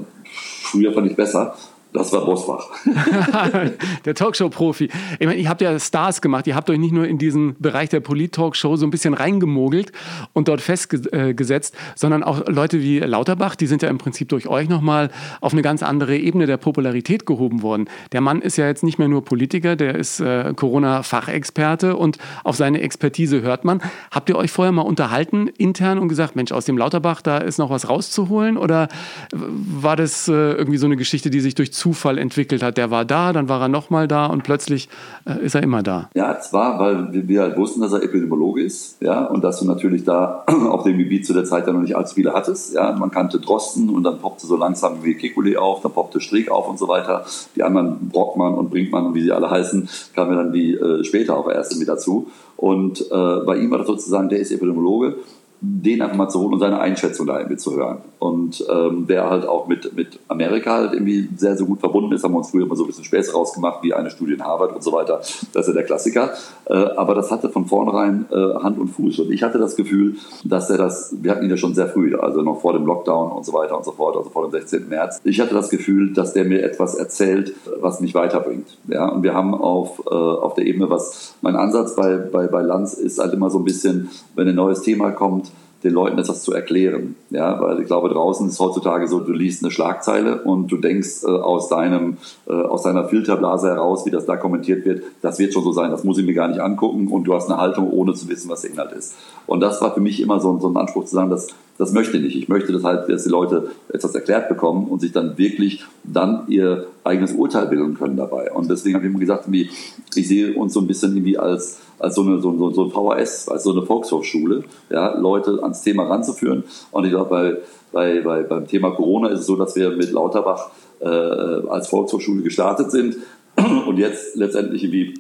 früher 0.62 0.94
fand 0.94 1.10
ich 1.10 1.16
besser. 1.16 1.56
Das 1.98 2.14
war 2.14 2.26
Bosbach. 2.26 2.70
der 4.06 4.14
Talkshow-Profi. 4.14 4.90
Ich 5.18 5.26
meine, 5.26 5.40
ihr 5.40 5.50
habt 5.50 5.62
ja 5.62 5.80
Stars 5.80 6.22
gemacht. 6.22 6.46
Ihr 6.46 6.56
habt 6.56 6.70
euch 6.70 6.78
nicht 6.78 6.92
nur 6.94 7.08
in 7.08 7.18
diesen 7.18 7.56
Bereich 7.58 7.90
der 7.90 8.02
Polit-Talkshow 8.02 8.76
so 8.76 8.86
ein 8.86 8.92
bisschen 8.92 9.16
reingemogelt 9.16 9.92
und 10.34 10.48
dort 10.48 10.62
festgesetzt, 10.62 11.76
sondern 11.96 12.22
auch 12.22 12.48
Leute 12.48 12.82
wie 12.82 13.00
Lauterbach, 13.00 13.56
die 13.56 13.66
sind 13.66 13.82
ja 13.82 13.90
im 13.90 13.98
Prinzip 13.98 14.30
durch 14.30 14.48
euch 14.48 14.70
nochmal 14.70 15.10
auf 15.42 15.54
eine 15.54 15.64
ganz 15.64 15.82
andere 15.82 16.18
Ebene 16.18 16.46
der 16.46 16.58
Popularität 16.58 17.26
gehoben 17.26 17.64
worden. 17.64 17.90
Der 18.12 18.22
Mann 18.22 18.44
ist 18.44 18.58
ja 18.58 18.68
jetzt 18.68 18.84
nicht 18.84 19.00
mehr 19.00 19.08
nur 19.08 19.26
Politiker, 19.26 19.76
der 19.76 19.96
ist 19.96 20.20
äh, 20.20 20.54
Corona-Fachexperte 20.56 21.96
und 21.96 22.20
auf 22.44 22.56
seine 22.56 22.82
Expertise 22.82 23.42
hört 23.42 23.66
man. 23.66 23.82
Habt 24.12 24.30
ihr 24.30 24.36
euch 24.36 24.52
vorher 24.52 24.72
mal 24.72 24.84
unterhalten 24.84 25.48
intern 25.48 25.98
und 25.98 26.10
gesagt, 26.10 26.36
Mensch, 26.36 26.52
aus 26.52 26.66
dem 26.66 26.78
Lauterbach, 26.78 27.24
da 27.24 27.40
ist 27.40 27.58
noch 27.58 27.72
was 27.72 27.90
rauszuholen? 27.90 28.56
Oder 28.56 28.88
war 29.34 29.96
das 29.96 30.28
äh, 30.28 30.34
irgendwie 30.34 30.78
so 30.78 30.86
eine 30.86 30.96
Geschichte, 30.96 31.32
die 31.32 31.40
sich 31.40 31.56
durch 31.56 31.74
Zufall 31.74 31.87
entwickelt 32.18 32.64
hat. 32.64 32.78
Der 32.78 32.92
war 32.92 33.06
da, 33.06 33.34
dann 33.34 33.50
war 33.50 33.62
er 33.62 33.68
nochmal 33.68 34.08
da 34.08 34.28
und 34.28 34.44
plötzlich 34.44 34.90
äh, 35.26 35.44
ist 35.44 35.56
er 35.56 35.64
immer 35.64 35.84
da. 35.84 36.10
Ja, 36.14 36.40
zwar, 36.40 36.80
weil 36.80 37.28
wir 37.28 37.42
halt 37.42 37.58
wussten, 37.58 37.82
dass 37.82 37.94
er 37.94 38.04
Epidemiologe 38.04 38.64
ist, 38.64 39.02
ja, 39.02 39.26
und 39.26 39.44
dass 39.44 39.60
du 39.60 39.66
natürlich 39.66 40.04
da 40.04 40.44
auf 40.70 40.84
dem 40.84 40.98
Gebiet 40.98 41.26
zu 41.26 41.34
der 41.34 41.46
Zeit 41.46 41.68
ja 41.68 41.74
noch 41.74 41.82
nicht 41.82 41.96
allzu 41.96 42.16
viele 42.16 42.34
hattest. 42.34 42.74
Ja, 42.74 42.94
man 42.94 43.12
kannte 43.12 43.40
Drosten 43.40 43.90
und 43.90 44.04
dann 44.04 44.20
poppte 44.20 44.48
so 44.48 44.58
langsam 44.58 45.04
wie 45.04 45.16
Kekulé 45.16 45.58
auf, 45.58 45.82
dann 45.82 45.92
poppte 45.92 46.20
Strick 46.20 46.50
auf 46.50 46.68
und 46.68 46.80
so 46.80 46.88
weiter. 46.88 47.26
Die 47.56 47.64
anderen 47.64 48.10
Brockmann 48.10 48.54
und 48.54 48.70
Brinkmann 48.70 49.14
wie 49.14 49.22
sie 49.22 49.32
alle 49.32 49.50
heißen, 49.50 49.90
kamen 50.16 50.36
dann 50.36 50.54
wie 50.54 50.74
äh, 50.74 51.04
später 51.04 51.38
auch 51.38 51.50
erst 51.50 51.78
mit 51.78 51.88
dazu. 51.88 52.28
Und 52.56 53.02
äh, 53.12 53.40
bei 53.46 53.58
ihm 53.58 53.70
war 53.72 53.78
das 53.78 53.88
sozusagen, 53.88 54.30
der 54.30 54.40
ist 54.40 54.52
Epidemiologe 54.52 55.18
den 55.60 56.02
einfach 56.02 56.16
mal 56.16 56.30
zu 56.30 56.40
holen 56.40 56.54
und 56.54 56.60
seine 56.60 56.80
Einschätzung 56.80 57.26
da 57.26 57.38
irgendwie 57.40 57.58
zu 57.58 57.76
hören. 57.76 57.98
Und 58.20 58.66
ähm, 58.72 59.08
der 59.08 59.30
halt 59.30 59.48
auch 59.48 59.68
mit, 59.68 59.96
mit 59.96 60.20
Amerika 60.28 60.74
halt 60.74 60.94
irgendwie 60.94 61.30
sehr, 61.36 61.58
sehr 61.58 61.66
gut 61.66 61.80
verbunden 61.80 62.14
ist, 62.14 62.24
haben 62.24 62.34
wir 62.34 62.40
uns 62.40 62.52
früher 62.52 62.66
immer 62.66 62.76
so 62.76 62.84
ein 62.84 62.88
bisschen 62.88 63.04
Späße 63.04 63.34
rausgemacht, 63.34 63.82
wie 63.84 63.94
eine 63.94 64.10
Studie 64.12 64.34
in 64.34 64.44
Harvard 64.44 64.76
und 64.76 64.84
so 64.84 64.92
weiter. 64.92 65.18
Das 65.18 65.48
ist 65.56 65.68
ja 65.68 65.74
der 65.74 65.84
Klassiker. 65.84 66.32
Äh, 66.66 66.74
aber 66.74 67.16
das 67.16 67.32
hatte 67.32 67.50
von 67.50 67.66
vornherein 67.66 68.26
äh, 68.32 68.36
Hand 68.36 68.80
und 68.80 68.90
Fuß. 68.90 69.20
Und 69.20 69.32
ich 69.32 69.42
hatte 69.42 69.58
das 69.58 69.76
Gefühl, 69.76 70.16
dass 70.44 70.70
er 70.70 70.78
das, 70.78 71.16
wir 71.22 71.32
hatten 71.32 71.44
ihn 71.44 71.50
ja 71.50 71.58
schon 71.58 71.74
sehr 71.74 71.88
früh, 71.88 72.16
also 72.16 72.42
noch 72.42 72.62
vor 72.62 72.74
dem 72.74 72.86
Lockdown 72.86 73.32
und 73.32 73.46
so 73.46 73.54
weiter 73.54 73.78
und 73.78 73.86
so 73.86 73.92
fort, 73.92 74.16
also 74.16 74.30
vor 74.30 74.48
dem 74.48 74.52
16. 74.52 74.88
März. 74.90 75.22
Ich 75.24 75.40
hatte 75.40 75.56
das 75.56 75.70
Gefühl, 75.70 76.14
dass 76.14 76.34
der 76.34 76.46
mir 76.46 76.62
etwas 76.64 76.96
erzählt, 76.96 77.54
was 77.80 78.00
mich 78.00 78.14
weiterbringt. 78.14 78.78
Ja, 78.88 79.10
und 79.10 79.24
wir 79.24 79.34
haben 79.34 79.56
auf, 79.56 80.04
äh, 80.06 80.14
auf 80.14 80.54
der 80.54 80.66
Ebene, 80.66 80.90
was 80.90 81.36
mein 81.42 81.56
Ansatz 81.56 81.96
bei, 81.96 82.18
bei, 82.18 82.48
bei 82.48 82.62
Lanz 82.62 82.94
ist 82.94 83.20
halt 83.20 83.34
immer 83.34 83.50
so 83.50 83.60
ein 83.60 83.64
bisschen, 83.64 84.10
wenn 84.36 84.48
ein 84.48 84.56
neues 84.56 84.82
Thema 84.82 85.12
kommt, 85.12 85.47
den 85.84 85.94
Leuten 85.94 86.18
etwas 86.18 86.44
zu 86.44 86.54
erklären. 86.54 87.16
Ja, 87.30 87.62
weil 87.62 87.80
ich 87.82 87.88
glaube, 87.88 88.10
draußen 88.10 88.48
ist 88.48 88.60
heutzutage 88.60 89.08
so, 89.08 89.20
du 89.20 89.32
liest 89.32 89.64
eine 89.64 89.72
Schlagzeile 89.72 90.42
und 90.42 90.72
du 90.72 90.78
denkst 90.78 91.24
äh, 91.24 91.28
aus 91.28 91.70
deinem, 91.70 92.18
äh, 92.48 92.54
aus 92.54 92.84
deiner 92.84 93.08
Filterblase 93.08 93.68
heraus, 93.68 94.06
wie 94.06 94.12
das 94.12 94.26
da 94.26 94.38
kommentiert 94.38 94.86
wird, 94.86 95.04
das 95.22 95.40
wird 95.40 95.54
schon 95.54 95.64
so 95.64 95.72
sein, 95.72 95.92
das 95.92 96.04
muss 96.04 96.18
ich 96.18 96.26
mir 96.26 96.34
gar 96.34 96.48
nicht 96.48 96.60
angucken 96.60 97.08
und 97.08 97.26
du 97.26 97.34
hast 97.34 97.50
eine 97.50 97.60
Haltung, 97.60 97.92
ohne 97.92 98.14
zu 98.14 98.28
wissen, 98.28 98.50
was 98.50 98.62
der 98.62 98.72
Inhalt 98.72 98.92
ist. 98.94 99.16
Und 99.46 99.60
das 99.60 99.82
war 99.82 99.94
für 99.94 100.02
mich 100.02 100.22
immer 100.22 100.40
so, 100.40 100.60
so 100.60 100.70
ein 100.70 100.78
Anspruch 100.78 101.06
zu 101.06 101.16
sagen, 101.16 101.30
dass 101.30 101.48
Das 101.78 101.94
möchte 101.94 102.18
ich 102.18 102.24
nicht. 102.24 102.36
Ich 102.36 102.50
möchte, 102.50 102.74
dass 102.74 102.84
halt, 102.84 103.08
dass 103.08 103.24
die 103.24 103.30
Leute 103.30 103.70
etwas 103.90 104.16
erklärt 104.16 104.50
bekommen 104.50 104.88
und 104.88 105.00
sich 105.00 105.12
dann 105.12 105.38
wirklich 105.38 105.86
dann 106.04 106.48
ihr 106.48 106.88
eigenes 107.04 107.34
Urteil 107.34 107.68
bilden 107.68 107.94
können 107.94 108.18
dabei. 108.18 108.52
Und 108.52 108.70
deswegen 108.70 108.96
habe 108.96 109.06
ich 109.06 109.12
immer 109.12 109.20
gesagt, 109.20 109.48
ich 109.52 110.28
sehe 110.28 110.56
uns 110.56 110.74
so 110.74 110.82
ein 110.82 110.88
bisschen 110.88 111.14
irgendwie 111.14 111.38
als, 111.38 111.80
als 112.00 112.16
so 112.16 112.22
eine, 112.22 112.40
so, 112.40 112.72
so 112.72 112.84
ein 112.84 112.92
VHS, 112.92 113.50
als 113.50 113.64
so 113.64 113.72
eine 113.72 113.84
Volkshochschule, 113.84 114.64
ja, 114.90 115.18
Leute 115.18 115.60
ans 115.62 115.82
Thema 115.82 116.04
ranzuführen. 116.04 116.64
Und 116.92 117.06
ich 117.06 117.12
glaube, 117.12 117.30
bei, 117.30 117.58
bei, 117.92 118.22
bei, 118.22 118.44
beim 118.44 118.68
Thema 118.68 118.92
Corona 118.92 119.30
ist 119.30 119.42
es 119.42 119.46
so, 119.48 119.56
dass 119.56 119.76
wir 119.76 119.92
mit 119.92 120.12
Lauterbach 120.12 120.70
äh, 121.00 121.08
als 121.08 121.88
Volkshochschule 121.88 122.44
gestartet 122.44 122.92
sind 122.92 123.18
und 123.88 123.98
jetzt 123.98 124.36
letztendlich 124.36 124.84
irgendwie 124.84 125.14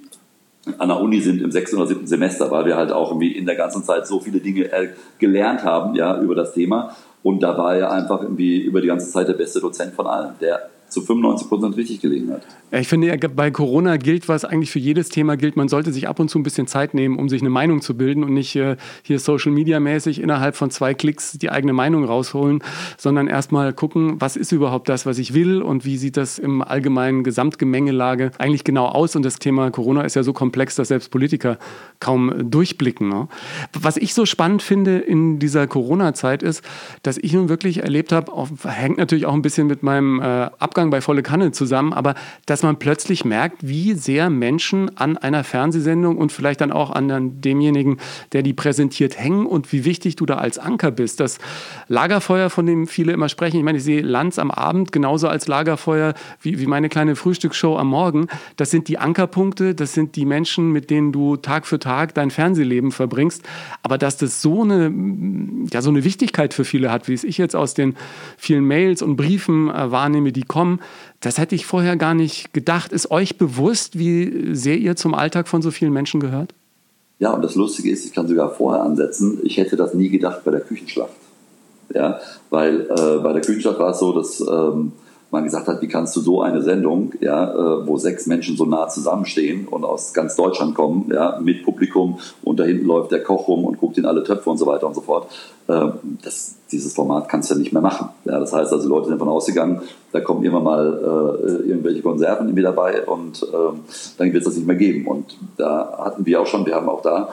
an 0.78 0.90
der 0.90 1.00
Uni 1.00 1.22
sind 1.22 1.42
im 1.42 1.52
sechsten 1.52 1.78
oder 1.78 1.88
siebten 1.88 2.08
Semester, 2.08 2.52
weil 2.52 2.66
wir 2.66 2.76
halt 2.76 2.92
auch 2.92 3.12
irgendwie 3.12 3.32
in 3.32 3.46
der 3.46 3.56
ganzen 3.56 3.84
Zeit 3.84 4.06
so 4.06 4.20
viele 4.20 4.40
Dinge 4.40 4.72
äh, 4.72 4.90
gelernt 5.18 5.64
haben, 5.64 5.96
ja, 5.96 6.20
über 6.20 6.36
das 6.36 6.54
Thema. 6.54 6.96
Und 7.24 7.42
da 7.42 7.58
war 7.58 7.76
er 7.76 7.92
einfach 7.92 8.22
irgendwie 8.22 8.60
über 8.62 8.82
die 8.82 8.88
ganze 8.88 9.10
Zeit 9.12 9.28
der 9.28 9.34
beste 9.34 9.60
Dozent 9.60 9.94
von 9.94 10.08
allen, 10.08 10.34
der 10.42 10.70
zu 10.90 11.02
95 11.02 11.50
Prozent 11.50 11.78
richtig 11.78 12.00
gelegen 12.00 12.32
hat. 12.32 12.44
Ich 12.72 12.88
finde, 12.88 13.18
bei 13.30 13.50
Corona 13.50 13.96
gilt, 13.96 14.28
was 14.28 14.44
eigentlich 14.44 14.72
für 14.72 14.80
jedes 14.80 15.08
Thema 15.08 15.38
gilt, 15.38 15.56
man 15.56 15.70
sollte 15.70 15.94
sich 15.94 16.10
ab 16.10 16.20
und 16.20 16.30
zu 16.30 16.38
ein 16.38 16.44
bisschen 16.44 16.68
Zeit 16.68 16.94
nehmen, 16.94 17.18
um 17.18 17.30
sich 17.30 17.42
eine 17.42 17.50
Meinung 17.50 17.82
zu 17.82 17.96
bilden 17.96 18.24
und 18.24 18.34
nicht 18.34 18.56
äh, 18.58 18.76
hier 19.04 19.20
Social 19.20 19.54
Media 19.54 19.80
mäßig 19.80 20.22
innerhalb 20.22 20.56
von 20.56 20.70
zwei 20.70 20.94
Klicks 20.94 21.34
die 21.34 21.50
eigene 21.50 21.72
Meinung 21.72 22.04
rausholen, 22.04 22.62
sondern 22.98 23.28
erstmal 23.28 23.72
gucken, 23.72 24.20
was 24.20 24.36
ist 24.36 24.52
überhaupt 24.52 24.90
das, 24.90 25.06
was 25.06 25.18
ich 25.18 25.34
will 25.34 25.62
und 25.62 25.86
wie 25.86 25.98
sieht 25.98 26.18
das 26.18 26.40
im 26.40 26.62
allgemeinen 26.62 27.24
Gesamtgemengelage 27.24 28.32
eigentlich 28.38 28.66
genau 28.66 28.88
aus. 28.88 29.16
Und 29.16 29.24
das 29.24 29.40
Thema 29.40 29.72
Corona 29.72 30.02
ist 30.02 30.16
ja 30.16 30.24
so 30.24 30.34
komplex, 30.34 30.76
dass 30.76 30.90
selbst 30.90 31.10
Politiker 31.10 31.58
kaum 32.00 32.52
durchblicken. 32.52 33.08
Ne? 33.08 33.30
Was 33.80 33.96
ich 33.96 34.14
so 34.14 34.26
spannend 34.26 34.62
finde 34.62 34.98
in 34.98 35.40
dieser 35.40 35.68
Corona-Zeit 35.68 36.44
ist, 36.44 36.64
dass 37.04 37.18
ich 37.18 37.32
nun 37.32 37.48
wirklich 37.48 37.84
erlebt 37.84 38.12
habe, 38.12 38.32
hängt 38.66 38.98
natürlich 38.98 39.26
auch 39.26 39.34
ein 39.34 39.42
bisschen 39.42 39.68
mit 39.68 39.84
meinem 39.84 40.20
äh, 40.20 40.50
Abgang 40.78 40.92
bei 40.92 41.02
Volle 41.02 41.24
Kanne 41.24 41.52
zusammen, 41.52 41.92
aber 41.92 42.14
dass 42.46 42.62
man 42.62 42.78
plötzlich 42.78 43.26
merkt, 43.26 43.68
wie 43.68 43.94
sehr 43.94 44.30
Menschen 44.30 44.96
an 44.96 45.18
einer 45.18 45.44
Fernsehsendung 45.44 46.18
und 46.18 46.32
vielleicht 46.32 46.62
dann 46.62 46.72
auch 46.72 46.92
an 46.92 47.42
demjenigen, 47.42 47.98
der 48.32 48.44
die 48.44 48.54
präsentiert, 48.54 49.18
hängen 49.18 49.48
und 49.48 49.72
wie 49.74 49.86
wichtig 49.86 50.18
du 50.18 50.28
da 50.28 50.36
als 50.36 50.60
Anker 50.60 50.92
bist. 50.92 51.20
Das 51.20 51.40
Lagerfeuer, 51.88 52.52
von 52.52 52.68
dem 52.68 52.86
viele 52.86 53.12
immer 53.12 53.28
sprechen, 53.28 53.58
ich 53.58 53.64
meine, 53.64 53.80
ich 53.80 53.84
sehe 53.84 54.04
Lanz 54.04 54.38
am 54.38 54.52
Abend 54.52 54.92
genauso 54.92 55.28
als 55.28 55.48
Lagerfeuer 55.48 56.14
wie, 56.42 56.60
wie 56.60 56.68
meine 56.68 56.90
kleine 56.90 57.16
Frühstücksshow 57.16 57.76
am 57.76 57.88
Morgen. 57.88 58.28
Das 58.58 58.70
sind 58.70 58.88
die 58.88 59.00
Ankerpunkte, 59.00 59.74
das 59.74 59.96
sind 59.96 60.16
die 60.16 60.26
Menschen, 60.26 60.72
mit 60.72 60.92
denen 60.92 61.12
du 61.12 61.38
Tag 61.38 61.66
für 61.66 61.80
Tag 61.80 62.14
dein 62.14 62.30
Fernsehleben 62.30 62.92
verbringst. 62.92 63.42
Aber 63.82 63.98
dass 63.98 64.18
das 64.18 64.44
so 64.44 64.62
eine, 64.62 64.94
ja, 65.74 65.82
so 65.82 65.90
eine 65.90 66.04
Wichtigkeit 66.04 66.54
für 66.54 66.66
viele 66.66 66.92
hat, 66.92 67.08
wie 67.08 67.14
es 67.14 67.24
ich 67.24 67.40
jetzt 67.40 67.56
aus 67.56 67.74
den 67.74 67.96
vielen 68.38 68.66
Mails 68.66 69.02
und 69.02 69.16
Briefen 69.16 69.72
äh, 69.72 69.92
wahrnehme, 69.92 70.32
die 70.32 70.44
kommen, 70.44 70.67
kommen. 70.68 70.82
Das 71.20 71.38
hätte 71.38 71.56
ich 71.56 71.66
vorher 71.66 71.96
gar 71.96 72.14
nicht 72.14 72.54
gedacht. 72.54 72.92
Ist 72.92 73.12
euch 73.12 73.38
bewusst, 73.38 73.98
wie 73.98 74.54
sehr 74.56 74.78
ihr 74.78 74.96
zum 74.96 75.14
Alltag 75.14 75.48
von 75.48 75.62
so 75.62 75.72
vielen 75.72 75.94
Menschen 75.94 76.20
gehört? 76.20 76.54
Ja, 77.20 77.32
und 77.32 77.42
das 77.42 77.56
Lustige 77.56 77.90
ist, 77.90 78.06
ich 78.06 78.14
kann 78.14 78.28
sogar 78.28 78.54
vorher 78.54 78.84
ansetzen, 78.84 79.40
ich 79.44 79.58
hätte 79.58 79.76
das 79.76 79.96
nie 79.96 80.10
gedacht 80.10 80.44
bei 80.44 80.52
der 80.52 80.62
Küchenschlacht. 80.62 81.14
Ja, 81.94 82.20
weil 82.50 82.82
äh, 82.82 83.18
bei 83.24 83.34
der 83.34 83.42
Küchenschlacht 83.42 83.80
war 83.80 83.92
es 83.92 84.00
so, 84.00 84.14
dass 84.14 84.40
ähm, 84.42 84.92
man 85.30 85.44
gesagt 85.44 85.68
hat, 85.68 85.82
wie 85.82 85.88
kannst 85.88 86.16
du 86.16 86.22
so 86.22 86.42
eine 86.42 86.62
Sendung, 86.62 87.12
ja, 87.20 87.52
äh, 87.52 87.88
wo 87.88 87.98
sechs 87.98 88.28
Menschen 88.28 88.56
so 88.56 88.66
nah 88.66 88.88
zusammenstehen 88.88 89.68
und 89.68 89.84
aus 89.84 90.14
ganz 90.14 90.36
Deutschland 90.36 90.74
kommen, 90.74 91.10
ja, 91.14 91.38
mit 91.42 91.64
Publikum 91.64 92.20
und 92.44 92.60
da 92.60 92.64
hinten 92.64 92.86
läuft 92.86 93.12
der 93.12 93.24
Koch 93.24 93.48
rum 93.48 93.66
und 93.66 93.78
guckt 93.78 93.98
in 93.98 94.06
alle 94.06 94.24
Töpfe 94.24 94.50
und 94.50 94.58
so 94.58 94.66
weiter 94.66 94.88
und 94.88 94.96
so 94.96 95.02
fort. 95.02 95.30
Äh, 95.68 95.90
das, 96.24 96.56
dieses 96.72 96.94
Format 96.94 97.28
kannst 97.28 97.50
du 97.50 97.56
ja 97.56 97.60
nicht 97.60 97.74
mehr 97.74 97.82
machen. 97.82 98.10
Ja, 98.26 98.40
das 98.40 98.54
heißt 98.54 98.72
also, 98.72 98.88
Leute 98.88 99.08
sind 99.08 99.20
davon 99.20 99.34
ausgegangen, 99.34 99.82
da 100.14 100.22
kommen 100.22 100.44
immer 100.46 100.62
mal 100.62 101.38
äh, 101.44 101.68
irgendwelche 101.68 102.02
Konserven 102.02 102.54
mit 102.54 102.64
dabei 102.64 103.06
und 103.06 103.44
äh, 103.44 103.48
dann 104.18 104.34
wird 104.34 104.38
es 104.38 104.46
das 104.46 104.56
nicht 104.56 104.68
mehr 104.68 104.78
geben. 104.78 105.08
Und 105.08 105.38
da 105.58 105.98
hatten 106.06 106.26
wir 106.26 106.42
auch 106.42 106.48
schon, 106.48 106.66
wir 106.66 106.76
haben 106.76 106.88
auch 106.88 107.02
da 107.02 107.30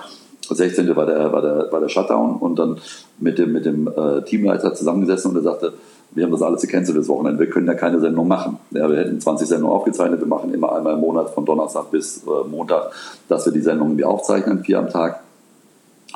16. 0.51 0.95
war 0.95 1.07
der, 1.07 1.33
war 1.33 1.41
der, 1.41 1.73
war 1.73 1.81
der 1.81 1.89
Shutdown 1.89 2.37
und 2.37 2.59
dann 2.59 2.79
mit 3.19 3.39
dem, 3.39 3.53
mit 3.53 3.65
dem 3.65 3.89
äh, 3.89 4.23
Teamleiter 4.23 4.75
zusammengesessen 4.75 5.31
und 5.31 5.37
er 5.37 5.43
sagte, 5.43 5.73
wir 6.15 6.25
haben 6.25 6.33
das 6.33 6.43
alles 6.43 6.63
gecancelt 6.63 6.97
das 6.97 7.09
Wochenende, 7.09 7.41
wir 7.41 7.51
können 7.51 7.67
ja 7.67 7.75
keine 7.75 8.01
Sendung 8.01 8.29
machen. 8.29 8.59
Ja, 8.71 8.89
wir 8.89 8.99
hätten 8.99 9.21
20 9.21 9.49
Sendungen 9.49 9.75
aufgezeichnet, 9.75 10.21
wir 10.21 10.27
machen 10.27 10.55
immer 10.55 10.75
einmal 10.75 10.95
im 10.95 11.01
Monat 11.01 11.31
von 11.31 11.45
Donnerstag 11.45 11.91
bis 11.91 12.23
äh, 12.25 12.49
Montag, 12.49 12.93
dass 13.29 13.45
wir 13.47 13.53
die 13.53 13.61
Sendungen 13.61 13.93
irgendwie 13.93 14.05
aufzeichnen, 14.05 14.63
vier 14.65 14.79
am 14.79 14.91
Tag. 14.91 15.21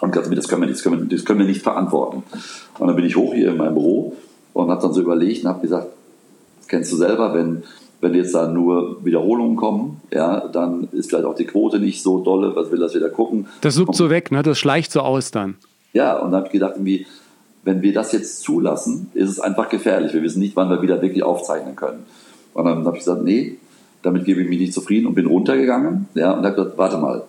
Und 0.00 0.14
das 0.14 0.28
können, 0.48 0.62
wir 0.62 0.66
nicht, 0.66 0.78
das, 0.78 0.84
können 0.84 1.00
wir, 1.00 1.16
das 1.16 1.24
können 1.24 1.40
wir 1.40 1.46
nicht 1.46 1.62
verantworten. 1.62 2.22
Und 2.78 2.86
dann 2.86 2.94
bin 2.94 3.04
ich 3.04 3.16
hoch 3.16 3.34
hier 3.34 3.50
in 3.50 3.56
meinem 3.56 3.74
Büro 3.74 4.14
und 4.52 4.70
habe 4.70 4.80
dann 4.80 4.92
so 4.92 5.00
überlegt 5.00 5.44
und 5.44 5.50
habe 5.50 5.60
gesagt, 5.60 5.88
das 6.58 6.68
kennst 6.68 6.92
du 6.92 6.96
selber, 6.96 7.34
wenn, 7.34 7.64
wenn 8.00 8.14
jetzt 8.14 8.34
da 8.34 8.46
nur 8.46 9.04
Wiederholungen 9.04 9.56
kommen, 9.56 10.00
ja, 10.12 10.46
dann 10.46 10.88
ist 10.92 11.08
vielleicht 11.08 11.24
auch 11.24 11.34
die 11.34 11.46
Quote 11.46 11.80
nicht 11.80 12.02
so 12.02 12.20
dolle, 12.22 12.54
was 12.54 12.70
will 12.70 12.78
das 12.78 12.94
wieder 12.94 13.08
gucken. 13.08 13.46
Das 13.60 13.74
suppt 13.74 13.96
so 13.96 14.08
weg, 14.08 14.30
ne? 14.30 14.42
das 14.42 14.58
schleicht 14.58 14.92
so 14.92 15.00
aus 15.00 15.32
dann. 15.32 15.56
Ja, 15.92 16.18
und 16.18 16.30
dann 16.30 16.40
habe 16.40 16.46
ich 16.46 16.52
gedacht, 16.52 16.74
irgendwie, 16.76 17.06
wenn 17.64 17.82
wir 17.82 17.92
das 17.92 18.12
jetzt 18.12 18.40
zulassen, 18.42 19.10
ist 19.14 19.30
es 19.30 19.40
einfach 19.40 19.68
gefährlich. 19.68 20.14
Wir 20.14 20.22
wissen 20.22 20.40
nicht, 20.40 20.56
wann 20.56 20.70
wir 20.70 20.82
wieder 20.82 21.02
wirklich 21.02 21.22
aufzeichnen 21.22 21.76
können. 21.76 22.06
Und 22.54 22.64
dann 22.64 22.84
habe 22.86 22.96
ich 22.96 23.04
gesagt, 23.04 23.22
nee, 23.22 23.58
damit 24.02 24.24
gebe 24.24 24.42
ich 24.42 24.48
mich 24.48 24.58
nicht 24.58 24.72
zufrieden 24.72 25.06
und 25.06 25.14
bin 25.14 25.26
runtergegangen 25.26 26.08
ja, 26.14 26.32
und 26.32 26.44
habe 26.44 26.54
gesagt, 26.54 26.78
warte 26.78 26.98
mal, 26.98 27.24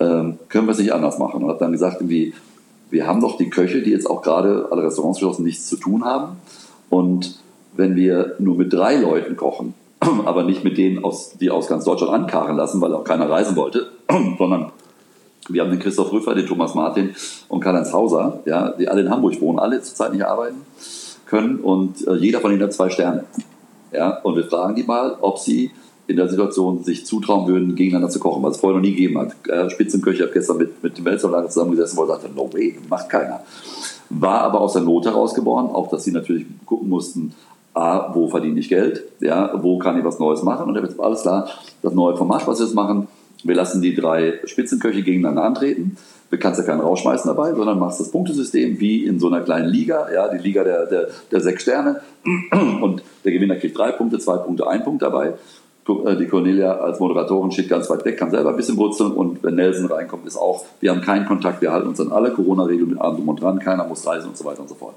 ähm, 0.00 0.38
können 0.48 0.66
wir 0.66 0.72
es 0.72 0.78
nicht 0.78 0.92
anders 0.92 1.18
machen? 1.18 1.42
Und 1.42 1.48
habe 1.48 1.58
dann 1.58 1.72
gesagt, 1.72 2.00
irgendwie, 2.00 2.34
wir 2.90 3.06
haben 3.06 3.20
doch 3.20 3.36
die 3.36 3.50
Köche, 3.50 3.82
die 3.82 3.90
jetzt 3.90 4.08
auch 4.08 4.22
gerade 4.22 4.68
alle 4.70 4.82
Restaurants 4.82 5.18
geschlossen 5.18 5.44
nichts 5.44 5.66
zu 5.66 5.76
tun 5.76 6.04
haben. 6.04 6.36
Und 6.90 7.40
wenn 7.76 7.96
wir 7.96 8.36
nur 8.38 8.56
mit 8.56 8.72
drei 8.72 8.96
Leuten 8.96 9.36
kochen, 9.36 9.74
aber 10.00 10.44
nicht 10.44 10.64
mit 10.64 10.78
denen, 10.78 11.04
aus, 11.04 11.32
die 11.40 11.50
aus 11.50 11.68
ganz 11.68 11.84
Deutschland 11.84 12.12
ankarren 12.12 12.56
lassen, 12.56 12.80
weil 12.80 12.94
auch 12.94 13.04
keiner 13.04 13.28
reisen 13.30 13.56
wollte, 13.56 13.88
sondern 14.38 14.72
wir 15.48 15.62
haben 15.62 15.70
den 15.70 15.78
Christoph 15.78 16.12
Rüffer, 16.12 16.34
den 16.34 16.46
Thomas 16.46 16.74
Martin 16.74 17.14
und 17.48 17.60
Karl-Heinz 17.60 17.92
Hauser, 17.92 18.40
ja, 18.46 18.70
die 18.70 18.88
alle 18.88 19.02
in 19.02 19.10
Hamburg 19.10 19.40
wohnen, 19.40 19.58
alle 19.58 19.82
zurzeit 19.82 20.12
nicht 20.12 20.24
arbeiten 20.24 20.62
können 21.26 21.56
und 21.56 22.06
äh, 22.06 22.14
jeder 22.14 22.40
von 22.40 22.52
ihnen 22.52 22.62
hat 22.62 22.72
zwei 22.72 22.90
Sterne. 22.90 23.24
Ja, 23.92 24.18
und 24.22 24.36
wir 24.36 24.44
fragen 24.44 24.74
die 24.74 24.82
mal, 24.82 25.16
ob 25.20 25.38
sie 25.38 25.70
in 26.06 26.16
der 26.16 26.28
Situation 26.28 26.82
sich 26.82 27.06
zutrauen 27.06 27.46
würden, 27.46 27.74
gegeneinander 27.74 28.10
zu 28.10 28.20
kochen, 28.20 28.42
was 28.42 28.56
es 28.56 28.60
vorher 28.60 28.78
noch 28.78 28.84
nie 28.86 28.94
gegeben 28.94 29.18
hat. 29.18 29.34
Äh, 29.48 29.70
Spitzenköche 29.70 30.24
hat 30.24 30.32
gestern 30.32 30.58
mit, 30.58 30.82
mit 30.82 30.98
dem 30.98 31.04
Weltverlag 31.04 31.50
zusammengesessen, 31.50 31.96
wo 31.96 32.02
er 32.02 32.08
sagte, 32.08 32.28
no 32.34 32.52
way, 32.52 32.76
macht 32.88 33.08
keiner. 33.08 33.40
War 34.10 34.42
aber 34.42 34.60
aus 34.60 34.74
der 34.74 34.82
Not 34.82 35.06
herausgeboren, 35.06 35.66
auch 35.66 35.88
dass 35.88 36.04
sie 36.04 36.12
natürlich 36.12 36.46
gucken 36.66 36.88
mussten, 36.88 37.34
A, 37.72 38.14
wo 38.14 38.28
verdiene 38.28 38.60
ich 38.60 38.68
Geld, 38.68 39.02
ja, 39.20 39.50
wo 39.60 39.78
kann 39.78 39.98
ich 39.98 40.04
was 40.04 40.20
Neues 40.20 40.42
machen 40.42 40.68
und 40.68 40.76
er 40.76 40.82
wird 40.82 40.98
alles 41.00 41.22
klar, 41.22 41.48
das 41.82 41.92
neue 41.92 42.16
Format, 42.16 42.46
was 42.46 42.60
wir 42.60 42.66
jetzt 42.66 42.74
machen, 42.74 43.08
wir 43.44 43.54
lassen 43.54 43.82
die 43.82 43.94
drei 43.94 44.40
Spitzenköche 44.44 45.02
gegeneinander 45.02 45.44
antreten. 45.44 45.96
Du 46.30 46.38
kannst 46.38 46.58
ja 46.58 46.66
keinen 46.66 46.80
rausschmeißen 46.80 47.28
dabei, 47.28 47.54
sondern 47.54 47.78
machst 47.78 48.00
das 48.00 48.10
Punktesystem 48.10 48.80
wie 48.80 49.04
in 49.04 49.20
so 49.20 49.28
einer 49.28 49.42
kleinen 49.42 49.68
Liga, 49.68 50.08
ja, 50.12 50.28
die 50.28 50.42
Liga 50.42 50.64
der, 50.64 50.86
der, 50.86 51.08
der 51.30 51.40
sechs 51.40 51.62
Sterne. 51.62 52.00
Und 52.80 53.02
der 53.24 53.32
Gewinner 53.32 53.56
kriegt 53.56 53.78
drei 53.78 53.92
Punkte, 53.92 54.18
zwei 54.18 54.38
Punkte, 54.38 54.66
ein 54.66 54.82
Punkt 54.82 55.02
dabei. 55.02 55.34
Äh, 55.86 56.16
die 56.16 56.26
Cornelia 56.26 56.78
als 56.78 56.98
Moderatorin 56.98 57.50
steht 57.50 57.68
ganz 57.68 57.88
weit 57.90 58.04
weg, 58.04 58.16
kann 58.16 58.30
selber 58.30 58.50
ein 58.50 58.56
bisschen 58.56 58.76
brutzeln 58.76 59.12
und 59.12 59.42
wenn 59.42 59.54
Nelson 59.54 59.86
reinkommt, 59.86 60.26
ist 60.26 60.36
auch, 60.36 60.64
wir 60.80 60.90
haben 60.90 61.02
keinen 61.02 61.26
Kontakt, 61.26 61.60
wir 61.60 61.72
halten 61.72 61.88
uns 61.88 62.00
an 62.00 62.10
alle 62.10 62.30
Corona-Regeln 62.30 62.90
mit 62.90 63.00
allem 63.00 63.28
und 63.28 63.40
dran, 63.40 63.58
keiner 63.58 63.84
muss 63.84 64.06
reisen 64.06 64.28
und 64.28 64.36
so 64.36 64.44
weiter 64.44 64.60
und 64.60 64.68
so 64.68 64.74
fort. 64.74 64.94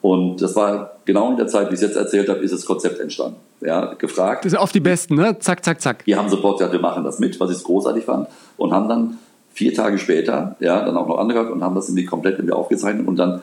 Und 0.00 0.40
das 0.40 0.54
war 0.54 0.98
genau 1.04 1.30
in 1.30 1.36
der 1.36 1.48
Zeit, 1.48 1.70
wie 1.70 1.74
ich 1.74 1.80
es 1.80 1.86
jetzt 1.86 1.96
erzählt 1.96 2.28
habe, 2.28 2.40
ist 2.40 2.52
das 2.52 2.64
Konzept 2.64 3.00
entstanden. 3.00 3.36
Ja, 3.60 3.94
gefragt. 3.94 4.44
Das 4.44 4.52
ist 4.52 4.58
auf 4.58 4.70
die 4.70 4.80
Besten, 4.80 5.16
ne? 5.16 5.38
Zack, 5.40 5.64
zack, 5.64 5.80
zack. 5.80 6.04
Die 6.04 6.14
haben 6.14 6.28
sofort 6.28 6.58
gesagt, 6.58 6.72
wir 6.72 6.80
machen 6.80 7.02
das 7.02 7.18
mit, 7.18 7.38
was 7.40 7.50
ich 7.50 7.62
großartig 7.64 8.04
fand. 8.04 8.28
Und 8.56 8.72
haben 8.72 8.88
dann 8.88 9.18
vier 9.52 9.74
Tage 9.74 9.98
später, 9.98 10.56
ja, 10.60 10.84
dann 10.84 10.96
auch 10.96 11.08
noch 11.08 11.18
angehört 11.18 11.50
und 11.50 11.64
haben 11.64 11.74
das 11.74 11.88
irgendwie 11.88 12.04
komplett 12.04 12.38
irgendwie 12.38 12.52
aufgezeichnet 12.52 13.08
und 13.08 13.16
dann 13.16 13.42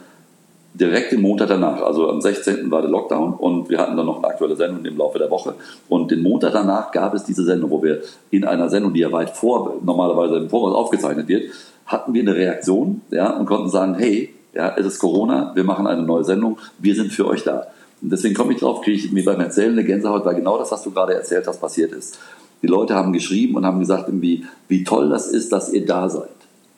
direkt 0.73 1.11
den 1.11 1.21
Montag 1.21 1.47
danach, 1.47 1.81
also 1.81 2.09
am 2.09 2.21
16. 2.21 2.69
war 2.69 2.81
der 2.81 2.91
Lockdown 2.91 3.33
und 3.33 3.69
wir 3.69 3.79
hatten 3.79 3.95
dann 3.95 4.05
noch 4.05 4.17
eine 4.17 4.27
aktuelle 4.27 4.55
Sendung 4.55 4.83
im 4.85 4.97
Laufe 4.97 5.19
der 5.19 5.29
Woche. 5.31 5.55
Und 5.87 6.11
den 6.11 6.21
Montag 6.21 6.53
danach 6.53 6.91
gab 6.91 7.13
es 7.13 7.23
diese 7.23 7.43
Sendung, 7.43 7.71
wo 7.71 7.81
wir 7.81 8.01
in 8.31 8.43
einer 8.43 8.69
Sendung, 8.69 8.93
die 8.93 8.99
ja 8.99 9.11
weit 9.11 9.31
vor, 9.31 9.75
normalerweise 9.83 10.37
im 10.37 10.49
Voraus 10.49 10.75
aufgezeichnet 10.75 11.27
wird, 11.27 11.51
hatten 11.85 12.13
wir 12.13 12.21
eine 12.21 12.35
Reaktion 12.35 13.01
ja, 13.11 13.37
und 13.37 13.45
konnten 13.45 13.69
sagen, 13.69 13.95
hey, 13.95 14.34
ja, 14.55 14.75
es 14.77 14.85
ist 14.85 14.99
Corona, 14.99 15.51
wir 15.53 15.63
machen 15.63 15.85
eine 15.85 16.03
neue 16.03 16.23
Sendung, 16.23 16.57
wir 16.79 16.95
sind 16.95 17.11
für 17.11 17.27
euch 17.27 17.43
da. 17.43 17.67
Und 18.01 18.11
deswegen 18.11 18.35
komme 18.35 18.53
ich 18.53 18.59
drauf, 18.59 18.81
kriege 18.81 18.97
ich 18.97 19.11
mir 19.11 19.23
beim 19.25 19.39
Erzählen 19.39 19.71
eine 19.71 19.83
Gänsehaut, 19.83 20.25
weil 20.25 20.35
genau 20.35 20.57
das, 20.57 20.71
was 20.71 20.83
du 20.83 20.91
gerade 20.91 21.13
erzählt 21.13 21.47
hast, 21.47 21.59
passiert 21.59 21.91
ist. 21.91 22.17
Die 22.61 22.67
Leute 22.67 22.95
haben 22.95 23.13
geschrieben 23.13 23.55
und 23.55 23.65
haben 23.65 23.79
gesagt, 23.79 24.07
irgendwie, 24.07 24.45
wie 24.67 24.83
toll 24.83 25.09
das 25.09 25.27
ist, 25.27 25.51
dass 25.51 25.71
ihr 25.71 25.85
da 25.85 26.09
seid. 26.09 26.29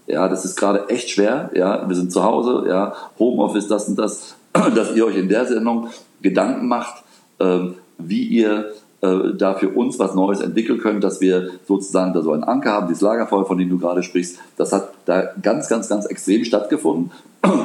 Ja, 0.07 0.27
das 0.27 0.45
ist 0.45 0.55
gerade 0.55 0.89
echt 0.89 1.09
schwer. 1.09 1.51
Ja, 1.53 1.87
wir 1.87 1.95
sind 1.95 2.11
zu 2.11 2.23
Hause. 2.23 2.65
Ja, 2.67 2.93
Homeoffice, 3.19 3.67
das 3.67 3.87
und 3.87 3.97
das, 3.99 4.35
dass 4.53 4.95
ihr 4.95 5.05
euch 5.05 5.17
in 5.17 5.29
der 5.29 5.45
Sendung 5.45 5.89
Gedanken 6.21 6.67
macht, 6.67 7.03
ähm, 7.39 7.75
wie 7.97 8.23
ihr 8.23 8.71
äh, 9.01 9.33
da 9.37 9.53
für 9.55 9.69
uns 9.69 9.99
was 9.99 10.15
Neues 10.15 10.41
entwickeln 10.41 10.79
können, 10.79 11.01
dass 11.01 11.21
wir 11.21 11.51
sozusagen 11.67 12.13
da 12.13 12.21
so 12.21 12.31
einen 12.31 12.43
Anker 12.43 12.71
haben, 12.71 12.87
dieses 12.87 13.01
Lagerfeuer, 13.01 13.45
von 13.45 13.57
dem 13.57 13.69
du 13.69 13.77
gerade 13.77 14.03
sprichst, 14.03 14.39
das 14.57 14.73
hat 14.73 14.89
da 15.05 15.33
ganz, 15.41 15.69
ganz, 15.69 15.87
ganz 15.87 16.05
extrem 16.05 16.43
stattgefunden. 16.43 17.11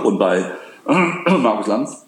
Und 0.04 0.18
bei 0.18 0.44
Markus 0.86 1.66
Lanz, 1.66 2.06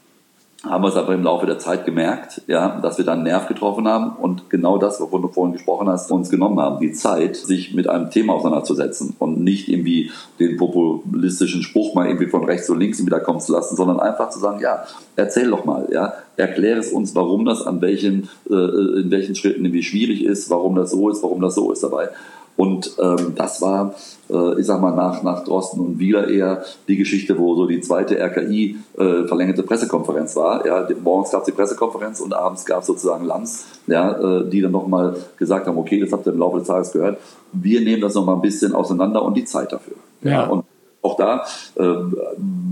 haben 0.68 0.82
wir 0.82 0.88
es 0.88 0.96
aber 0.96 1.14
im 1.14 1.22
Laufe 1.22 1.46
der 1.46 1.58
Zeit 1.58 1.84
gemerkt, 1.84 2.42
ja, 2.46 2.80
dass 2.80 2.98
wir 2.98 3.04
dann 3.04 3.18
einen 3.18 3.24
Nerv 3.24 3.48
getroffen 3.48 3.86
haben 3.86 4.16
und 4.16 4.48
genau 4.50 4.78
das, 4.78 5.00
wovon 5.00 5.22
du 5.22 5.28
vorhin 5.28 5.52
gesprochen 5.52 5.88
hast, 5.88 6.10
uns 6.10 6.30
genommen 6.30 6.58
haben, 6.60 6.80
die 6.80 6.92
Zeit, 6.92 7.36
sich 7.36 7.74
mit 7.74 7.88
einem 7.88 8.10
Thema 8.10 8.34
auseinanderzusetzen 8.34 9.16
und 9.18 9.42
nicht 9.42 9.68
irgendwie 9.68 10.10
den 10.40 10.56
populistischen 10.56 11.62
Spruch 11.62 11.94
mal 11.94 12.06
irgendwie 12.06 12.28
von 12.28 12.44
rechts 12.44 12.70
und 12.70 12.80
links 12.80 13.04
wieder 13.04 13.20
kommen 13.20 13.40
zu 13.40 13.52
lassen, 13.52 13.76
sondern 13.76 14.00
einfach 14.00 14.30
zu 14.30 14.38
sagen, 14.38 14.60
ja, 14.60 14.84
erzähl 15.16 15.50
doch 15.50 15.64
mal, 15.64 15.88
ja, 15.92 16.14
erkläre 16.36 16.80
es 16.80 16.92
uns, 16.92 17.14
warum 17.14 17.44
das 17.44 17.66
an 17.66 17.80
welchen, 17.80 18.28
äh, 18.50 18.54
in 18.54 19.10
welchen 19.10 19.34
Schritten 19.34 19.64
irgendwie 19.64 19.82
schwierig 19.82 20.24
ist, 20.24 20.50
warum 20.50 20.74
das 20.74 20.90
so 20.90 21.10
ist, 21.10 21.22
warum 21.22 21.40
das 21.40 21.54
so 21.54 21.72
ist 21.72 21.82
dabei. 21.82 22.08
Und 22.56 22.96
ähm, 23.00 23.34
das 23.34 23.60
war, 23.62 23.94
äh, 24.30 24.60
ich 24.60 24.66
sag 24.66 24.80
mal, 24.80 24.94
nach, 24.94 25.22
nach 25.22 25.42
Drosten 25.44 25.80
und 25.80 25.98
Wieler 25.98 26.28
eher 26.28 26.64
die 26.86 26.96
Geschichte, 26.96 27.36
wo 27.38 27.56
so 27.56 27.66
die 27.66 27.80
zweite 27.80 28.16
RKI 28.18 28.76
äh, 28.96 29.24
verlängerte 29.26 29.64
Pressekonferenz 29.64 30.36
war. 30.36 30.64
Ja, 30.64 30.86
morgens 31.02 31.32
gab 31.32 31.40
es 31.40 31.46
die 31.46 31.52
Pressekonferenz 31.52 32.20
und 32.20 32.32
abends 32.32 32.64
gab 32.64 32.82
es 32.82 32.86
sozusagen 32.86 33.24
Lanz, 33.24 33.66
ja, 33.88 34.12
äh, 34.12 34.48
die 34.48 34.60
dann 34.60 34.72
nochmal 34.72 35.16
gesagt 35.36 35.66
haben, 35.66 35.78
okay, 35.78 35.98
das 35.98 36.12
habt 36.12 36.26
ihr 36.26 36.32
im 36.32 36.38
Laufe 36.38 36.58
des 36.58 36.68
Tages 36.68 36.92
gehört. 36.92 37.18
Wir 37.52 37.80
nehmen 37.80 38.00
das 38.00 38.14
nochmal 38.14 38.36
ein 38.36 38.42
bisschen 38.42 38.72
auseinander 38.74 39.22
und 39.22 39.36
die 39.36 39.44
Zeit 39.44 39.72
dafür. 39.72 39.96
Ja. 40.22 40.30
ja 40.30 40.46
und 40.46 40.64
auch 41.02 41.16
da, 41.16 41.44
äh, 41.74 41.82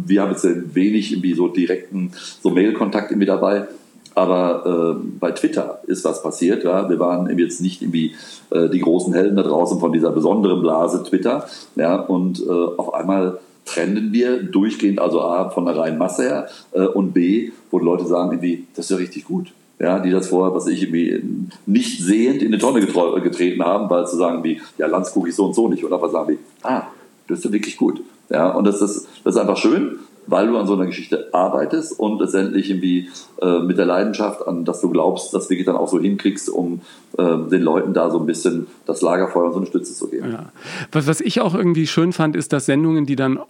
wir 0.07 0.23
haben 0.23 0.31
jetzt 0.31 0.75
wenig 0.75 1.13
irgendwie 1.13 1.35
so 1.35 1.49
direkten 1.49 2.13
so 2.41 2.51
Mail-Kontakt 2.51 3.11
irgendwie 3.11 3.27
dabei. 3.27 3.67
Aber 4.15 4.97
äh, 5.01 5.07
bei 5.19 5.33
Twitter 5.33 5.81
ist 5.87 6.05
was 6.05 6.23
passiert. 6.23 6.65
Ja? 6.65 6.89
Wir 6.89 6.99
waren 6.99 7.39
jetzt 7.39 7.61
nicht 7.61 7.83
irgendwie 7.83 8.15
äh, 8.51 8.69
die 8.69 8.81
großen 8.81 9.13
Helden 9.15 9.37
da 9.37 9.43
draußen 9.43 9.81
von 9.81 9.93
dieser 9.93 10.11
besonderen 10.11 10.61
Blase 10.61 11.03
Twitter. 11.03 11.47
Ja? 11.77 11.97
Und 11.97 12.41
äh, 12.41 12.51
auf 12.51 12.95
einmal 12.95 13.39
trennen 13.65 14.13
wir 14.13 14.43
durchgehend, 14.43 15.01
also 15.01 15.23
A, 15.23 15.51
von 15.51 15.65
der 15.65 15.77
reinen 15.77 15.99
Masse 15.99 16.23
her 16.23 16.49
äh, 16.73 16.85
und 16.85 17.13
B, 17.13 17.53
wo 17.71 17.79
die 17.79 17.85
Leute 17.85 18.07
sagen, 18.07 18.33
irgendwie, 18.33 18.67
das 18.75 18.87
ist 18.87 18.91
ja 18.91 18.97
richtig 18.97 19.25
gut. 19.25 19.53
Ja, 19.79 19.99
die 19.99 20.11
das 20.11 20.29
vorher, 20.29 20.55
was 20.55 20.69
ich 20.69 20.83
irgendwie 20.83 21.25
nicht 21.67 22.01
sehend 22.05 22.41
in 22.41 22.49
eine 22.49 22.59
Tonne 22.59 22.81
getreten 22.81 23.65
haben, 23.65 23.91
weil 23.91 24.07
zu 24.07 24.17
sagen 24.17 24.45
wie, 24.45 24.61
ja, 24.79 24.87
Lanz 24.87 25.11
gucke 25.11 25.29
ich 25.29 25.35
so 25.35 25.47
und 25.47 25.55
so 25.55 25.67
nicht. 25.67 25.85
Und 25.85 25.93
einfach 25.93 26.11
sagen 26.11 26.35
wie, 26.35 26.39
ah, 26.63 26.83
das 27.27 27.39
ist 27.39 27.47
ja 27.47 27.53
wirklich 27.53 27.77
gut. 27.77 28.01
Ja, 28.31 28.51
und 28.51 28.65
das 28.65 28.81
ist, 28.81 29.09
das 29.25 29.35
ist 29.35 29.41
einfach 29.41 29.57
schön 29.57 29.99
weil 30.27 30.47
du 30.47 30.57
an 30.57 30.67
so 30.67 30.75
einer 30.75 30.87
Geschichte 30.87 31.29
arbeitest 31.33 31.99
und 31.99 32.21
letztendlich 32.21 32.71
irgendwie 32.71 33.09
äh, 33.41 33.59
mit 33.59 33.79
der 33.79 33.87
Leidenschaft 33.87 34.47
an, 34.47 34.65
dass 34.65 34.81
du 34.81 34.91
glaubst, 34.91 35.35
das 35.35 35.51
wirklich 35.51 35.67
dann 35.67 35.77
auch 35.77 35.89
so 35.89 35.99
hinkriegst, 35.99 36.49
um 36.49 36.81
äh, 37.19 37.39
den 37.51 37.63
Leuten 37.63 37.93
da 37.93 38.11
so 38.11 38.19
ein 38.19 38.27
bisschen 38.27 38.69
das 38.87 39.03
Lagerfeuer 39.03 39.47
und 39.47 39.53
so 39.53 39.59
eine 39.59 39.67
Stütze 39.67 39.95
zu 39.95 40.09
geben. 40.09 40.33
Ja. 40.33 40.53
Was, 40.93 41.07
was 41.07 41.21
ich 41.21 41.41
auch 41.41 41.55
irgendwie 41.55 41.87
schön 41.87 42.13
fand, 42.13 42.37
ist, 42.37 42.53
dass 42.53 42.67
Sendungen, 42.67 43.05
die 43.05 43.17
dann 43.17 43.41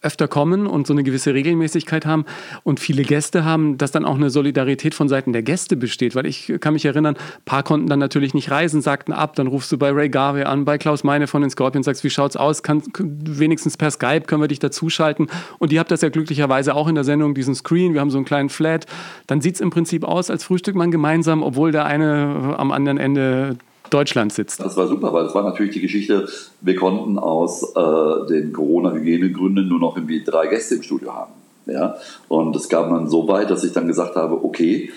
öfter 0.00 0.26
kommen 0.28 0.66
und 0.66 0.86
so 0.86 0.94
eine 0.94 1.02
gewisse 1.02 1.34
Regelmäßigkeit 1.34 2.06
haben 2.06 2.24
und 2.62 2.80
viele 2.80 3.02
Gäste 3.02 3.44
haben, 3.44 3.76
dass 3.76 3.92
dann 3.92 4.04
auch 4.04 4.16
eine 4.16 4.30
Solidarität 4.30 4.94
von 4.94 5.08
Seiten 5.08 5.32
der 5.32 5.42
Gäste 5.42 5.76
besteht. 5.76 6.14
Weil 6.16 6.26
ich 6.26 6.52
kann 6.60 6.72
mich 6.72 6.86
erinnern, 6.86 7.16
ein 7.16 7.44
paar 7.44 7.62
konnten 7.62 7.86
dann 7.86 7.98
natürlich 7.98 8.34
nicht 8.34 8.50
reisen, 8.50 8.80
sagten 8.80 9.12
ab, 9.12 9.36
dann 9.36 9.46
rufst 9.46 9.70
du 9.70 9.78
bei 9.78 9.90
Ray 9.90 10.08
Garvey 10.08 10.44
an, 10.44 10.64
bei 10.64 10.78
Klaus 10.78 11.04
Meine 11.04 11.26
von 11.26 11.42
den 11.42 11.50
Scorpions, 11.50 11.86
sagst, 11.86 12.02
wie 12.02 12.10
schaut's 12.10 12.36
aus? 12.36 12.62
Kann, 12.62 12.82
wenigstens 12.98 13.76
per 13.76 13.90
Skype 13.90 14.22
können 14.22 14.42
wir 14.42 14.48
dich 14.48 14.58
dazuschalten. 14.58 15.28
Und 15.58 15.72
ihr 15.72 15.80
habt 15.80 15.90
das 15.90 16.00
ja 16.00 16.08
glücklicherweise 16.14 16.74
auch 16.74 16.88
in 16.88 16.94
der 16.94 17.04
Sendung, 17.04 17.34
diesen 17.34 17.54
Screen, 17.54 17.92
wir 17.92 18.00
haben 18.00 18.10
so 18.10 18.16
einen 18.16 18.24
kleinen 18.24 18.48
Flat. 18.48 18.86
Dann 19.26 19.42
sieht 19.42 19.56
es 19.56 19.60
im 19.60 19.70
Prinzip 19.70 20.04
aus, 20.04 20.30
als 20.30 20.44
frühstückt 20.44 20.78
man 20.78 20.90
gemeinsam, 20.90 21.42
obwohl 21.42 21.72
der 21.72 21.84
eine 21.84 22.54
am 22.56 22.72
anderen 22.72 22.98
Ende 22.98 23.56
Deutschlands 23.90 24.36
sitzt. 24.36 24.60
Das 24.60 24.76
war 24.76 24.86
super, 24.86 25.12
weil 25.12 25.24
das 25.24 25.34
war 25.34 25.42
natürlich 25.42 25.74
die 25.74 25.80
Geschichte, 25.80 26.26
wir 26.62 26.76
konnten 26.76 27.18
aus 27.18 27.74
äh, 27.74 28.26
den 28.28 28.52
Corona-Hygienegründen 28.52 29.68
nur 29.68 29.78
noch 29.78 29.96
irgendwie 29.96 30.24
drei 30.24 30.46
Gäste 30.46 30.76
im 30.76 30.82
Studio 30.82 31.12
haben. 31.12 31.32
Ja? 31.66 31.96
Und 32.28 32.56
es 32.56 32.68
gab 32.68 32.88
dann 32.88 33.08
so 33.08 33.28
weit, 33.28 33.50
dass 33.50 33.64
ich 33.64 33.72
dann 33.72 33.86
gesagt 33.86 34.16
habe, 34.16 34.42
okay, 34.42 34.90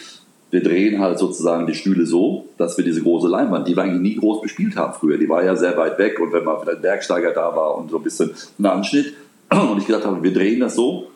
wir 0.49 0.63
drehen 0.63 1.01
halt 1.01 1.19
sozusagen 1.19 1.67
die 1.67 1.75
Stühle 1.75 2.05
so, 2.05 2.45
dass 2.57 2.77
wir 2.77 2.85
diese 2.85 3.01
große 3.01 3.27
Leinwand, 3.27 3.67
die 3.67 3.75
wir 3.75 3.83
eigentlich 3.83 4.01
nie 4.01 4.15
groß 4.15 4.41
bespielt 4.41 4.77
haben 4.77 4.93
früher, 4.93 5.17
die 5.17 5.27
war 5.27 5.43
ja 5.43 5.55
sehr 5.55 5.75
weit 5.77 5.97
weg 5.99 6.19
und 6.21 6.31
wenn 6.31 6.45
mal 6.45 6.57
vielleicht 6.61 6.81
Bergsteiger 6.81 7.31
da 7.33 7.53
war 7.55 7.77
und 7.77 7.91
so 7.91 7.97
ein 7.97 8.03
bisschen 8.03 8.31
ein 8.57 8.65
Anschnitt 8.65 9.13
und 9.49 9.77
ich 9.77 9.85
gesagt 9.85 10.05
habe, 10.05 10.21
wir 10.21 10.33
drehen 10.33 10.59
das 10.59 10.75
so, 10.75 11.07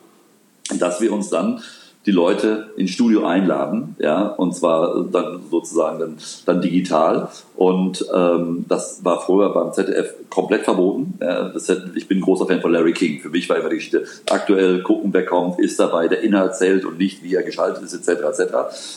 dass 0.80 1.02
wir 1.02 1.12
uns 1.12 1.30
dann 1.30 1.62
die 2.06 2.12
Leute 2.12 2.72
ins 2.78 2.92
Studio 2.92 3.26
einladen, 3.26 3.96
ja, 4.00 4.26
und 4.26 4.56
zwar 4.56 5.06
dann 5.12 5.40
sozusagen 5.52 6.00
dann, 6.00 6.18
dann 6.48 6.62
digital. 6.62 7.30
Und 7.56 8.04
ähm, 8.14 8.66
das 8.68 9.06
war 9.06 9.22
früher 9.22 9.54
beim 9.54 9.72
ZDF 9.72 10.16
komplett 10.30 10.64
verboten. 10.64 11.14
Ja, 11.22 11.50
das 11.50 11.72
ich 11.94 12.08
bin 12.08 12.22
großer 12.22 12.48
Fan 12.48 12.62
von 12.62 12.72
Larry 12.72 12.94
King. 12.94 13.20
Für 13.20 13.30
mich 13.30 13.48
war 13.50 13.58
immer 13.58 13.70
die 13.70 13.76
Geschichte 13.76 14.06
aktuell 14.32 14.82
gucken, 14.82 15.14
wer 15.14 15.26
kommt, 15.26 15.60
ist 15.60 15.80
dabei, 15.80 16.08
der 16.08 16.22
Inhalt 16.22 16.56
zählt 16.56 16.86
und 16.86 16.98
nicht, 16.98 17.24
wie 17.24 17.36
er 17.36 17.44
geschaltet 17.44 17.84
ist, 17.84 17.94
etc. 17.94 18.24
etc. 18.24 18.54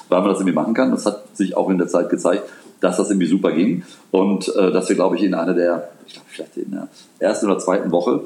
Weil 0.08 0.20
man 0.20 0.30
das 0.30 0.38
irgendwie 0.38 0.54
machen 0.54 0.72
kann. 0.72 0.90
Das 0.90 1.04
hat 1.04 1.36
sich 1.36 1.56
auch 1.58 1.68
in 1.68 1.76
der 1.76 1.88
Zeit 1.88 2.08
gezeigt, 2.08 2.44
dass 2.80 2.96
das 2.96 3.10
irgendwie 3.10 3.26
super 3.26 3.52
ging 3.52 3.82
und 4.12 4.48
äh, 4.56 4.72
dass 4.72 4.88
wir, 4.88 4.96
glaube 4.96 5.16
ich, 5.16 5.22
in 5.22 5.34
einer 5.34 5.54
der, 5.54 5.90
ich 6.06 6.14
glaube, 6.14 6.28
vielleicht 6.30 6.56
in 6.56 6.70
der 6.70 6.88
ersten 7.18 7.46
oder 7.46 7.58
zweiten 7.58 7.90
Woche 7.90 8.22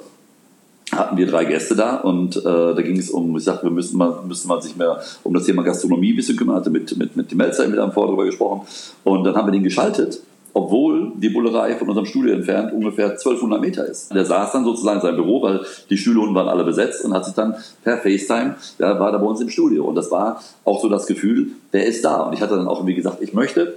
hatten 0.93 1.17
wir 1.17 1.27
drei 1.27 1.45
Gäste 1.45 1.77
da 1.77 1.97
und 1.97 2.37
äh, 2.37 2.43
da 2.43 2.81
ging 2.83 2.99
es 2.99 3.11
um, 3.11 3.37
ich 3.37 3.45
sagte, 3.45 3.65
wir 3.65 3.71
müssen 3.71 3.99
mal, 3.99 4.21
müssen 4.27 4.49
mal 4.49 4.63
sich 4.63 4.77
mehr 4.77 5.01
um 5.23 5.35
das 5.35 5.45
Thema 5.45 5.63
Gastronomie 5.63 6.13
ein 6.13 6.17
bisschen 6.17 6.37
kümmern, 6.37 6.57
hatte 6.57 6.71
mit, 6.71 6.97
mit, 6.97 7.17
mit 7.17 7.31
dem 7.31 7.39
Melzer 7.39 7.67
mit 7.69 7.79
einem 7.79 7.93
Vor 7.93 8.07
darüber 8.07 8.25
gesprochen. 8.25 8.67
Und 9.05 9.25
dann 9.25 9.35
haben 9.35 9.47
wir 9.47 9.53
den 9.53 9.63
geschaltet, 9.63 10.21
obwohl 10.55 11.13
die 11.17 11.29
Bullerei 11.29 11.77
von 11.77 11.89
unserem 11.89 12.07
Studio 12.07 12.33
entfernt 12.33 12.73
ungefähr 12.73 13.11
1200 13.11 13.61
Meter 13.61 13.87
ist. 13.87 14.13
Der 14.15 14.25
saß 14.25 14.53
dann 14.53 14.65
sozusagen 14.65 14.97
in 14.97 15.03
seinem 15.03 15.17
Büro, 15.17 15.43
weil 15.43 15.61
die 15.91 15.97
Stühle 15.97 16.21
unten 16.21 16.35
waren 16.35 16.49
alle 16.49 16.65
besetzt 16.65 17.05
und 17.05 17.15
hat 17.15 17.25
sich 17.25 17.35
dann 17.35 17.55
per 17.85 17.99
FaceTime, 17.99 18.57
ja, 18.79 18.99
war 18.99 19.13
da 19.13 19.19
bei 19.19 19.27
uns 19.27 19.41
im 19.41 19.51
Studio. 19.51 19.85
Und 19.85 19.95
das 19.95 20.11
war 20.11 20.41
auch 20.65 20.81
so 20.81 20.89
das 20.89 21.07
Gefühl, 21.07 21.49
der 21.73 21.87
ist 21.87 22.05
da. 22.05 22.23
Und 22.23 22.33
ich 22.33 22.41
hatte 22.41 22.57
dann 22.57 22.67
auch 22.67 22.79
irgendwie 22.79 22.95
gesagt, 22.95 23.19
ich 23.21 23.35
möchte 23.35 23.75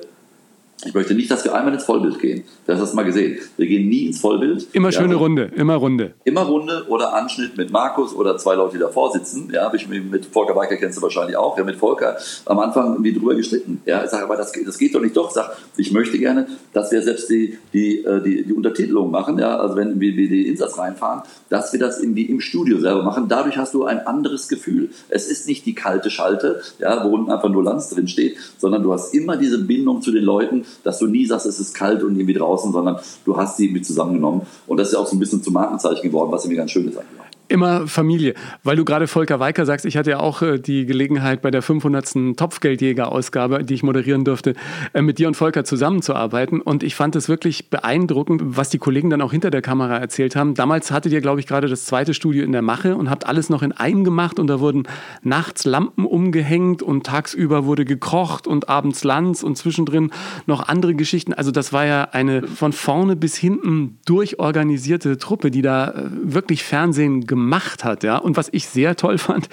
ich 0.86 0.94
möchte 0.94 1.14
nicht, 1.14 1.30
dass 1.30 1.44
wir 1.44 1.54
einmal 1.54 1.74
ins 1.74 1.84
Vollbild 1.84 2.20
gehen. 2.20 2.44
Du 2.66 2.74
hast 2.74 2.80
das 2.80 2.94
mal 2.94 3.04
gesehen. 3.04 3.38
Wir 3.58 3.68
gehen 3.68 3.88
nie 3.88 4.08
ins 4.08 4.20
Vollbild. 4.20 4.68
Immer 4.74 4.90
ja, 4.90 5.00
schöne 5.00 5.16
Runde, 5.16 5.52
immer 5.56 5.76
Runde. 5.76 6.14
Immer 6.24 6.42
Runde 6.42 6.86
oder 6.88 7.14
Anschnitt 7.14 7.56
mit 7.58 7.72
Markus 7.72 8.16
oder 8.16 8.38
zwei 8.38 8.56
Leute, 8.56 8.74
die 8.74 8.80
davor 8.80 9.12
sitzen. 9.12 9.52
Ja, 9.54 9.66
habe 9.66 9.78
ich 9.78 9.88
mit 9.88 10.26
Volker 10.26 10.56
Weicker 10.56 10.78
kennst 10.78 10.98
du 10.98 11.02
wahrscheinlich 11.02 11.38
auch. 11.38 11.58
Ja, 11.58 11.64
mit 11.64 11.76
Volker 11.76 12.18
am 12.46 12.60
Anfang 12.60 12.94
irgendwie 12.94 13.14
drüber 13.14 13.36
gestritten. 13.36 13.82
Ja, 13.86 14.04
ich 14.04 14.10
sage, 14.10 14.24
aber 14.24 14.38
das, 14.38 14.52
das 14.52 14.78
geht 14.78 14.96
doch 14.96 15.02
nicht 15.02 15.16
doch. 15.16 15.28
Ich 15.28 15.34
sage, 15.34 15.52
ich 15.78 15.92
möchte 15.92 16.18
gerne, 16.18 16.48
dass 16.74 16.92
wir 16.92 17.02
selbst 17.04 17.30
die, 17.30 17.58
die, 17.74 18.04
äh, 18.04 18.22
die, 18.22 18.44
die 18.44 18.54
Untertitelung 18.54 19.12
machen. 19.12 19.38
Ja, 19.38 19.58
also 19.58 19.76
wenn 19.76 20.00
wir, 20.00 20.16
wir 20.16 20.30
die 20.30 20.48
Insatz 20.48 20.78
reinfahren, 20.78 21.22
dass 21.50 21.74
wir 21.74 21.80
das 21.80 22.00
irgendwie 22.00 22.24
im 22.24 22.42
Studio 22.42 22.80
selber 22.80 23.04
machen. 23.04 23.28
Dadurch 23.28 23.58
hast 23.58 23.74
du 23.74 23.86
ein 23.86 24.08
anderes 24.08 24.48
Gefühl. 24.48 24.90
Es 25.10 25.28
ist 25.28 25.48
nicht 25.48 25.66
die 25.66 25.76
kalte 25.76 26.10
Schalte, 26.10 26.62
ja, 26.80 27.04
wo 27.04 27.10
unten 27.10 27.32
einfach 27.32 27.50
nur 27.50 27.64
Lanz 27.64 27.90
drin 27.90 28.08
steht, 28.08 28.38
sondern 28.58 28.84
du 28.84 28.94
hast 28.94 29.14
immer 29.14 29.38
diese 29.38 29.60
Bindung 29.60 30.02
zu 30.02 30.12
den 30.12 30.24
Leuten 30.24 30.66
dass 30.84 31.00
du 31.00 31.08
nie 31.08 31.26
sagst, 31.26 31.46
es 31.46 31.60
ist 31.60 31.74
kalt 31.74 32.04
und 32.04 32.16
irgendwie 32.16 32.34
draußen, 32.34 32.72
sondern 32.72 33.00
du 33.26 33.38
hast 33.38 33.58
sie 33.58 33.66
irgendwie 33.66 33.82
zusammengenommen. 33.82 34.42
Und 34.68 34.78
das 34.78 34.90
ist 34.90 34.94
ja 34.94 35.00
auch 35.00 35.08
so 35.08 35.16
ein 35.16 35.20
bisschen 35.20 35.44
zum 35.44 35.54
Markenzeichen 35.54 36.04
geworden, 36.04 36.32
was 36.32 36.44
irgendwie 36.44 36.58
ganz 36.58 36.72
schön 36.72 36.88
ist 36.88 36.98
eigentlich 36.98 37.31
immer 37.52 37.88
Familie. 37.88 38.34
Weil 38.64 38.78
du 38.78 38.86
gerade 38.86 39.08
Volker 39.08 39.40
Weiker 39.40 39.66
sagst, 39.66 39.86
ich 39.86 39.98
hatte 39.98 40.12
ja 40.12 40.20
auch 40.20 40.42
äh, 40.42 40.58
die 40.58 40.86
Gelegenheit 40.86 41.42
bei 41.42 41.52
der 41.52 41.62
500. 41.62 42.38
Topfgeldjäger-Ausgabe, 42.38 43.64
die 43.64 43.74
ich 43.74 43.84
moderieren 43.84 44.24
durfte, 44.24 44.56
äh, 44.94 45.02
mit 45.02 45.20
dir 45.20 45.28
und 45.28 45.36
Volker 45.36 45.64
zusammenzuarbeiten. 45.64 46.62
Und 46.62 46.82
ich 46.82 46.96
fand 46.96 47.16
es 47.16 47.30
wirklich 47.30 47.70
beeindruckend, 47.70 48.42
was 48.44 48.70
die 48.70 48.78
Kollegen 48.78 49.10
dann 49.10 49.22
auch 49.22 49.32
hinter 49.32 49.52
der 49.52 49.62
Kamera 49.62 49.98
erzählt 49.98 50.36
haben. 50.36 50.56
Damals 50.56 50.92
hattet 50.92 51.12
ihr, 51.12 51.22
glaube 51.22 51.42
ich, 51.42 51.48
gerade 51.48 51.68
das 51.68 51.86
zweite 51.86 52.14
Studio 52.14 52.44
in 52.44 52.54
der 52.54 52.62
Mache 52.62 52.96
und 52.96 53.10
habt 53.10 53.28
alles 53.28 53.50
noch 53.50 53.62
in 53.62 53.74
einem 53.74 54.04
gemacht 54.04 54.40
und 54.40 54.48
da 54.48 54.60
wurden 54.60 54.84
nachts 55.22 55.66
Lampen 55.66 56.06
umgehängt 56.06 56.82
und 56.82 57.06
tagsüber 57.06 57.66
wurde 57.66 57.86
gekocht 57.86 58.48
und 58.48 58.70
abends 58.70 59.04
Lanz 59.04 59.44
und 59.44 59.58
zwischendrin 59.58 60.12
noch 60.46 60.68
andere 60.68 60.96
Geschichten. 60.96 61.34
Also 61.34 61.52
das 61.52 61.74
war 61.74 61.86
ja 61.86 62.04
eine 62.12 62.48
von 62.48 62.72
vorne 62.72 63.16
bis 63.16 63.36
hinten 63.36 64.00
durchorganisierte 64.06 65.18
Truppe, 65.18 65.52
die 65.52 65.62
da 65.62 65.90
äh, 65.90 66.04
wirklich 66.24 66.64
Fernsehen 66.64 67.28
gemacht 67.28 67.41
gemacht 67.42 67.84
hat. 67.84 68.04
Ja? 68.04 68.18
Und 68.18 68.38
was 68.38 68.50
ich 68.52 68.68
sehr 68.68 68.96
toll 68.96 69.18
fand, 69.18 69.50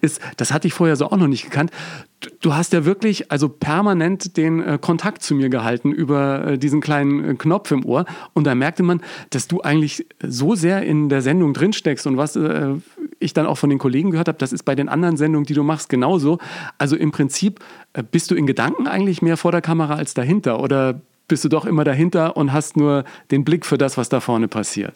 ist, 0.00 0.20
das 0.36 0.52
hatte 0.52 0.68
ich 0.68 0.74
vorher 0.74 0.96
so 0.96 1.06
auch 1.06 1.16
noch 1.16 1.26
nicht 1.26 1.44
gekannt, 1.44 1.70
du 2.40 2.54
hast 2.54 2.72
ja 2.72 2.84
wirklich 2.84 3.32
also 3.32 3.48
permanent 3.48 4.36
den 4.36 4.62
äh, 4.62 4.78
Kontakt 4.80 5.22
zu 5.22 5.34
mir 5.34 5.48
gehalten 5.48 5.90
über 5.90 6.46
äh, 6.46 6.58
diesen 6.58 6.80
kleinen 6.80 7.24
äh, 7.24 7.34
Knopf 7.34 7.70
im 7.72 7.84
Ohr. 7.84 8.04
Und 8.32 8.44
da 8.44 8.54
merkte 8.54 8.84
man, 8.84 9.00
dass 9.30 9.48
du 9.48 9.60
eigentlich 9.60 10.06
so 10.22 10.54
sehr 10.54 10.82
in 10.82 11.08
der 11.08 11.20
Sendung 11.20 11.52
drinsteckst 11.52 12.06
und 12.06 12.16
was 12.16 12.36
äh, 12.36 12.74
ich 13.18 13.32
dann 13.32 13.46
auch 13.46 13.58
von 13.58 13.70
den 13.70 13.78
Kollegen 13.78 14.12
gehört 14.12 14.28
habe, 14.28 14.38
das 14.38 14.52
ist 14.52 14.64
bei 14.64 14.74
den 14.74 14.88
anderen 14.88 15.16
Sendungen, 15.16 15.46
die 15.46 15.54
du 15.54 15.64
machst, 15.64 15.88
genauso. 15.88 16.38
Also 16.78 16.96
im 16.96 17.10
Prinzip 17.10 17.60
äh, 17.92 18.02
bist 18.08 18.30
du 18.30 18.36
in 18.36 18.46
Gedanken 18.46 18.86
eigentlich 18.86 19.20
mehr 19.20 19.36
vor 19.36 19.50
der 19.50 19.62
Kamera 19.62 19.94
als 19.94 20.14
dahinter 20.14 20.60
oder 20.60 21.00
bist 21.28 21.44
du 21.44 21.48
doch 21.48 21.64
immer 21.64 21.84
dahinter 21.84 22.36
und 22.36 22.52
hast 22.52 22.76
nur 22.76 23.04
den 23.30 23.44
Blick 23.44 23.64
für 23.64 23.78
das, 23.78 23.96
was 23.96 24.08
da 24.08 24.20
vorne 24.20 24.48
passiert? 24.48 24.94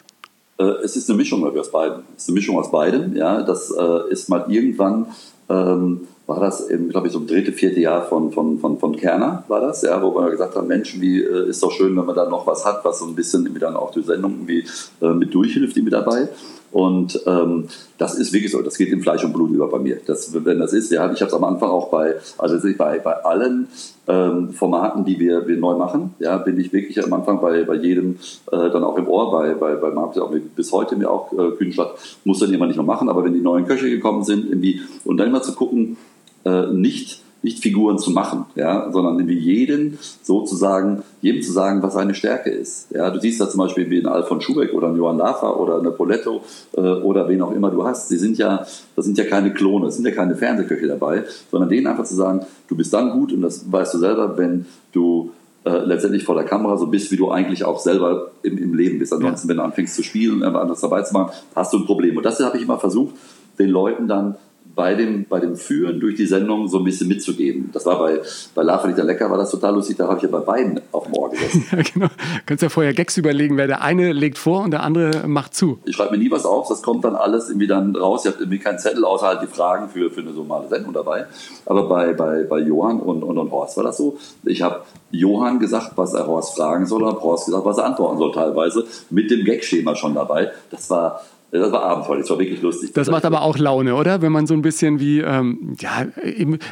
Äh, 0.58 0.64
es 0.84 0.96
ist 0.96 1.08
eine 1.08 1.16
Mischung 1.16 1.44
aus 1.44 1.70
beiden. 1.70 2.02
Es 2.16 2.24
ist 2.24 2.28
eine 2.28 2.34
Mischung 2.34 2.58
aus 2.58 2.70
beiden. 2.70 3.16
Ja, 3.16 3.42
das 3.42 3.70
äh, 3.70 4.10
ist 4.10 4.28
mal 4.28 4.46
irgendwann, 4.48 5.06
ähm, 5.48 6.08
war 6.26 6.40
das 6.40 6.66
glaube 6.90 7.06
ich, 7.06 7.12
so 7.12 7.20
im 7.20 7.26
dritte, 7.26 7.52
vierte 7.52 7.78
Jahr 7.78 8.02
von, 8.02 8.32
von, 8.32 8.58
von, 8.58 8.78
von 8.78 8.96
Kerner, 8.96 9.44
war 9.46 9.60
das, 9.60 9.82
ja, 9.82 10.02
wo 10.02 10.12
wir 10.12 10.28
gesagt 10.30 10.56
haben, 10.56 10.66
Mensch, 10.66 11.00
wie 11.00 11.22
äh, 11.22 11.48
ist 11.48 11.62
doch 11.62 11.70
schön, 11.70 11.96
wenn 11.96 12.04
man 12.04 12.16
da 12.16 12.28
noch 12.28 12.46
was 12.46 12.64
hat, 12.64 12.84
was 12.84 12.98
so 12.98 13.06
ein 13.06 13.14
bisschen 13.14 13.44
irgendwie 13.44 13.60
dann 13.60 13.76
auch 13.76 13.92
die 13.92 14.02
Sendung 14.02 14.32
irgendwie 14.32 14.64
äh, 15.00 15.12
mit 15.12 15.32
durchhilft, 15.32 15.76
die 15.76 15.82
mit 15.82 15.92
dabei. 15.92 16.28
Und 16.76 17.22
ähm, 17.24 17.68
das 17.96 18.16
ist 18.16 18.34
wirklich 18.34 18.52
so, 18.52 18.60
das 18.60 18.76
geht 18.76 18.90
in 18.90 19.00
Fleisch 19.00 19.24
und 19.24 19.32
Blut 19.32 19.50
über 19.50 19.66
bei 19.66 19.78
mir. 19.78 19.98
Das, 20.04 20.34
wenn 20.44 20.58
das 20.58 20.74
ist, 20.74 20.92
ja, 20.92 21.10
ich 21.10 21.22
habe 21.22 21.30
es 21.30 21.32
am 21.32 21.44
Anfang 21.44 21.70
auch 21.70 21.88
bei, 21.88 22.16
also 22.36 22.58
bei, 22.76 22.98
bei 22.98 23.12
allen 23.24 23.68
ähm, 24.06 24.50
Formaten, 24.50 25.06
die 25.06 25.18
wir, 25.18 25.48
wir 25.48 25.56
neu 25.56 25.74
machen, 25.76 26.14
ja, 26.18 26.36
bin 26.36 26.60
ich 26.60 26.74
wirklich 26.74 27.02
am 27.02 27.10
Anfang 27.14 27.40
bei, 27.40 27.64
bei 27.64 27.76
jedem 27.76 28.18
äh, 28.52 28.68
dann 28.68 28.84
auch 28.84 28.98
im 28.98 29.08
Ohr, 29.08 29.30
bei, 29.30 29.54
bei, 29.54 29.74
bei 29.76 29.90
Markus, 29.90 30.18
auch 30.18 30.30
bis 30.54 30.70
heute 30.70 30.96
mir 30.96 31.10
auch 31.10 31.32
äh, 31.32 31.52
Kühnstadt, 31.52 31.94
muss 32.24 32.40
dann 32.40 32.52
immer 32.52 32.66
nicht 32.66 32.76
mehr 32.76 32.84
machen, 32.84 33.08
aber 33.08 33.24
wenn 33.24 33.32
die 33.32 33.40
neuen 33.40 33.64
Köche 33.64 33.88
gekommen 33.88 34.22
sind, 34.22 34.44
irgendwie, 34.44 34.82
und 35.06 35.16
dann 35.16 35.28
immer 35.28 35.40
zu 35.40 35.54
gucken, 35.54 35.96
äh, 36.44 36.66
nicht 36.66 37.22
nicht 37.46 37.62
Figuren 37.62 37.96
zu 37.96 38.10
machen, 38.10 38.44
ja, 38.56 38.90
sondern 38.90 39.28
wie 39.28 39.38
jeden 39.38 39.98
sozusagen, 40.22 41.04
jedem 41.22 41.42
zu 41.42 41.52
sagen, 41.52 41.80
was 41.80 41.94
seine 41.94 42.12
Stärke 42.12 42.50
ist. 42.50 42.90
Ja, 42.90 43.08
du 43.08 43.20
siehst 43.20 43.40
da 43.40 43.48
zum 43.48 43.60
Beispiel 43.60 43.88
wie 43.88 44.00
ein 44.00 44.06
Alfon 44.06 44.40
Schubeck 44.40 44.74
oder 44.74 44.88
ein 44.88 44.96
Johann 44.96 45.16
Lafer 45.16 45.60
oder 45.60 45.78
eine 45.78 45.92
Poletto 45.92 46.42
äh, 46.76 46.80
oder 46.80 47.28
wen 47.28 47.40
auch 47.42 47.52
immer 47.52 47.70
du 47.70 47.86
hast. 47.86 48.08
Sie 48.08 48.18
sind 48.18 48.36
ja, 48.36 48.66
das 48.96 49.04
sind 49.04 49.16
ja 49.16 49.24
keine 49.24 49.54
Klone, 49.54 49.86
es 49.86 49.94
sind 49.94 50.04
ja 50.04 50.10
keine 50.10 50.34
Fernsehköche 50.34 50.88
dabei, 50.88 51.22
sondern 51.52 51.70
denen 51.70 51.86
einfach 51.86 52.02
zu 52.02 52.16
sagen, 52.16 52.44
du 52.66 52.76
bist 52.76 52.92
dann 52.92 53.10
gut 53.10 53.32
und 53.32 53.42
das 53.42 53.70
weißt 53.70 53.94
du 53.94 53.98
selber, 53.98 54.36
wenn 54.36 54.66
du 54.90 55.30
äh, 55.64 55.84
letztendlich 55.84 56.24
vor 56.24 56.34
der 56.34 56.44
Kamera 56.44 56.76
so 56.76 56.88
bist, 56.88 57.12
wie 57.12 57.16
du 57.16 57.30
eigentlich 57.30 57.64
auch 57.64 57.78
selber 57.78 58.32
im, 58.42 58.58
im 58.58 58.74
Leben 58.74 58.98
bist. 58.98 59.12
Ansonsten, 59.12 59.46
ja. 59.46 59.50
wenn 59.50 59.58
du 59.58 59.62
anfängst 59.62 59.94
zu 59.94 60.02
spielen, 60.02 60.42
einfach 60.42 60.62
anders 60.62 60.80
dabei 60.80 61.02
zu 61.02 61.14
machen, 61.14 61.30
hast 61.54 61.72
du 61.72 61.78
ein 61.78 61.86
Problem. 61.86 62.16
Und 62.16 62.26
das 62.26 62.40
habe 62.40 62.56
ich 62.56 62.64
immer 62.64 62.80
versucht, 62.80 63.14
den 63.60 63.70
Leuten 63.70 64.08
dann 64.08 64.34
bei 64.76 64.94
dem, 64.94 65.24
bei 65.24 65.40
dem 65.40 65.56
Führen 65.56 65.98
durch 66.00 66.16
die 66.16 66.26
Sendung 66.26 66.68
so 66.68 66.78
ein 66.78 66.84
bisschen 66.84 67.08
mitzugeben. 67.08 67.70
Das 67.72 67.86
war 67.86 67.98
bei, 67.98 68.20
bei 68.54 68.62
Lava 68.62 68.86
der 68.88 69.04
Lecker, 69.04 69.30
war 69.30 69.38
das 69.38 69.50
total 69.50 69.74
lustig, 69.74 69.96
da 69.96 70.06
habe 70.06 70.18
ich 70.18 70.22
ja 70.22 70.28
bei 70.28 70.40
beiden 70.40 70.82
auf 70.92 71.04
dem 71.04 71.14
Ohr 71.14 71.30
gesessen. 71.30 71.64
ja, 71.72 71.82
genau. 71.82 72.08
Kannst 72.44 72.62
ja 72.62 72.68
vorher 72.68 72.92
Gags 72.92 73.16
überlegen, 73.16 73.56
wer 73.56 73.66
der 73.66 73.80
eine 73.80 74.12
legt 74.12 74.36
vor 74.36 74.62
und 74.62 74.72
der 74.72 74.82
andere 74.82 75.26
macht 75.26 75.54
zu. 75.54 75.78
Ich 75.86 75.96
schreibe 75.96 76.12
mir 76.12 76.22
nie 76.22 76.30
was 76.30 76.44
auf, 76.44 76.68
das 76.68 76.82
kommt 76.82 77.06
dann 77.06 77.16
alles 77.16 77.48
irgendwie 77.48 77.66
dann 77.66 77.96
raus. 77.96 78.26
Ich 78.26 78.32
habe 78.32 78.42
irgendwie 78.42 78.58
keinen 78.58 78.78
Zettel, 78.78 79.06
außer 79.06 79.26
halt 79.26 79.42
die 79.42 79.46
Fragen 79.46 79.88
für, 79.88 80.10
für 80.10 80.20
eine 80.20 80.32
normale 80.32 80.68
Sendung 80.68 80.92
dabei. 80.92 81.24
Aber 81.64 81.88
bei, 81.88 82.12
bei, 82.12 82.42
bei 82.42 82.58
Johann 82.58 83.00
und, 83.00 83.22
und, 83.22 83.38
und 83.38 83.50
Horst 83.50 83.78
war 83.78 83.84
das 83.84 83.96
so. 83.96 84.18
Ich 84.44 84.60
habe 84.60 84.82
Johann 85.10 85.58
gesagt, 85.58 85.92
was 85.96 86.12
er 86.12 86.26
Horst 86.26 86.54
fragen 86.54 86.84
soll, 86.84 87.02
und 87.02 87.22
Horst 87.22 87.46
gesagt, 87.46 87.64
was 87.64 87.78
er 87.78 87.86
antworten 87.86 88.18
soll, 88.18 88.32
teilweise 88.32 88.84
mit 89.08 89.30
dem 89.30 89.42
Gag-Schema 89.42 89.94
schon 89.94 90.14
dabei. 90.14 90.50
Das 90.70 90.90
war 90.90 91.22
das 91.50 91.72
war 91.72 91.82
abenteuerlich, 91.82 92.24
das 92.24 92.30
war 92.30 92.38
wirklich 92.38 92.62
lustig. 92.62 92.92
Das, 92.92 93.08
macht 93.08 93.24
aber 93.24 93.42
auch 93.42 93.56
Laune, 93.56 93.94
oder? 93.94 94.20
Wenn 94.20 94.32
man 94.32 94.46
so 94.46 94.54
ein 94.54 94.62
bisschen 94.62 94.98
wie, 94.98 95.20
ähm, 95.20 95.76
ja, 95.78 96.06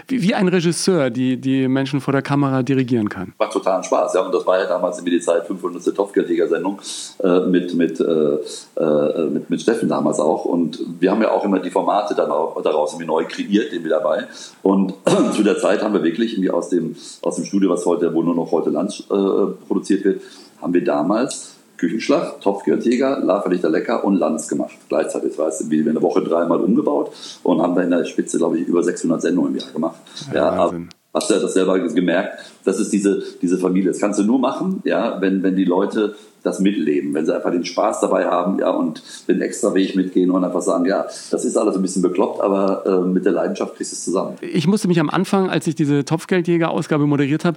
wie, 0.08 0.22
wie, 0.22 0.34
ein 0.34 0.48
Regisseur 0.48 1.10
die, 1.10 1.36
die 1.36 1.68
Menschen 1.68 2.00
vor 2.00 2.12
der 2.12 2.22
Kamera 2.22 2.62
dirigieren 2.62 3.08
kann. 3.08 3.34
Macht 3.38 3.52
totalen 3.52 3.84
Spaß, 3.84 4.14
ja. 4.14 4.22
Und 4.22 4.34
das 4.34 4.44
war 4.46 4.58
ja 4.58 4.66
damals 4.66 4.98
in 4.98 5.04
die 5.04 5.20
Zeit 5.20 5.46
500. 5.46 5.94
Topfgeldjäger-Sendung 5.94 6.80
äh, 7.22 7.40
mit, 7.40 7.74
mit, 7.74 8.00
äh, 8.00 8.04
äh, 8.04 9.26
mit, 9.30 9.48
mit 9.48 9.60
Steffen 9.60 9.88
damals 9.88 10.18
auch. 10.18 10.44
Und 10.44 10.80
wir 10.98 11.10
haben 11.10 11.22
ja 11.22 11.30
auch 11.30 11.44
immer 11.44 11.60
die 11.60 11.70
Formate 11.70 12.14
dann 12.14 12.30
auch, 12.30 12.60
daraus 12.62 12.92
irgendwie 12.92 13.06
neu 13.06 13.24
kreiert, 13.26 13.72
den 13.72 13.84
wir 13.84 13.90
dabei. 13.90 14.26
Und 14.62 14.94
zu 15.34 15.44
der 15.44 15.58
Zeit 15.58 15.82
haben 15.82 15.94
wir 15.94 16.02
wirklich 16.02 16.32
irgendwie 16.32 16.50
aus 16.50 16.68
dem, 16.70 16.96
aus 17.22 17.36
dem 17.36 17.44
Studio, 17.44 17.70
was 17.70 17.86
heute, 17.86 18.12
wo 18.12 18.22
nur 18.22 18.34
noch 18.34 18.50
heute 18.50 18.70
Lunch 18.70 19.04
äh, 19.08 19.66
produziert 19.68 20.04
wird, 20.04 20.22
haben 20.60 20.74
wir 20.74 20.84
damals 20.84 21.53
Küchenschlacht, 21.84 22.40
Topfgärtiger, 22.40 23.20
Laferlichter 23.20 23.68
Lecker 23.68 24.04
und 24.04 24.16
Lanz 24.16 24.48
gemacht. 24.48 24.72
Gleichzeitig, 24.88 25.36
das 25.36 25.46
heißt, 25.46 25.70
wir 25.70 25.90
eine 25.90 26.00
Woche 26.00 26.22
dreimal 26.22 26.60
umgebaut 26.60 27.12
und 27.42 27.60
haben 27.60 27.74
da 27.74 27.82
in 27.82 27.90
der 27.90 28.04
Spitze, 28.04 28.38
glaube 28.38 28.58
ich, 28.58 28.66
über 28.66 28.82
600 28.82 29.20
Sendungen 29.20 29.52
im 29.52 29.60
Jahr 29.60 29.70
gemacht. 29.70 29.96
Ja, 30.32 30.54
ja 30.54 30.72
hast 31.14 31.30
du 31.30 31.34
ja 31.34 31.40
das 31.40 31.54
selber 31.54 31.78
gemerkt, 31.78 32.38
das 32.64 32.80
ist 32.80 32.92
diese, 32.92 33.22
diese 33.40 33.58
Familie. 33.58 33.90
Das 33.90 34.00
kannst 34.00 34.18
du 34.18 34.24
nur 34.24 34.38
machen, 34.38 34.82
ja, 34.84 35.20
wenn, 35.20 35.42
wenn 35.42 35.56
die 35.56 35.64
Leute 35.64 36.16
das 36.42 36.60
mitleben, 36.60 37.14
wenn 37.14 37.24
sie 37.24 37.34
einfach 37.34 37.50
den 37.50 37.64
Spaß 37.64 38.00
dabei 38.00 38.26
haben, 38.26 38.58
ja, 38.58 38.70
und 38.70 39.02
den 39.28 39.40
extra 39.40 39.74
Weg 39.74 39.96
mitgehen 39.96 40.30
und 40.30 40.44
einfach 40.44 40.60
sagen, 40.60 40.84
ja, 40.84 41.06
das 41.30 41.44
ist 41.44 41.56
alles 41.56 41.74
ein 41.74 41.82
bisschen 41.82 42.02
bekloppt, 42.02 42.42
aber 42.42 42.84
äh, 42.84 43.08
mit 43.08 43.24
der 43.24 43.32
Leidenschaft 43.32 43.76
kriegst 43.76 43.92
du 43.92 43.96
es 43.96 44.04
zusammen. 44.04 44.36
Ich 44.42 44.66
musste 44.66 44.86
mich 44.86 45.00
am 45.00 45.08
Anfang, 45.08 45.48
als 45.48 45.66
ich 45.66 45.74
diese 45.74 46.04
Topfgeldjäger-Ausgabe 46.04 47.06
moderiert 47.06 47.44
habe, 47.44 47.56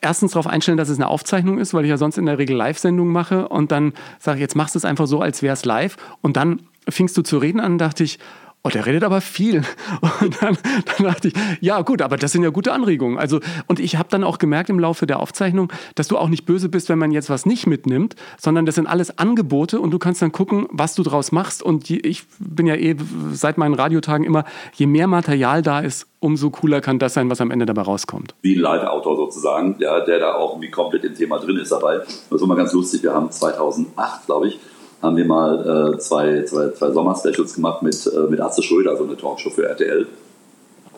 erstens 0.00 0.32
darauf 0.32 0.46
einstellen, 0.46 0.78
dass 0.78 0.88
es 0.88 0.96
eine 0.98 1.08
Aufzeichnung 1.08 1.58
ist, 1.58 1.74
weil 1.74 1.84
ich 1.84 1.90
ja 1.90 1.96
sonst 1.96 2.18
in 2.18 2.26
der 2.26 2.38
Regel 2.38 2.56
Live-Sendungen 2.56 3.12
mache 3.12 3.48
und 3.48 3.72
dann 3.72 3.94
sage 4.20 4.36
ich, 4.38 4.42
jetzt 4.42 4.54
machst 4.54 4.76
du 4.76 4.78
es 4.78 4.84
einfach 4.84 5.08
so, 5.08 5.20
als 5.20 5.42
wäre 5.42 5.54
es 5.54 5.64
live 5.64 5.96
und 6.22 6.36
dann 6.36 6.60
fingst 6.88 7.16
du 7.16 7.22
zu 7.22 7.38
reden 7.38 7.60
an, 7.60 7.78
dachte 7.78 8.04
ich, 8.04 8.18
Oh, 8.62 8.68
der 8.68 8.84
redet 8.84 9.04
aber 9.04 9.22
viel. 9.22 9.62
Und 10.20 10.42
dann, 10.42 10.58
dann, 10.84 11.06
dachte 11.06 11.28
ich, 11.28 11.34
ja 11.60 11.80
gut, 11.80 12.02
aber 12.02 12.18
das 12.18 12.32
sind 12.32 12.42
ja 12.42 12.50
gute 12.50 12.72
Anregungen. 12.72 13.16
Also, 13.16 13.40
und 13.68 13.80
ich 13.80 13.96
habe 13.96 14.10
dann 14.10 14.22
auch 14.22 14.36
gemerkt 14.36 14.68
im 14.68 14.78
Laufe 14.78 15.06
der 15.06 15.20
Aufzeichnung, 15.20 15.72
dass 15.94 16.08
du 16.08 16.18
auch 16.18 16.28
nicht 16.28 16.44
böse 16.44 16.68
bist, 16.68 16.90
wenn 16.90 16.98
man 16.98 17.10
jetzt 17.10 17.30
was 17.30 17.46
nicht 17.46 17.66
mitnimmt, 17.66 18.16
sondern 18.38 18.66
das 18.66 18.74
sind 18.74 18.86
alles 18.86 19.16
Angebote 19.18 19.80
und 19.80 19.92
du 19.92 19.98
kannst 19.98 20.20
dann 20.20 20.32
gucken, 20.32 20.66
was 20.70 20.94
du 20.94 21.02
draus 21.02 21.32
machst. 21.32 21.62
Und 21.62 21.88
ich 21.88 22.24
bin 22.38 22.66
ja 22.66 22.74
eh 22.74 22.96
seit 23.32 23.56
meinen 23.56 23.74
Radiotagen 23.74 24.24
immer, 24.24 24.44
je 24.74 24.86
mehr 24.86 25.06
Material 25.06 25.62
da 25.62 25.80
ist, 25.80 26.06
umso 26.18 26.50
cooler 26.50 26.82
kann 26.82 26.98
das 26.98 27.14
sein, 27.14 27.30
was 27.30 27.40
am 27.40 27.50
Ende 27.50 27.64
dabei 27.64 27.82
rauskommt. 27.82 28.34
Wie 28.42 28.56
ein 28.56 28.60
Live-Autor 28.60 29.16
sozusagen, 29.16 29.76
ja, 29.78 30.00
der 30.00 30.18
da 30.18 30.34
auch 30.34 30.50
irgendwie 30.52 30.70
komplett 30.70 31.04
im 31.04 31.14
Thema 31.14 31.38
drin 31.38 31.56
ist 31.56 31.72
dabei. 31.72 32.00
Das 32.30 32.40
war 32.40 32.46
mal 32.46 32.56
ganz 32.56 32.74
lustig. 32.74 33.02
Wir 33.02 33.14
haben 33.14 33.30
2008, 33.30 34.26
glaube 34.26 34.48
ich, 34.48 34.60
haben 35.02 35.16
wir 35.16 35.24
mal 35.24 35.94
äh, 35.94 35.98
zwei, 35.98 36.44
zwei, 36.44 36.70
zwei 36.70 36.90
Sommer-Specials 36.90 37.54
gemacht 37.54 37.82
mit, 37.82 38.06
äh, 38.06 38.30
mit 38.30 38.40
Atze 38.40 38.62
Schröder, 38.62 38.96
so 38.96 39.04
eine 39.04 39.16
Talkshow 39.16 39.50
für 39.50 39.68
RTL. 39.68 40.06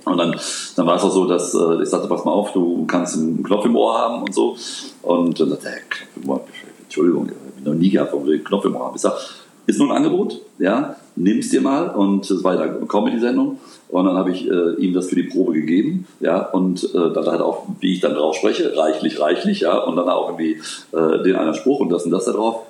Und 0.04 0.18
dann, 0.18 0.34
dann 0.76 0.86
war 0.86 0.96
es 0.96 1.02
auch 1.02 1.12
so, 1.12 1.26
dass 1.26 1.54
äh, 1.54 1.82
ich 1.82 1.88
sagte, 1.88 2.08
pass 2.08 2.24
mal 2.24 2.32
auf, 2.32 2.52
du 2.52 2.84
kannst 2.86 3.16
einen 3.16 3.42
Knopf 3.42 3.64
im 3.64 3.76
Ohr 3.76 3.96
haben 3.96 4.22
und 4.22 4.34
so. 4.34 4.56
Und 5.02 5.38
dann 5.38 5.50
sagte 5.50 5.68
er, 5.68 5.74
Knopf 5.88 6.22
im 6.22 6.30
Ohr, 6.30 6.40
Entschuldigung, 6.82 7.28
ich 7.28 7.60
habe 7.60 7.70
noch 7.70 7.80
nie 7.80 7.90
gehabt, 7.90 8.12
warum 8.12 8.26
will 8.26 8.34
ich 8.34 8.44
Knopf 8.44 8.64
im 8.64 8.74
Ohr 8.74 8.86
haben? 8.86 8.96
Ich 8.96 9.02
sage, 9.02 9.16
ist 9.66 9.78
nur 9.78 9.90
ein 9.90 9.96
Angebot, 9.96 10.40
ja, 10.58 10.96
nimm's 11.14 11.50
dir 11.50 11.60
mal. 11.60 11.90
Und 11.90 12.28
das 12.28 12.42
war 12.42 12.54
ja 12.56 12.62
eine 12.62 12.86
Comedy-Sendung. 12.86 13.60
Und 13.88 14.04
dann 14.06 14.16
habe 14.16 14.32
ich 14.32 14.50
äh, 14.50 14.74
ihm 14.78 14.92
das 14.92 15.08
für 15.08 15.14
die 15.14 15.24
Probe 15.24 15.52
gegeben, 15.52 16.06
ja, 16.18 16.48
und 16.48 16.82
äh, 16.82 17.12
dann 17.12 17.26
halt 17.26 17.42
auch, 17.42 17.66
wie 17.80 17.92
ich 17.92 18.00
dann 18.00 18.14
drauf 18.14 18.34
spreche, 18.34 18.76
reichlich, 18.76 19.20
reichlich, 19.20 19.60
ja, 19.60 19.78
und 19.78 19.96
dann 19.96 20.08
auch 20.08 20.30
irgendwie 20.30 20.60
äh, 20.92 21.22
den 21.22 21.36
einen 21.36 21.54
Spruch 21.54 21.78
und 21.80 21.90
das 21.90 22.04
und 22.04 22.10
das 22.10 22.24
da 22.24 22.32
drauf 22.32 22.62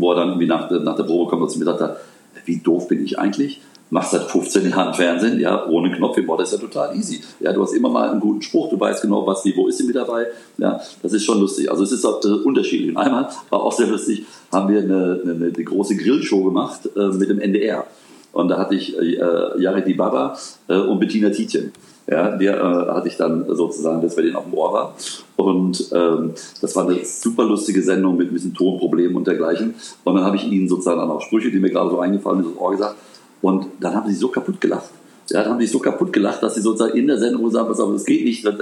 wo 0.00 0.12
er 0.12 0.16
dann 0.16 0.28
irgendwie 0.28 0.46
nach, 0.46 0.70
nach 0.70 0.96
der 0.96 1.04
Probe 1.04 1.30
kommt 1.30 1.42
und 1.42 1.50
zu 1.50 1.58
mir 1.58 1.64
sagt, 1.64 1.98
wie 2.44 2.58
doof 2.58 2.88
bin 2.88 3.04
ich 3.04 3.18
eigentlich? 3.18 3.60
Machst 3.88 4.10
seit 4.10 4.24
15 4.24 4.70
Jahren 4.70 4.94
Fernsehen, 4.94 5.38
ja, 5.38 5.64
ohne 5.66 5.92
Knopf 5.92 6.16
im 6.18 6.28
ist 6.40 6.52
ja 6.52 6.58
total 6.58 6.96
easy. 6.96 7.20
Ja, 7.38 7.52
du 7.52 7.62
hast 7.62 7.72
immer 7.72 7.88
mal 7.88 8.10
einen 8.10 8.18
guten 8.18 8.42
Spruch, 8.42 8.68
du 8.68 8.80
weißt 8.80 9.02
genau, 9.02 9.24
was, 9.24 9.44
wie, 9.44 9.56
wo 9.56 9.68
ist 9.68 9.78
sie 9.78 9.84
mit 9.84 9.94
dabei. 9.94 10.26
Ja, 10.58 10.80
das 11.02 11.12
ist 11.12 11.24
schon 11.24 11.38
lustig. 11.38 11.70
Also 11.70 11.84
es 11.84 11.92
ist 11.92 12.04
auch 12.04 12.20
unterschiedlich. 12.44 12.90
Und 12.90 12.96
einmal 12.96 13.28
war 13.48 13.62
auch 13.62 13.72
sehr 13.72 13.86
lustig, 13.86 14.24
haben 14.50 14.68
wir 14.68 14.80
eine, 14.80 15.20
eine, 15.22 15.32
eine 15.34 15.52
große 15.52 15.94
Grillshow 15.96 16.42
gemacht 16.42 16.80
äh, 16.96 17.08
mit 17.10 17.28
dem 17.30 17.38
NDR. 17.38 17.86
Und 18.36 18.48
da 18.48 18.58
hatte 18.58 18.74
ich 18.74 18.94
äh, 18.98 19.16
Jared 19.58 19.86
Di 19.86 19.94
Baba 19.94 20.36
äh, 20.68 20.76
und 20.76 21.00
Bettina 21.00 21.30
Tietjen. 21.30 21.72
Ja, 22.06 22.36
der 22.36 22.56
äh, 22.56 22.92
hatte 22.92 23.08
ich 23.08 23.16
dann 23.16 23.46
sozusagen, 23.48 24.02
dass 24.02 24.14
wir 24.14 24.24
den 24.24 24.36
auf 24.36 24.44
dem 24.44 24.52
Ohr 24.52 24.74
war. 24.74 24.94
Und 25.36 25.90
ähm, 25.92 26.32
das 26.60 26.76
war 26.76 26.86
eine 26.86 27.02
super 27.02 27.44
lustige 27.44 27.80
Sendung 27.80 28.18
mit 28.18 28.30
ein 28.30 28.34
bisschen 28.34 28.52
Tonproblemen 28.52 29.16
und 29.16 29.26
dergleichen. 29.26 29.74
Und 30.04 30.16
dann 30.16 30.24
habe 30.24 30.36
ich 30.36 30.44
ihnen 30.44 30.68
sozusagen 30.68 31.00
dann 31.00 31.10
auch 31.10 31.22
Sprüche, 31.22 31.50
die 31.50 31.58
mir 31.58 31.70
gerade 31.70 31.88
so 31.88 31.98
eingefallen 31.98 32.42
sind, 32.42 32.52
ins 32.52 32.60
Ohr 32.60 32.72
gesagt. 32.72 32.96
Und 33.40 33.68
dann 33.80 33.94
haben 33.94 34.06
sie 34.06 34.14
so 34.14 34.28
kaputt 34.28 34.60
gelacht. 34.60 34.90
Ja, 35.30 35.42
dann 35.42 35.52
haben 35.52 35.58
die 35.58 35.66
so 35.66 35.78
kaputt 35.78 36.12
gelacht, 36.12 36.42
dass 36.42 36.56
sie 36.56 36.60
sozusagen 36.60 36.96
in 36.96 37.06
der 37.06 37.18
Sendung 37.18 37.50
sagen, 37.50 37.68
pass 37.68 37.78
das 37.78 38.04
geht 38.04 38.22
nicht, 38.22 38.44
du 38.44 38.52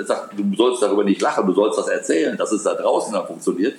sollst 0.56 0.82
darüber 0.82 1.02
nicht 1.02 1.20
lachen, 1.20 1.46
du 1.48 1.52
sollst 1.52 1.80
das 1.80 1.88
erzählen, 1.88 2.36
dass 2.38 2.52
es 2.52 2.62
da 2.62 2.74
draußen 2.74 3.12
dann 3.12 3.26
funktioniert. 3.26 3.74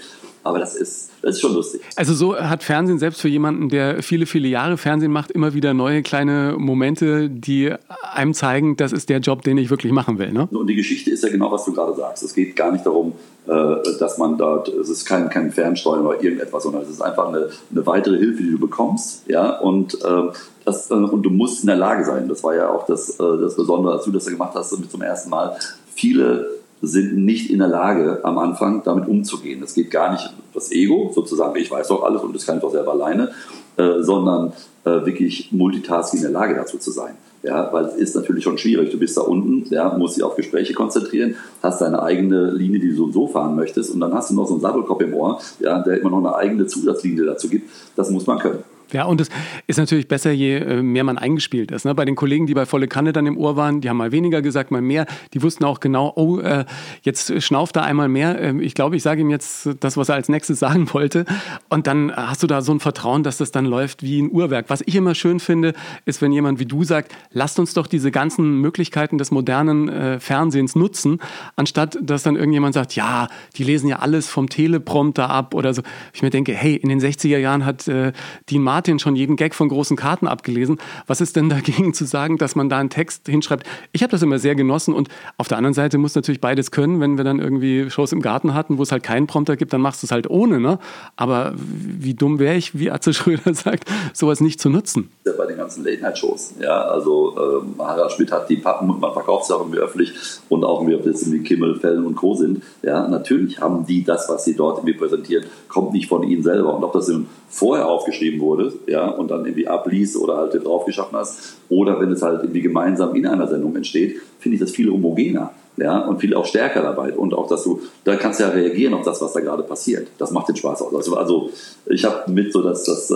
Aber 0.46 0.60
das 0.60 0.76
ist, 0.76 1.10
das 1.24 1.36
ist 1.36 1.42
schon 1.42 1.56
lustig. 1.56 1.82
Also 1.96 2.14
so 2.14 2.38
hat 2.38 2.64
Fernsehen 2.64 3.00
selbst 3.00 3.20
für 3.20 3.28
jemanden, 3.28 3.68
der 3.68 4.04
viele, 4.04 4.28
viele 4.28 4.48
Jahre 4.48 4.78
Fernsehen 4.78 5.12
macht, 5.12 5.32
immer 5.32 5.56
wieder 5.56 5.74
neue 5.74 6.04
kleine 6.04 6.54
Momente, 6.56 7.32
die 7.32 7.74
einem 8.14 8.36
zeigen, 8.36 8.78
das 8.78 8.92
ist 8.92 9.10
der 9.10 9.20
Job, 9.20 9.42
den 9.42 9.58
ich 9.58 9.72
wirklich 9.72 9.92
machen 9.92 10.20
will. 10.20 10.32
Ne? 10.32 10.48
Und 10.52 10.68
die 10.68 10.76
Geschichte 10.76 11.10
ist 11.10 11.24
ja 11.24 11.30
genau, 11.30 11.52
was 11.52 11.66
du 11.66 11.74
gerade 11.74 11.96
sagst. 11.96 12.22
Es 12.22 12.36
geht 12.36 12.56
gar 12.56 12.72
nicht 12.72 12.86
darum, 12.86 13.14
äh, 13.48 13.76
dass 14.00 14.20
man 14.20 14.38
dort, 14.38 14.68
es 14.68 14.88
ist 14.88 15.06
kein, 15.06 15.30
kein 15.30 15.52
Fernsteuern 15.52 16.06
oder 16.06 16.22
irgendetwas, 16.22 16.62
sondern 16.62 16.84
es 16.84 16.92
ist 16.92 17.02
einfach 17.02 17.30
eine, 17.30 17.50
eine 17.72 17.86
weitere 17.88 18.20
Hilfe, 18.20 18.44
die 18.44 18.52
du 18.52 18.60
bekommst. 18.60 19.28
Ja? 19.28 19.58
Und, 19.58 19.98
ähm, 20.08 20.30
das, 20.64 20.92
äh, 20.92 20.94
und 20.94 21.24
du 21.24 21.32
musst 21.32 21.64
in 21.64 21.68
der 21.68 21.78
Lage 21.78 22.06
sein. 22.06 22.30
Das 22.30 22.44
war 22.44 22.54
ja 22.54 22.70
auch 22.70 22.86
das, 22.86 23.20
äh, 23.20 23.38
das 23.42 23.56
Besondere, 23.56 23.96
als 23.96 24.06
du 24.06 24.12
das 24.12 24.28
gemacht 24.28 24.54
hast 24.54 24.70
zum 24.70 25.02
ersten 25.02 25.32
Mal. 25.32 25.58
Viele 25.96 26.65
sind 26.86 27.18
nicht 27.18 27.50
in 27.50 27.60
der 27.60 27.68
Lage, 27.68 28.20
am 28.24 28.38
Anfang 28.38 28.84
damit 28.84 29.08
umzugehen. 29.08 29.62
Es 29.64 29.74
geht 29.74 29.92
gar 29.92 30.12
nicht 30.12 30.34
das 30.54 30.72
Ego, 30.72 31.12
sozusagen, 31.14 31.56
ich 31.58 31.70
weiß 31.70 31.90
doch 31.90 32.04
alles 32.04 32.22
und 32.22 32.36
das 32.36 32.46
kann 32.46 32.58
ich 32.58 32.62
doch 32.62 32.72
selber 32.72 32.94
alleine, 32.94 33.32
äh, 33.78 34.02
sondern 34.02 34.54
äh, 34.84 35.06
wirklich 35.06 35.52
Multitasking 35.52 36.20
in 36.20 36.24
der 36.24 36.32
Lage 36.32 36.56
dazu 36.56 36.78
zu 36.78 36.92
sein. 36.92 37.16
Ja, 37.44 37.72
weil 37.72 37.86
es 37.86 37.96
ist 37.96 38.16
natürlich 38.16 38.44
schon 38.44 38.58
schwierig. 38.58 38.90
Du 38.90 38.98
bist 38.98 39.18
da 39.18 39.22
unten, 39.22 39.72
ja, 39.72 39.96
musst 39.96 40.18
dich 40.18 40.24
auf 40.24 40.36
Gespräche 40.36 40.74
konzentrieren, 40.74 41.36
hast 41.62 41.80
deine 41.80 42.02
eigene 42.02 42.50
Linie, 42.52 42.80
die 42.80 42.90
du 42.90 42.96
so 42.96 43.04
und 43.04 43.14
so 43.14 43.28
fahren 43.28 43.56
möchtest 43.56 43.94
und 43.94 44.00
dann 44.00 44.14
hast 44.14 44.32
du 44.32 44.36
noch 44.36 44.48
so 44.48 44.54
einen 44.54 44.62
Sattelkopf 44.62 45.02
im 45.02 45.14
Ohr, 45.14 45.40
ja, 45.60 45.80
der 45.84 46.00
immer 46.00 46.10
noch 46.10 46.18
eine 46.18 46.36
eigene 46.36 46.66
Zusatzlinie 46.66 47.26
dazu 47.26 47.48
gibt. 47.48 47.70
Das 47.96 48.10
muss 48.10 48.26
man 48.26 48.40
können. 48.40 48.64
Ja, 48.92 49.06
und 49.06 49.22
es 49.22 49.30
ist 49.68 49.78
natürlich 49.78 50.08
besser, 50.08 50.32
je 50.32 50.58
äh, 50.58 50.82
mehr 50.82 51.04
man 51.04 51.18
eingespielt 51.18 51.72
ist. 51.72 51.86
Ne? 51.86 51.96
Bei 51.96 52.06
den 52.06 52.16
Kollegen, 52.16 52.46
die 52.46 52.54
bei 52.54 52.66
Volle 52.66 52.88
Kanne 52.88 53.14
dann 53.14 53.26
im 53.26 53.38
Ohr 53.38 53.56
waren, 53.56 53.82
die 53.82 53.90
haben 53.90 53.98
mal 53.98 54.12
weniger 54.12 54.42
gesagt, 54.42 54.72
mal 54.72 54.82
mehr. 54.82 55.06
Die 55.34 55.42
wussten 55.42 55.64
auch 55.66 55.80
genau, 55.80 56.14
oh, 56.16 56.40
äh, 56.40 56.66
jetzt 57.02 57.42
schnauft 57.42 57.76
er 57.76 57.84
einmal 57.84 58.08
mehr. 58.08 58.40
Ähm, 58.40 58.60
ich 58.60 58.74
glaube, 58.76 58.96
ich 58.96 59.04
sage 59.04 59.22
ihm 59.22 59.30
jetzt 59.30 59.70
das, 59.80 59.98
was 59.98 60.10
er 60.10 60.16
als 60.16 60.30
nächstes 60.30 60.60
sagen 60.66 60.94
wollte. 60.94 61.26
Und 61.70 61.88
dann 61.88 62.16
hast 62.16 62.44
du 62.44 62.48
da 62.48 62.62
so 62.62 62.72
ein 62.72 62.80
Vertrauen, 62.80 63.24
dass 63.24 63.38
das 63.38 63.52
dann 63.52 63.66
läuft 63.66 64.04
wie 64.04 64.22
ein 64.22 64.32
Uhrwerk. 64.32 64.66
Was 64.70 64.82
ich 64.86 64.96
immer 64.96 65.16
schön 65.16 65.40
finde, 65.40 65.74
ist, 66.06 66.22
wenn 66.22 66.32
jemand 66.32 66.60
wie 66.60 66.66
du 66.66 66.84
sagt, 66.84 67.14
lasst 67.32 67.60
uns 67.60 67.74
doch 67.74 67.88
diese 67.88 68.12
ganzen 68.12 68.62
Möglichkeiten 68.62 69.18
des 69.18 69.32
modernen 69.32 69.90
äh, 69.90 70.20
Fernsehens 70.20 70.76
nutzen, 70.76 71.20
anstatt 71.56 71.98
dass 72.02 72.24
dann 72.24 72.36
irgendjemand 72.36 72.74
sagt, 72.74 72.96
ja, 72.96 73.28
die 73.56 73.64
lesen 73.64 73.90
ja 73.90 74.00
alles 74.00 74.30
vom 74.30 74.50
Teleprompter 74.50 75.30
ab 75.30 75.54
oder 75.54 75.74
so. 75.74 75.82
Ich 76.14 76.22
mir 76.22 76.30
denke, 76.30 76.54
hey, 76.54 76.76
in 76.76 76.90
den 76.90 77.00
60er 77.00 77.38
Jahren 77.38 77.66
hat 77.66 77.88
äh, 77.88 78.14
Dean 78.50 78.62
Martin 78.62 78.75
Martin 78.76 79.00
schon 79.00 79.16
jeden 79.16 79.38
Gag 79.38 79.56
von 79.56 79.70
großen 79.70 79.96
Karten 79.96 80.28
abgelesen. 80.28 80.80
Was 81.08 81.22
ist 81.22 81.38
denn 81.38 81.48
dagegen 81.50 81.94
zu 81.94 82.04
sagen, 82.04 82.38
dass 82.38 82.58
man 82.58 82.68
da 82.68 82.78
einen 82.78 82.90
Text 82.90 83.26
hinschreibt? 83.26 83.66
Ich 83.94 84.04
habe 84.04 84.12
das 84.12 84.22
immer 84.22 84.38
sehr 84.38 84.54
genossen 84.54 84.94
und 84.94 85.08
auf 85.38 85.48
der 85.48 85.58
anderen 85.58 85.74
Seite 85.74 85.98
muss 85.98 86.14
natürlich 86.14 86.42
beides 86.42 86.72
können. 86.72 87.00
Wenn 87.00 87.16
wir 87.16 87.24
dann 87.24 87.40
irgendwie 87.40 87.90
Shows 87.90 88.12
im 88.12 88.22
Garten 88.22 88.54
hatten, 88.54 88.78
wo 88.78 88.84
es 88.84 88.92
halt 88.92 89.02
keinen 89.02 89.28
Prompter 89.28 89.56
gibt, 89.56 89.72
dann 89.72 89.80
machst 89.80 90.04
du 90.04 90.08
es 90.08 90.12
halt 90.12 90.30
ohne. 90.30 90.60
Ne? 90.60 90.78
Aber 91.16 91.54
wie 91.56 92.16
dumm 92.16 92.38
wäre 92.38 92.56
ich, 92.56 92.78
wie 92.78 92.92
Atze 92.92 93.14
Schröder 93.14 93.54
sagt, 93.54 93.88
sowas 94.12 94.42
nicht 94.42 94.60
zu 94.60 94.70
nutzen? 94.70 95.10
Ja, 95.26 95.32
bei 95.38 95.46
den 95.46 95.56
ganzen 95.56 95.86
Late-Night-Shows. 95.86 96.56
Ja, 96.60 96.82
also 96.82 97.34
ähm, 97.38 97.76
Harald 97.80 98.12
Schmidt 98.12 98.34
hat 98.34 98.50
die 98.50 98.58
Pappen 98.58 98.90
und 98.90 99.00
man 99.00 99.14
verkauft 99.14 99.46
sie 99.46 99.56
auch 99.56 99.62
irgendwie 99.62 99.80
öffentlich 99.80 100.12
und 100.50 100.66
auch 100.66 100.82
irgendwie, 100.82 100.96
ob 100.96 101.04
das 101.06 101.22
irgendwie 101.22 101.44
Kimmel, 101.44 101.80
Fällen 101.80 102.06
und 102.06 102.16
Co. 102.16 102.36
sind. 102.36 102.62
Ja, 102.82 103.08
natürlich 103.08 103.62
haben 103.62 103.86
die 103.86 104.04
das, 104.04 104.28
was 104.28 104.44
sie 104.44 104.54
dort 104.54 104.80
irgendwie 104.80 104.98
präsentieren, 104.98 105.46
kommt 105.70 105.94
nicht 105.94 106.10
von 106.10 106.24
ihnen 106.24 106.44
selber. 106.44 106.76
Und 106.76 106.84
ob 106.84 106.92
das 106.92 107.08
im 107.08 107.28
vorher 107.56 107.88
aufgeschrieben 107.88 108.42
wurde, 108.42 108.65
ja, 108.88 109.10
und 109.10 109.32
dann 109.32 109.46
irgendwie 109.46 109.68
abliest 109.68 110.18
oder 110.18 110.38
halt 110.38 110.66
drauf 110.66 110.86
geschaffen 110.86 111.18
hast, 111.18 111.58
oder 111.70 112.00
wenn 112.00 112.12
es 112.12 112.22
halt 112.22 112.42
irgendwie 112.44 112.62
gemeinsam 112.62 113.16
in 113.16 113.28
einer 113.28 113.48
Sendung 113.48 113.76
entsteht, 113.76 114.18
finde 114.40 114.56
ich 114.56 114.62
das 114.62 114.72
viel 114.72 114.92
homogener. 114.92 115.52
Ja, 115.78 116.00
und 116.08 116.22
viel 116.22 116.34
auch 116.36 116.46
stärker 116.46 116.82
dabei. 116.82 117.14
Und 117.14 117.34
auch, 117.34 117.48
dass 117.50 117.64
du, 117.64 117.82
da 118.06 118.16
kannst 118.16 118.40
du 118.40 118.46
ja 118.46 118.50
reagieren 118.50 118.94
auf 118.94 119.04
das, 119.04 119.22
was 119.22 119.34
da 119.34 119.42
gerade 119.42 119.64
passiert. 119.64 120.08
Das 120.18 120.32
macht 120.32 120.48
den 120.48 120.56
Spaß 120.56 120.82
aus. 120.84 120.96
Also, 120.96 121.18
also 121.18 121.50
ich 121.86 122.06
habe 122.06 122.32
mit 122.32 122.54
so 122.54 122.62
das, 122.62 122.86
das, 122.86 123.12
äh, 123.12 123.16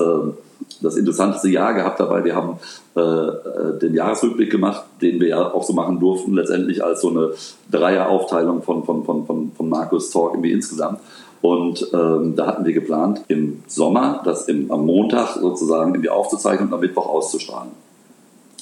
das 0.82 0.98
interessanteste 0.98 1.48
Jahr 1.48 1.74
gehabt 1.74 2.02
dabei. 2.02 2.24
Wir 2.26 2.36
haben 2.36 2.60
äh, 2.98 3.00
äh, 3.00 3.80
den 3.80 3.94
Jahresrückblick 3.94 4.52
gemacht, 4.52 4.84
den 5.02 5.22
wir 5.22 5.30
ja 5.30 5.54
auch 5.54 5.64
so 5.64 5.72
machen 5.72 6.02
durften, 6.02 6.34
letztendlich 6.34 6.84
als 6.84 7.00
so 7.00 7.10
eine 7.10 7.30
Dreieraufteilung 7.72 8.62
von, 8.62 8.84
von, 8.84 9.06
von, 9.06 9.26
von, 9.26 9.52
von 9.56 9.70
Markus 9.70 10.12
Talk 10.12 10.34
irgendwie 10.34 10.52
insgesamt. 10.52 11.00
Und 11.42 11.88
ähm, 11.94 12.36
da 12.36 12.48
hatten 12.48 12.66
wir 12.66 12.74
geplant, 12.74 13.22
im 13.28 13.64
Sommer 13.68 14.22
das 14.26 14.48
im, 14.48 14.72
am 14.72 14.86
Montag 14.86 15.36
sozusagen 15.36 15.94
irgendwie 15.94 16.10
aufzuzeichnen 16.10 16.68
und 16.68 16.74
am 16.74 16.82
Mittwoch 16.82 17.08
auszustrahlen. 17.08 17.72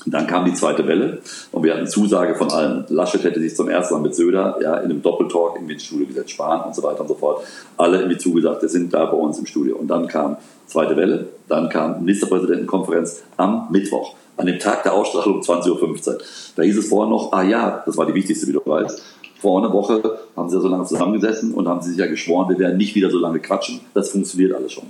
Und 0.05 0.13
dann 0.13 0.25
kam 0.25 0.45
die 0.45 0.53
zweite 0.53 0.87
Welle 0.87 1.21
und 1.51 1.63
wir 1.63 1.73
hatten 1.73 1.85
Zusage 1.85 2.35
von 2.35 2.49
allen. 2.49 2.85
Laschet 2.87 3.23
hätte 3.25 3.41
sich 3.41 3.55
zum 3.55 3.67
ersten 3.67 3.95
Mal 3.95 3.99
mit 4.01 4.15
Söder 4.15 4.57
ja, 4.61 4.77
in 4.77 4.85
einem 4.85 5.01
Doppeltalk 5.01 5.55
irgendwie 5.55 5.73
ins 5.73 5.83
Studio 5.83 6.07
gesetzt, 6.07 6.31
Spahn 6.31 6.65
und 6.65 6.73
so 6.73 6.81
weiter 6.81 7.01
und 7.01 7.09
so 7.09 7.15
fort. 7.15 7.43
Alle 7.75 7.97
irgendwie 7.97 8.17
zugesagt, 8.17 8.61
wir 8.61 8.69
sind 8.69 8.93
da 8.93 9.05
bei 9.05 9.17
uns 9.17 9.37
im 9.37 9.45
Studio. 9.45 9.75
Und 9.75 9.87
dann 9.89 10.07
kam 10.07 10.37
zweite 10.65 10.95
Welle, 10.95 11.27
dann 11.49 11.67
kam 11.67 11.99
Ministerpräsidentenkonferenz 11.99 13.23
am 13.35 13.67
Mittwoch, 13.69 14.15
an 14.37 14.45
dem 14.45 14.59
Tag 14.59 14.83
der 14.83 14.93
Ausstrahlung 14.93 15.41
20.15 15.41 16.07
Uhr. 16.07 16.17
Da 16.55 16.63
hieß 16.63 16.77
es 16.77 16.87
vorher 16.87 17.09
noch, 17.09 17.33
ah 17.33 17.43
ja, 17.43 17.83
das 17.85 17.97
war 17.97 18.05
die 18.05 18.13
wichtigste, 18.13 18.47
wie 18.47 18.53
du 18.53 18.61
weißt, 18.63 19.01
vor 19.39 19.59
einer 19.59 19.71
Woche 19.73 20.19
haben 20.35 20.49
sie 20.49 20.55
ja 20.55 20.61
so 20.61 20.67
lange 20.67 20.85
zusammengesessen 20.85 21.53
und 21.53 21.67
haben 21.67 21.81
sich 21.81 21.97
ja 21.97 22.07
geschworen, 22.07 22.49
wir 22.49 22.59
werden 22.59 22.77
nicht 22.77 22.95
wieder 22.95 23.09
so 23.09 23.19
lange 23.19 23.39
quatschen. 23.39 23.81
Das 23.93 24.09
funktioniert 24.09 24.53
alles 24.53 24.71
schon. 24.71 24.85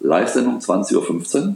Live-Sendung 0.00 0.58
20.15 0.58 1.46
Uhr. 1.46 1.54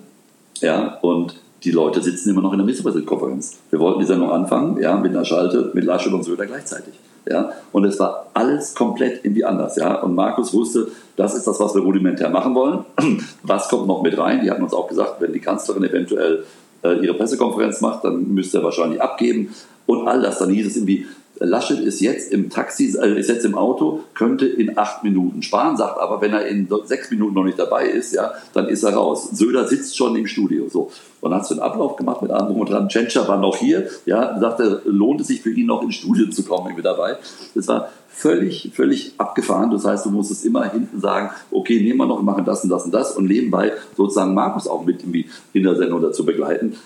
Ja, 0.60 0.98
und 1.02 1.40
die 1.64 1.72
Leute 1.72 2.00
sitzen 2.00 2.30
immer 2.30 2.42
noch 2.42 2.52
in 2.52 2.58
der 2.58 2.64
Ministerpräsidentenkonferenz. 2.64 3.58
Wir 3.70 3.80
wollten 3.80 4.00
die 4.00 4.06
Sendung 4.06 4.30
anfangen, 4.30 4.80
ja, 4.80 4.96
mit 4.96 5.12
einer 5.12 5.24
Schalte, 5.24 5.70
mit 5.74 5.84
Laschet 5.84 6.12
und 6.12 6.22
Söder 6.22 6.46
gleichzeitig. 6.46 6.94
Ja, 7.28 7.50
und 7.72 7.84
es 7.84 7.98
war 7.98 8.26
alles 8.34 8.74
komplett 8.74 9.24
irgendwie 9.24 9.44
anders. 9.44 9.74
Ja, 9.76 10.00
und 10.00 10.14
Markus 10.14 10.54
wusste, 10.54 10.88
das 11.16 11.34
ist 11.34 11.46
das, 11.46 11.58
was 11.58 11.74
wir 11.74 11.82
rudimentär 11.82 12.30
machen 12.30 12.54
wollen. 12.54 12.84
Was 13.42 13.68
kommt 13.68 13.88
noch 13.88 14.02
mit 14.02 14.16
rein? 14.16 14.42
Die 14.44 14.50
hatten 14.50 14.62
uns 14.62 14.72
auch 14.72 14.86
gesagt, 14.86 15.20
wenn 15.20 15.32
die 15.32 15.40
Kanzlerin 15.40 15.82
eventuell 15.82 16.44
äh, 16.84 17.04
ihre 17.04 17.14
Pressekonferenz 17.14 17.80
macht, 17.80 18.04
dann 18.04 18.32
müsste 18.32 18.58
er 18.58 18.64
wahrscheinlich 18.64 19.02
abgeben. 19.02 19.52
Und 19.86 20.06
all 20.06 20.22
das, 20.22 20.38
dann 20.38 20.50
hieß 20.50 20.68
es 20.68 20.76
irgendwie, 20.76 21.06
Laschet 21.38 21.80
ist 21.80 22.00
jetzt 22.00 22.32
im 22.32 22.50
Taxi, 22.50 22.96
äh, 22.98 23.18
ist 23.18 23.28
jetzt 23.28 23.44
im 23.44 23.54
Auto, 23.56 24.00
könnte 24.14 24.46
in 24.46 24.78
acht 24.78 25.04
Minuten 25.04 25.42
sparen, 25.42 25.76
sagt 25.76 25.98
aber, 26.00 26.20
wenn 26.20 26.32
er 26.32 26.46
in 26.46 26.68
sechs 26.84 27.10
Minuten 27.10 27.34
noch 27.34 27.44
nicht 27.44 27.58
dabei 27.58 27.86
ist, 27.86 28.14
ja, 28.14 28.32
dann 28.52 28.68
ist 28.68 28.82
er 28.82 28.94
raus. 28.94 29.30
Söder 29.32 29.66
sitzt 29.66 29.96
schon 29.96 30.16
im 30.16 30.26
Studio. 30.26 30.68
So. 30.68 30.90
Dann 31.22 31.34
hast 31.34 31.50
du 31.50 31.54
einen 31.54 31.62
Ablauf 31.62 31.96
gemacht 31.96 32.22
mit 32.22 32.30
allem 32.30 32.56
und 32.56 32.70
dran. 32.70 32.88
Tschentscher 32.88 33.26
war 33.26 33.38
noch 33.38 33.56
hier, 33.56 33.88
ja, 34.06 34.38
sagte, 34.38 34.82
lohnt 34.84 35.20
es 35.20 35.26
sich 35.26 35.42
für 35.42 35.50
ihn 35.50 35.66
noch 35.66 35.82
ins 35.82 35.96
Studio 35.96 36.28
zu 36.30 36.44
kommen, 36.44 36.66
irgendwie 36.66 36.82
dabei. 36.82 37.16
Das 37.54 37.66
war 37.68 37.88
völlig, 38.08 38.70
völlig 38.74 39.12
abgefahren. 39.18 39.70
Das 39.70 39.84
heißt, 39.84 40.06
du 40.06 40.10
musstest 40.10 40.44
immer 40.44 40.70
hinten 40.70 41.00
sagen, 41.00 41.30
okay, 41.50 41.82
nehmen 41.82 41.98
wir 41.98 42.06
noch, 42.06 42.22
machen 42.22 42.44
das 42.44 42.64
und 42.64 42.70
das 42.70 42.84
und 42.84 42.92
das 42.92 43.16
und 43.16 43.26
nebenbei 43.26 43.72
sozusagen 43.96 44.34
Markus 44.34 44.66
auch 44.68 44.84
mit 44.84 45.04
in 45.52 45.62
der 45.62 45.76
Sendung 45.76 46.00
dazu 46.00 46.24
begleiten 46.24 46.76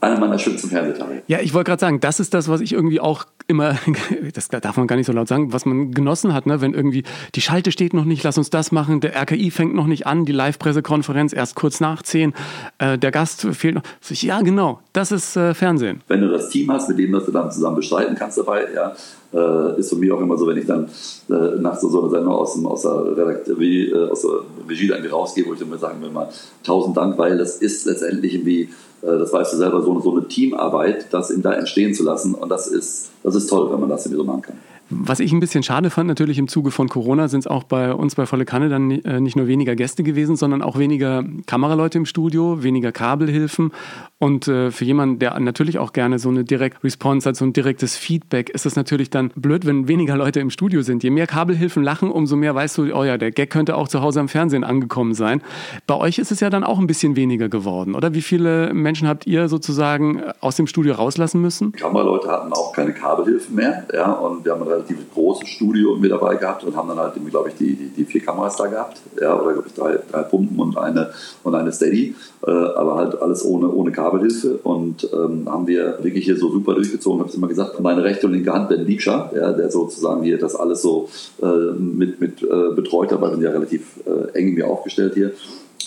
einer 0.00 0.18
meiner 0.18 0.38
schönsten 0.38 0.68
Fernsehtage. 0.68 1.22
Ja, 1.26 1.40
ich 1.40 1.52
wollte 1.52 1.68
gerade 1.70 1.80
sagen, 1.80 2.00
das 2.00 2.20
ist 2.20 2.32
das, 2.32 2.48
was 2.48 2.60
ich 2.60 2.72
irgendwie 2.72 3.00
auch 3.00 3.26
immer, 3.46 3.76
das 4.34 4.48
darf 4.48 4.76
man 4.76 4.86
gar 4.86 4.96
nicht 4.96 5.06
so 5.06 5.12
laut 5.12 5.28
sagen, 5.28 5.52
was 5.52 5.66
man 5.66 5.92
genossen 5.92 6.32
hat, 6.32 6.46
ne? 6.46 6.60
wenn 6.60 6.74
irgendwie 6.74 7.04
die 7.34 7.40
Schalte 7.40 7.72
steht 7.72 7.92
noch 7.92 8.04
nicht, 8.04 8.22
lass 8.22 8.38
uns 8.38 8.50
das 8.50 8.72
machen, 8.72 9.00
der 9.00 9.14
RKI 9.14 9.50
fängt 9.50 9.74
noch 9.74 9.86
nicht 9.86 10.06
an, 10.06 10.24
die 10.24 10.32
Live-Pressekonferenz 10.32 11.32
erst 11.32 11.54
kurz 11.54 11.80
nach 11.80 12.02
zehn, 12.02 12.32
äh, 12.78 12.96
der 12.98 13.10
Gast 13.10 13.42
fehlt 13.52 13.74
noch. 13.74 13.82
Ja, 14.08 14.40
genau, 14.40 14.80
das 14.92 15.12
ist 15.12 15.36
äh, 15.36 15.54
Fernsehen. 15.54 16.00
Wenn 16.08 16.20
du 16.22 16.28
das 16.28 16.48
Team 16.48 16.70
hast, 16.72 16.88
mit 16.88 16.98
dem 16.98 17.12
du 17.12 17.20
dann 17.30 17.50
zusammen 17.50 17.76
bestreiten 17.76 18.14
kannst 18.14 18.38
dabei, 18.38 18.66
ja, 18.74 18.94
äh, 19.32 19.78
ist 19.78 19.90
für 19.90 19.96
mich 19.96 20.10
auch 20.10 20.20
immer 20.20 20.36
so, 20.36 20.46
wenn 20.46 20.56
ich 20.56 20.66
dann 20.66 20.88
äh, 21.28 21.60
nach 21.60 21.78
so, 21.78 21.88
so 21.88 22.00
einer 22.00 22.10
Sendung 22.10 22.34
aus, 22.34 22.54
dem, 22.54 22.66
aus, 22.66 22.82
der 22.82 23.16
Redakteur, 23.16 23.60
äh, 23.60 24.10
aus 24.10 24.22
der 24.22 24.68
Regie 24.68 24.88
dann 24.88 25.04
rausgehe, 25.06 25.44
wo 25.46 25.52
ich 25.52 25.60
dann 25.60 25.70
mal 25.70 25.78
sagen 25.78 26.02
will, 26.02 26.10
mal 26.10 26.28
tausend 26.64 26.96
Dank, 26.96 27.16
weil 27.18 27.38
das 27.38 27.58
ist 27.58 27.86
letztendlich 27.86 28.34
irgendwie 28.34 28.70
das 29.02 29.32
weißt 29.32 29.52
du 29.52 29.56
selber, 29.56 29.82
so, 29.82 30.00
so 30.00 30.12
eine 30.12 30.28
Teamarbeit, 30.28 31.06
das 31.10 31.30
in 31.30 31.42
da 31.42 31.52
entstehen 31.52 31.94
zu 31.94 32.04
lassen. 32.04 32.34
Und 32.34 32.48
das 32.48 32.66
ist, 32.66 33.10
das 33.22 33.34
ist 33.34 33.48
toll, 33.48 33.70
wenn 33.72 33.80
man 33.80 33.88
das 33.88 34.06
irgendwie 34.06 34.18
so 34.18 34.24
machen 34.24 34.42
kann. 34.42 34.58
Was 34.90 35.20
ich 35.20 35.32
ein 35.32 35.38
bisschen 35.38 35.62
schade 35.62 35.88
fand, 35.88 36.08
natürlich 36.08 36.38
im 36.38 36.48
Zuge 36.48 36.72
von 36.72 36.88
Corona, 36.88 37.28
sind 37.28 37.40
es 37.40 37.46
auch 37.46 37.62
bei 37.62 37.94
uns 37.94 38.16
bei 38.16 38.26
Volle 38.26 38.44
Kanne 38.44 38.68
dann 38.68 38.90
äh, 38.90 39.20
nicht 39.20 39.36
nur 39.36 39.46
weniger 39.46 39.76
Gäste 39.76 40.02
gewesen, 40.02 40.34
sondern 40.34 40.62
auch 40.62 40.78
weniger 40.78 41.24
Kameraleute 41.46 41.98
im 41.98 42.06
Studio, 42.06 42.64
weniger 42.64 42.90
Kabelhilfen. 42.90 43.70
Und 44.18 44.48
äh, 44.48 44.70
für 44.72 44.84
jemanden, 44.84 45.20
der 45.20 45.38
natürlich 45.38 45.78
auch 45.78 45.92
gerne 45.92 46.18
so 46.18 46.28
eine 46.28 46.44
Direct 46.44 46.82
Response 46.82 47.28
hat, 47.28 47.36
so 47.36 47.44
ein 47.44 47.52
direktes 47.52 47.96
Feedback, 47.96 48.50
ist 48.50 48.66
es 48.66 48.74
natürlich 48.74 49.10
dann 49.10 49.30
blöd, 49.36 49.64
wenn 49.64 49.86
weniger 49.86 50.16
Leute 50.16 50.40
im 50.40 50.50
Studio 50.50 50.82
sind. 50.82 51.04
Je 51.04 51.10
mehr 51.10 51.26
Kabelhilfen 51.26 51.82
lachen, 51.84 52.10
umso 52.10 52.34
mehr 52.34 52.54
weißt 52.54 52.78
du, 52.78 52.92
oh 52.92 53.04
ja, 53.04 53.16
der 53.16 53.30
Gag 53.30 53.50
könnte 53.50 53.76
auch 53.76 53.86
zu 53.86 54.02
Hause 54.02 54.20
am 54.20 54.28
Fernsehen 54.28 54.64
angekommen 54.64 55.14
sein. 55.14 55.40
Bei 55.86 55.94
euch 55.94 56.18
ist 56.18 56.32
es 56.32 56.40
ja 56.40 56.50
dann 56.50 56.64
auch 56.64 56.80
ein 56.80 56.86
bisschen 56.86 57.14
weniger 57.14 57.48
geworden, 57.48 57.94
oder? 57.94 58.12
Wie 58.12 58.22
viele 58.22 58.74
Menschen 58.74 59.06
habt 59.06 59.26
ihr 59.26 59.48
sozusagen 59.48 60.22
aus 60.40 60.56
dem 60.56 60.66
Studio 60.66 60.94
rauslassen 60.94 61.40
müssen? 61.40 61.72
Kameraleute 61.72 62.28
hatten 62.28 62.52
auch 62.52 62.72
keine 62.72 62.92
Kabelhilfen 62.92 63.54
mehr, 63.54 63.86
ja, 63.94 64.10
und 64.12 64.44
wir 64.44 64.52
haben 64.52 64.62
relativ 64.80 65.12
großes 65.14 65.48
Studio 65.48 65.96
mit 65.96 66.10
dabei 66.10 66.36
gehabt 66.36 66.64
und 66.64 66.76
haben 66.76 66.88
dann 66.88 66.98
halt, 66.98 67.14
glaube 67.30 67.50
ich, 67.50 67.54
die, 67.56 67.74
die, 67.74 67.88
die, 67.88 68.04
vier 68.04 68.20
Kameras 68.20 68.56
da 68.56 68.66
gehabt. 68.66 69.00
Ja, 69.20 69.40
oder 69.40 69.52
glaube 69.52 69.68
ich 69.68 69.74
drei, 69.74 69.98
drei 70.10 70.22
Pumpen 70.22 70.58
und 70.58 70.76
eine, 70.76 71.10
und 71.44 71.54
eine 71.54 71.72
Steady. 71.72 72.14
Äh, 72.46 72.50
aber 72.50 72.96
halt 72.96 73.20
alles 73.20 73.44
ohne, 73.44 73.70
ohne 73.70 73.92
Kabelhilfe. 73.92 74.58
Und 74.62 75.08
ähm, 75.12 75.48
haben 75.50 75.66
wir 75.66 75.98
wirklich 76.02 76.24
hier 76.24 76.36
so 76.36 76.50
super 76.50 76.74
durchgezogen. 76.74 77.20
habe 77.20 77.28
es 77.28 77.36
immer 77.36 77.48
gesagt, 77.48 77.80
meine 77.80 78.02
rechte 78.02 78.26
und 78.26 78.32
linke 78.32 78.52
Hand, 78.52 78.68
Ben 78.68 78.84
Liebscher, 78.84 79.30
ja, 79.34 79.52
der 79.52 79.70
sozusagen 79.70 80.22
hier 80.22 80.38
das 80.38 80.56
alles 80.56 80.82
so 80.82 81.08
äh, 81.42 81.72
mit, 81.78 82.20
mit 82.20 82.42
äh, 82.42 82.74
betreut 82.74 83.12
hat, 83.12 83.20
weil 83.20 83.30
wir 83.30 83.36
sind 83.36 83.44
ja 83.44 83.50
relativ 83.50 84.00
äh, 84.06 84.38
eng 84.38 84.54
mir 84.54 84.66
aufgestellt 84.66 85.14
hier. 85.14 85.32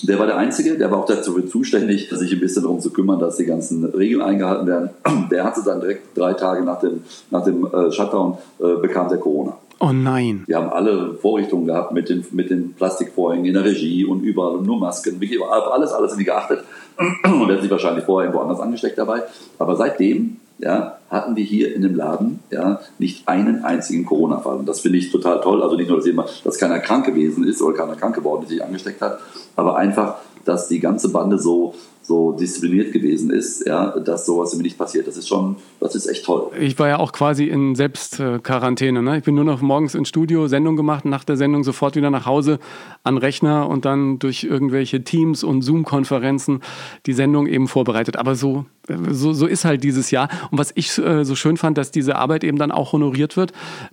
Der 0.01 0.19
war 0.19 0.25
der 0.25 0.38
Einzige, 0.38 0.77
der 0.77 0.91
war 0.91 0.99
auch 0.99 1.06
dazu 1.06 1.39
zuständig, 1.41 2.10
sich 2.10 2.34
ein 2.34 2.39
bisschen 2.39 2.63
darum 2.63 2.79
zu 2.79 2.91
kümmern, 2.91 3.19
dass 3.19 3.38
die 3.38 3.45
ganzen 3.45 3.86
Regeln 3.86 4.21
eingehalten 4.21 4.67
werden. 4.67 4.89
Der 5.32 5.43
hatte 5.43 5.62
dann 5.63 5.79
direkt 5.79 6.17
drei 6.17 6.34
Tage 6.34 6.63
nach 6.63 6.79
dem, 6.79 7.03
nach 7.29 7.43
dem 7.43 7.65
äh, 7.65 7.91
Shutdown, 7.91 8.38
äh, 8.60 8.75
bekam 8.82 9.08
der 9.08 9.19
Corona. 9.19 9.56
Oh 9.79 9.91
nein. 9.91 10.43
Wir 10.47 10.58
haben 10.58 10.69
alle 10.69 11.15
Vorrichtungen 11.15 11.67
gehabt 11.67 11.93
mit 11.93 12.10
den, 12.10 12.25
mit 12.32 12.49
den 12.49 12.73
Plastikvorhängen 12.73 13.45
in 13.45 13.53
der 13.53 13.65
Regie 13.65 14.06
und 14.06 14.21
überall 14.21 14.56
und 14.56 14.65
nur 14.65 14.79
Masken. 14.79 15.19
Auf 15.49 15.71
alles, 15.71 15.91
alles 15.91 16.12
irgendwie 16.12 16.25
geachtet. 16.25 16.63
Und 17.23 17.49
er 17.49 17.56
hat 17.56 17.62
sich 17.62 17.71
wahrscheinlich 17.71 18.06
vorher 18.06 18.29
irgendwo 18.29 18.43
anders 18.43 18.62
angesteckt 18.62 18.97
dabei. 18.97 19.23
Aber 19.58 19.75
seitdem 19.75 20.38
ja, 20.60 20.97
hatten 21.10 21.36
wir 21.36 21.44
hier 21.44 21.76
in 21.76 21.82
dem 21.82 21.96
Laden 21.96 22.39
ja, 22.50 22.80
nicht 22.98 23.28
einen 23.28 23.63
einzigen 23.63 24.06
Corona-Fall. 24.06 24.58
Und 24.58 24.66
das 24.68 24.80
finde 24.80 24.98
ich 24.98 25.12
total 25.12 25.42
toll. 25.42 25.62
Also 25.62 25.76
nicht 25.76 25.88
nur, 25.88 25.98
dass, 25.98 26.06
jemand, 26.06 26.46
dass 26.46 26.58
keiner 26.58 26.80
krank 26.80 27.06
gewesen 27.06 27.44
ist 27.44 27.62
oder 27.62 27.78
keiner 27.78 27.96
krank 27.96 28.16
geworden 28.16 28.44
ist, 28.44 28.50
sich 28.50 28.63
angesteckt 28.63 29.02
hat, 29.02 29.20
aber 29.56 29.78
einfach, 29.78 30.16
dass 30.46 30.68
die 30.68 30.80
ganze 30.80 31.10
Bande 31.10 31.38
so 31.38 31.76
so 32.04 32.34
diszipliniert 32.34 32.92
gewesen 32.92 33.32
ist, 33.32 33.66
ja, 33.66 33.98
dass 33.98 34.26
sowas 34.26 34.52
irgendwie 34.52 34.68
nicht 34.68 34.78
passiert. 34.78 35.08
Das 35.08 35.16
ist 35.16 35.28
schon, 35.28 35.56
das 35.80 35.96
ist 35.96 36.06
echt 36.06 36.26
toll. 36.26 36.52
Ich 36.60 36.78
war 36.78 36.89
ja 36.89 37.00
auch 37.00 37.13
quasi 37.13 37.46
in 37.46 37.76
Selbstquarantäne. 37.76 39.02
Ne? 39.02 39.18
Ich 39.18 39.24
bin 39.24 39.36
nur 39.36 39.46
noch 39.46 39.62
morgens 39.62 39.96
ins 39.96 40.10
Studio, 40.10 40.48
Sendung 40.48 40.76
gemacht, 40.76 41.06
nach 41.06 41.24
der 41.24 41.38
Sendung 41.38 41.63
sofort 41.63 41.96
wieder 41.96 42.10
nach 42.10 42.26
Hause 42.26 42.60
an 43.04 43.18
Rechner 43.18 43.70
und 43.70 43.86
dann 43.86 44.20
durch 44.20 44.44
irgendwelche 44.44 45.04
Teams 45.04 45.46
und 45.46 45.62
Zoom-Konferenzen 45.62 46.62
die 47.06 47.13
Sendung 47.13 47.48
eben 47.48 47.70
vorbereitet. 47.70 48.18
Aber 48.18 48.36
so 48.36 48.66
so, 49.10 49.32
so 49.32 49.48
ist 49.48 49.63
halt 49.63 49.84
dieses 49.84 50.12
Jahr. 50.12 50.28
Und 50.52 50.58
was 50.58 50.74
ich 50.76 50.98
äh, 51.04 51.26
so 51.26 51.36
schön 51.36 51.58
fand, 51.58 51.78
dass 51.78 51.92
diese 51.92 52.16
Arbeit 52.16 52.44
eben 52.44 52.58
dann 52.58 52.72
auch 52.72 52.94
honoriert 52.94 53.38
wird, 53.38 53.52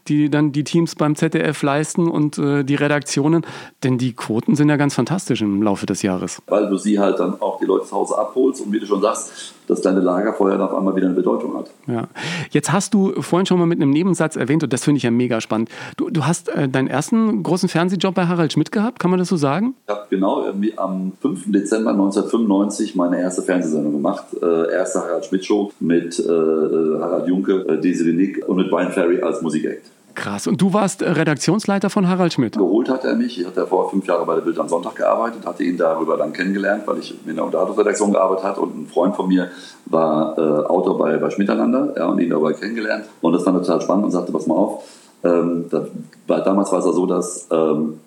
die 0.08 0.30
dann 0.30 0.52
die 0.52 0.64
Teams 0.64 0.94
beim 0.94 1.16
ZDF 1.16 1.62
leisten 1.62 2.08
und 2.08 2.38
äh, 2.38 2.64
die 2.64 2.74
Redaktionen. 2.74 3.44
Denn 3.82 3.98
die 3.98 4.14
Quoten 4.14 4.56
sind 4.56 4.68
ja 4.68 4.76
ganz 4.76 4.94
fantastisch 4.94 5.42
im 5.42 5.62
Laufe 5.62 5.86
des 5.86 6.02
Jahres. 6.02 6.42
Weil 6.46 6.68
du 6.68 6.76
sie 6.76 6.98
halt 6.98 7.18
dann 7.18 7.40
auch 7.40 7.58
die 7.58 7.66
Leute 7.66 7.86
zu 7.86 7.96
Hause 7.96 8.16
abholst 8.18 8.62
und 8.62 8.72
wie 8.72 8.80
du 8.80 8.86
schon 8.86 9.02
sagst, 9.02 9.54
dass 9.70 9.80
deine 9.80 10.00
Lagerfeuer 10.00 10.60
auf 10.60 10.74
einmal 10.74 10.96
wieder 10.96 11.06
eine 11.06 11.14
Bedeutung 11.14 11.56
hat. 11.56 11.70
Ja. 11.86 12.08
Jetzt 12.50 12.72
hast 12.72 12.92
du 12.92 13.12
vorhin 13.22 13.46
schon 13.46 13.58
mal 13.58 13.66
mit 13.66 13.80
einem 13.80 13.90
Nebensatz 13.90 14.36
erwähnt, 14.36 14.62
und 14.64 14.72
das 14.72 14.84
finde 14.84 14.98
ich 14.98 15.04
ja 15.04 15.10
mega 15.10 15.40
spannend. 15.40 15.70
Du, 15.96 16.10
du 16.10 16.26
hast 16.26 16.48
äh, 16.48 16.68
deinen 16.68 16.88
ersten 16.88 17.42
großen 17.42 17.68
Fernsehjob 17.68 18.14
bei 18.14 18.26
Harald 18.26 18.52
Schmidt 18.52 18.72
gehabt, 18.72 18.98
kann 18.98 19.10
man 19.10 19.18
das 19.18 19.28
so 19.28 19.36
sagen? 19.36 19.74
Ich 19.86 19.94
habe 19.94 20.06
genau 20.10 20.46
am 20.76 21.12
5. 21.20 21.52
Dezember 21.52 21.90
1995 21.90 22.96
meine 22.96 23.20
erste 23.20 23.42
Fernsehsendung 23.42 23.92
gemacht. 23.92 24.24
Äh, 24.42 24.72
erste 24.72 25.00
Harald 25.00 25.24
Schmidt 25.24 25.44
Show 25.44 25.72
mit 25.80 26.18
äh, 26.18 26.28
Harald 26.28 27.28
Junke, 27.28 27.64
äh, 27.68 27.80
Desiree 27.80 28.12
Nick 28.12 28.46
und 28.48 28.56
mit 28.56 28.70
Brian 28.70 28.90
Ferry 28.90 29.22
als 29.22 29.40
Musikact. 29.40 29.82
Krass. 30.14 30.46
Und 30.46 30.60
du 30.60 30.72
warst 30.72 31.02
Redaktionsleiter 31.02 31.90
von 31.90 32.08
Harald 32.08 32.32
Schmidt? 32.32 32.56
Geholt 32.56 32.88
hat 32.88 33.04
er 33.04 33.14
mich. 33.14 33.40
Ich 33.40 33.46
hatte 33.46 33.66
vor 33.66 33.90
fünf 33.90 34.06
Jahren 34.06 34.26
bei 34.26 34.34
der 34.34 34.42
Bild 34.42 34.58
am 34.58 34.68
Sonntag 34.68 34.96
gearbeitet, 34.96 35.46
hatte 35.46 35.62
ihn 35.62 35.76
darüber 35.76 36.16
dann 36.16 36.32
kennengelernt, 36.32 36.82
weil 36.86 36.98
ich 36.98 37.14
in 37.26 37.34
der 37.34 37.44
Unterhaltungsredaktion 37.44 38.12
gearbeitet 38.12 38.44
habe 38.44 38.60
und 38.60 38.82
ein 38.82 38.86
Freund 38.86 39.16
von 39.16 39.28
mir 39.28 39.50
war 39.86 40.36
äh, 40.38 40.66
Autor 40.66 40.98
bei, 40.98 41.16
bei 41.16 41.30
Schmiteinander 41.30 41.94
ja, 41.96 42.06
und 42.06 42.20
ihn 42.20 42.30
dabei 42.30 42.52
kennengelernt. 42.52 43.04
Und 43.20 43.32
das 43.32 43.44
fand 43.44 43.58
er 43.58 43.62
total 43.62 43.80
spannend 43.80 44.04
und 44.06 44.10
sagte, 44.10 44.32
pass 44.32 44.46
mal 44.46 44.54
auf. 44.54 44.84
Ähm, 45.22 45.66
da, 45.70 46.40
damals 46.40 46.72
war 46.72 46.78
es 46.78 46.86
ja 46.86 46.92
so, 46.92 47.06
dass 47.06 47.48
ähm, 47.50 48.00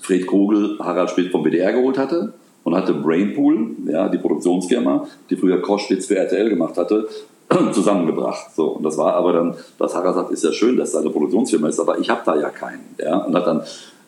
Fred 0.00 0.26
Kogel 0.26 0.78
Harald 0.80 1.10
Schmidt 1.10 1.30
vom 1.30 1.44
WDR 1.44 1.72
geholt 1.72 1.98
hatte 1.98 2.32
und 2.64 2.74
hatte 2.74 2.94
Brainpool, 2.94 3.70
ja, 3.86 4.08
die 4.08 4.18
Produktionsfirma, 4.18 5.06
die 5.28 5.36
früher 5.36 5.60
Koschwitz 5.60 6.06
für 6.06 6.16
RTL 6.16 6.48
gemacht 6.48 6.76
hatte, 6.76 7.08
zusammengebracht. 7.72 8.54
So, 8.54 8.68
und 8.68 8.82
das 8.82 8.96
war 8.98 9.14
aber 9.14 9.32
dann, 9.32 9.54
was 9.78 9.94
Harald 9.94 10.14
sagt, 10.14 10.30
ist 10.30 10.44
ja 10.44 10.52
schön, 10.52 10.76
dass 10.76 10.92
da 10.92 11.00
eine 11.00 11.10
Produktionsfirma 11.10 11.68
ist, 11.68 11.80
aber 11.80 11.98
ich 11.98 12.10
habe 12.10 12.20
da 12.24 12.36
ja 12.36 12.50
keinen. 12.50 12.94
Ja, 12.98 13.18
und 13.18 13.34
hat 13.34 13.46
dann 13.46 13.62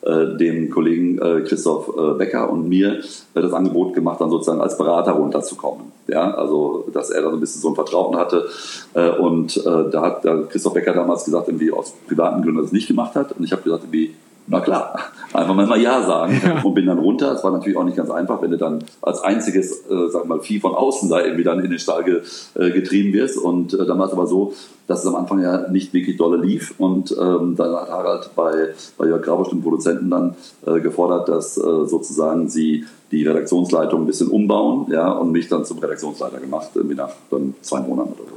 äh, 0.05 0.37
dem 0.37 0.69
Kollegen 0.69 1.19
äh, 1.19 1.43
Christoph 1.43 1.89
äh, 1.97 2.15
Becker 2.19 2.51
und 2.51 2.69
mir 2.69 3.01
das 3.35 3.53
Angebot 3.53 3.95
gemacht, 3.95 4.21
dann 4.21 4.31
sozusagen 4.31 4.61
als 4.61 4.77
Berater 4.77 5.13
runterzukommen. 5.13 5.93
Ja, 6.09 6.35
also 6.35 6.89
dass 6.93 7.11
er 7.11 7.23
dann 7.23 7.35
ein 7.35 7.41
bisschen 7.41 7.63
so 7.63 7.69
ein 7.69 7.77
Vertrauen 7.77 8.17
hatte. 8.17 8.49
Und 9.21 9.65
da 9.65 10.03
hat 10.03 10.51
Christoph 10.51 10.75
Becker 10.75 10.93
damals 10.93 11.25
gesagt, 11.25 11.49
irgendwie 11.49 11.71
aus 11.71 11.95
privaten 12.09 12.43
Gründen 12.43 12.61
das 12.61 12.73
nicht 12.73 12.89
gemacht 12.89 13.15
hat. 13.15 13.33
Und 13.33 13.45
ich 13.45 13.53
habe 13.53 13.63
gesagt, 13.63 13.85
irgendwie, 13.85 14.15
na 14.47 14.61
klar, 14.61 14.99
einfach 15.33 15.55
mal 15.55 15.81
Ja 15.81 16.03
sagen 16.03 16.41
ja. 16.45 16.63
und 16.63 16.75
bin 16.75 16.87
dann 16.87 16.99
runter. 16.99 17.33
Es 17.33 17.45
war 17.45 17.53
natürlich 17.53 17.77
auch 17.77 17.85
nicht 17.85 17.97
ganz 17.97 18.11
einfach, 18.11 18.43
wenn 18.43 18.51
du 18.51 18.59
dann 18.59 18.85
als 19.01 19.23
einziges, 19.23 19.87
äh, 19.89 20.09
sag 20.09 20.27
mal, 20.27 20.41
Vieh 20.41 20.61
von 20.61 20.75
außen 20.75 21.09
da 21.09 21.21
irgendwie 21.21 21.45
dann 21.45 21.61
in 21.61 21.71
den 21.71 21.79
Stall 21.79 22.05
ge, 22.05 22.23
äh, 22.55 22.71
getrieben 22.71 23.13
wirst. 23.13 23.39
Und 23.39 23.75
äh, 23.75 23.87
dann 23.87 23.99
war 23.99 24.07
es 24.07 24.13
aber 24.13 24.27
so, 24.27 24.53
dass 24.87 25.01
es 25.01 25.07
am 25.07 25.15
Anfang 25.15 25.41
ja 25.41 25.69
nicht 25.69 25.95
wirklich 25.95 26.17
dolle 26.17 26.39
lief. 26.39 26.75
Und 26.79 27.13
ähm, 27.13 27.55
dann 27.57 27.75
hat 27.75 27.89
Harald 27.89 28.31
bei, 28.35 28.69
bei 28.99 29.07
Jörg 29.07 29.23
Grabosch, 29.23 29.51
dem 29.51 29.63
Produzenten, 29.63 30.11
dann 30.11 30.35
äh, 30.67 30.81
gefordert, 30.81 31.29
dass 31.29 31.57
äh, 31.57 31.61
sozusagen 31.87 32.49
sie 32.49 32.85
die 33.13 33.27
Redaktionsleitung 33.27 34.03
ein 34.03 34.07
bisschen 34.07 34.29
umbauen 34.29 34.87
ja, 34.91 35.13
und 35.13 35.33
mich 35.33 35.49
dann 35.49 35.65
zum 35.65 35.79
Redaktionsleiter 35.79 36.41
gemacht, 36.41 36.71
irgendwie 36.75 36.97
nach 36.97 37.11
dann 37.31 37.55
zwei 37.61 37.81
Monaten 37.81 38.13
oder 38.15 38.31
so. 38.31 38.37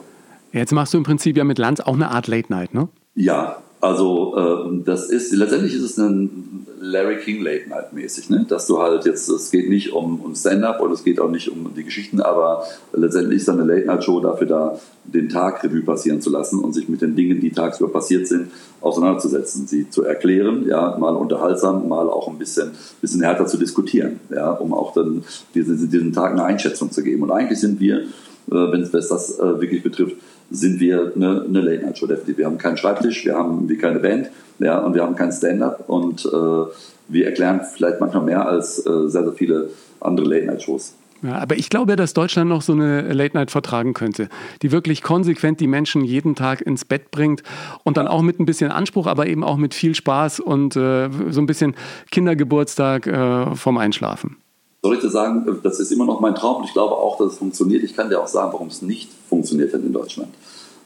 Jetzt 0.52 0.72
machst 0.72 0.94
du 0.94 0.98
im 0.98 1.04
Prinzip 1.04 1.36
ja 1.36 1.44
mit 1.44 1.58
Lanz 1.58 1.80
auch 1.80 1.96
eine 1.96 2.12
Art 2.12 2.28
Late 2.28 2.52
Night, 2.52 2.74
ne? 2.74 2.88
Ja, 3.16 3.58
also 3.82 4.36
äh, 4.38 4.84
das 4.84 5.10
ist 5.10 5.34
letztendlich 5.34 5.76
ist 5.76 5.84
es 5.84 5.98
ein 5.98 6.66
Larry 6.80 7.18
King 7.18 7.44
Late 7.44 7.68
Night 7.70 7.94
mäßig, 7.94 8.30
ne? 8.30 8.46
dass 8.48 8.68
du 8.68 8.80
halt 8.80 9.06
jetzt 9.06 9.28
es 9.28 9.52
geht 9.52 9.70
nicht 9.70 9.94
um, 9.94 10.22
um 10.22 10.36
Stand-up 10.36 10.82
und 10.82 10.92
es 10.92 11.04
geht 11.04 11.20
auch 11.20 11.30
nicht 11.30 11.50
um 11.50 11.74
die 11.76 11.84
Geschichten, 11.84 12.22
aber 12.22 12.64
letztendlich 12.94 13.38
ist 13.40 13.48
dann 13.48 13.60
eine 13.60 13.74
Late 13.74 13.88
Night 13.88 14.04
Show 14.04 14.20
dafür 14.20 14.48
da, 14.48 14.80
den 15.04 15.30
Tag 15.30 15.64
Revue 15.64 15.82
passieren 15.82 16.22
zu 16.22 16.30
lassen 16.30 16.60
und 16.60 16.74
sich 16.74 16.90
mit 16.90 17.02
den 17.02 17.16
Dingen, 17.16 17.40
die 17.40 17.52
tagsüber 17.52 17.92
passiert 17.92 18.28
sind, 18.28 18.52
auseinanderzusetzen, 18.82 19.68
sie 19.68 19.90
zu 19.90 20.04
erklären, 20.04 20.66
ja, 20.68 20.96
mal 20.98 21.16
unterhaltsam, 21.16 21.88
mal 21.88 22.10
auch 22.10 22.28
ein 22.28 22.38
bisschen, 22.38 22.72
bisschen 23.02 23.22
härter 23.22 23.46
zu 23.46 23.58
diskutieren, 23.58 24.20
ja, 24.30 24.52
um 24.52 24.74
auch 24.74 24.94
dann 24.94 25.24
diesen, 25.54 25.90
diesen 25.90 26.14
Tag 26.14 26.32
eine 26.32 26.44
Einschätzung 26.44 26.92
zu 26.92 27.04
geben. 27.04 27.24
Und 27.24 27.32
eigentlich 27.32 27.60
sind 27.60 27.80
wir, 27.80 28.04
wenn 28.48 28.82
es 28.82 28.92
das 28.92 29.40
äh, 29.40 29.60
wirklich 29.62 29.84
betrifft, 29.84 30.16
sind 30.52 30.80
wir 30.80 31.12
eine, 31.16 31.44
eine 31.48 31.62
Late-Night-Show 31.62 32.08
definitiv. 32.08 32.38
Wir 32.38 32.46
haben 32.46 32.58
keinen 32.58 32.78
Schreibtisch, 32.78 33.26
wir 33.26 33.36
haben 33.36 33.68
wie 33.68 33.78
keine 33.78 34.00
Band 34.00 34.30
ja, 34.60 34.80
und 34.80 34.94
wir 34.94 35.04
haben 35.04 35.16
kein 35.16 35.32
Stand-up 35.32 35.86
und 35.88 36.26
äh, 36.26 36.72
wir 37.08 37.26
erklären 37.26 37.62
vielleicht 37.74 38.00
manchmal 38.00 38.24
mehr 38.24 38.48
als 38.48 38.80
äh, 38.86 39.08
sehr, 39.08 39.24
sehr 39.24 39.34
viele 39.34 39.70
andere 40.00 40.28
Late-Night-Shows. 40.28 40.96
Ja, 41.24 41.38
aber 41.38 41.58
ich 41.58 41.70
glaube, 41.70 41.96
dass 41.96 42.14
Deutschland 42.14 42.50
noch 42.50 42.62
so 42.62 42.74
eine 42.74 43.02
Late 43.14 43.36
Night 43.36 43.50
vertragen 43.50 43.94
könnte, 43.94 44.30
die 44.62 44.72
wirklich 44.72 45.02
konsequent 45.02 45.60
die 45.60 45.68
Menschen 45.68 46.04
jeden 46.04 46.36
Tag 46.36 46.62
ins 46.62 46.86
Bett 46.86 47.10
bringt 47.10 47.42
und 47.84 47.98
dann 47.98 48.08
auch 48.08 48.22
mit 48.22 48.40
ein 48.40 48.46
bisschen 48.46 48.72
Anspruch, 48.72 49.08
aber 49.08 49.26
eben 49.26 49.44
auch 49.44 49.58
mit 49.58 49.74
viel 49.74 49.96
Spaß 49.96 50.40
und 50.40 50.76
äh, 50.76 51.10
so 51.30 51.42
ein 51.42 51.46
bisschen 51.46 51.76
Kindergeburtstag 52.12 53.08
äh, 53.08 53.56
vom 53.56 53.78
Einschlafen. 53.78 54.38
Soll 54.86 54.94
ich 54.94 55.02
dir 55.02 55.10
sagen, 55.10 55.62
das 55.64 55.80
ist 55.80 55.92
immer 55.92 56.06
noch 56.06 56.20
mein 56.20 56.36
Traum 56.36 56.58
und 56.58 56.66
ich 56.66 56.74
glaube 56.74 56.94
auch, 56.94 57.18
dass 57.18 57.32
es 57.32 57.38
funktioniert. 57.40 57.84
Ich 57.84 57.96
kann 57.96 58.08
dir 58.08 58.22
auch 58.22 58.28
sagen, 58.28 58.54
warum 58.54 58.68
es 58.68 58.84
nicht 58.84 59.10
funktioniert 59.28 59.74
hat 59.74 59.82
in 59.82 59.92
Deutschland. 59.92 60.30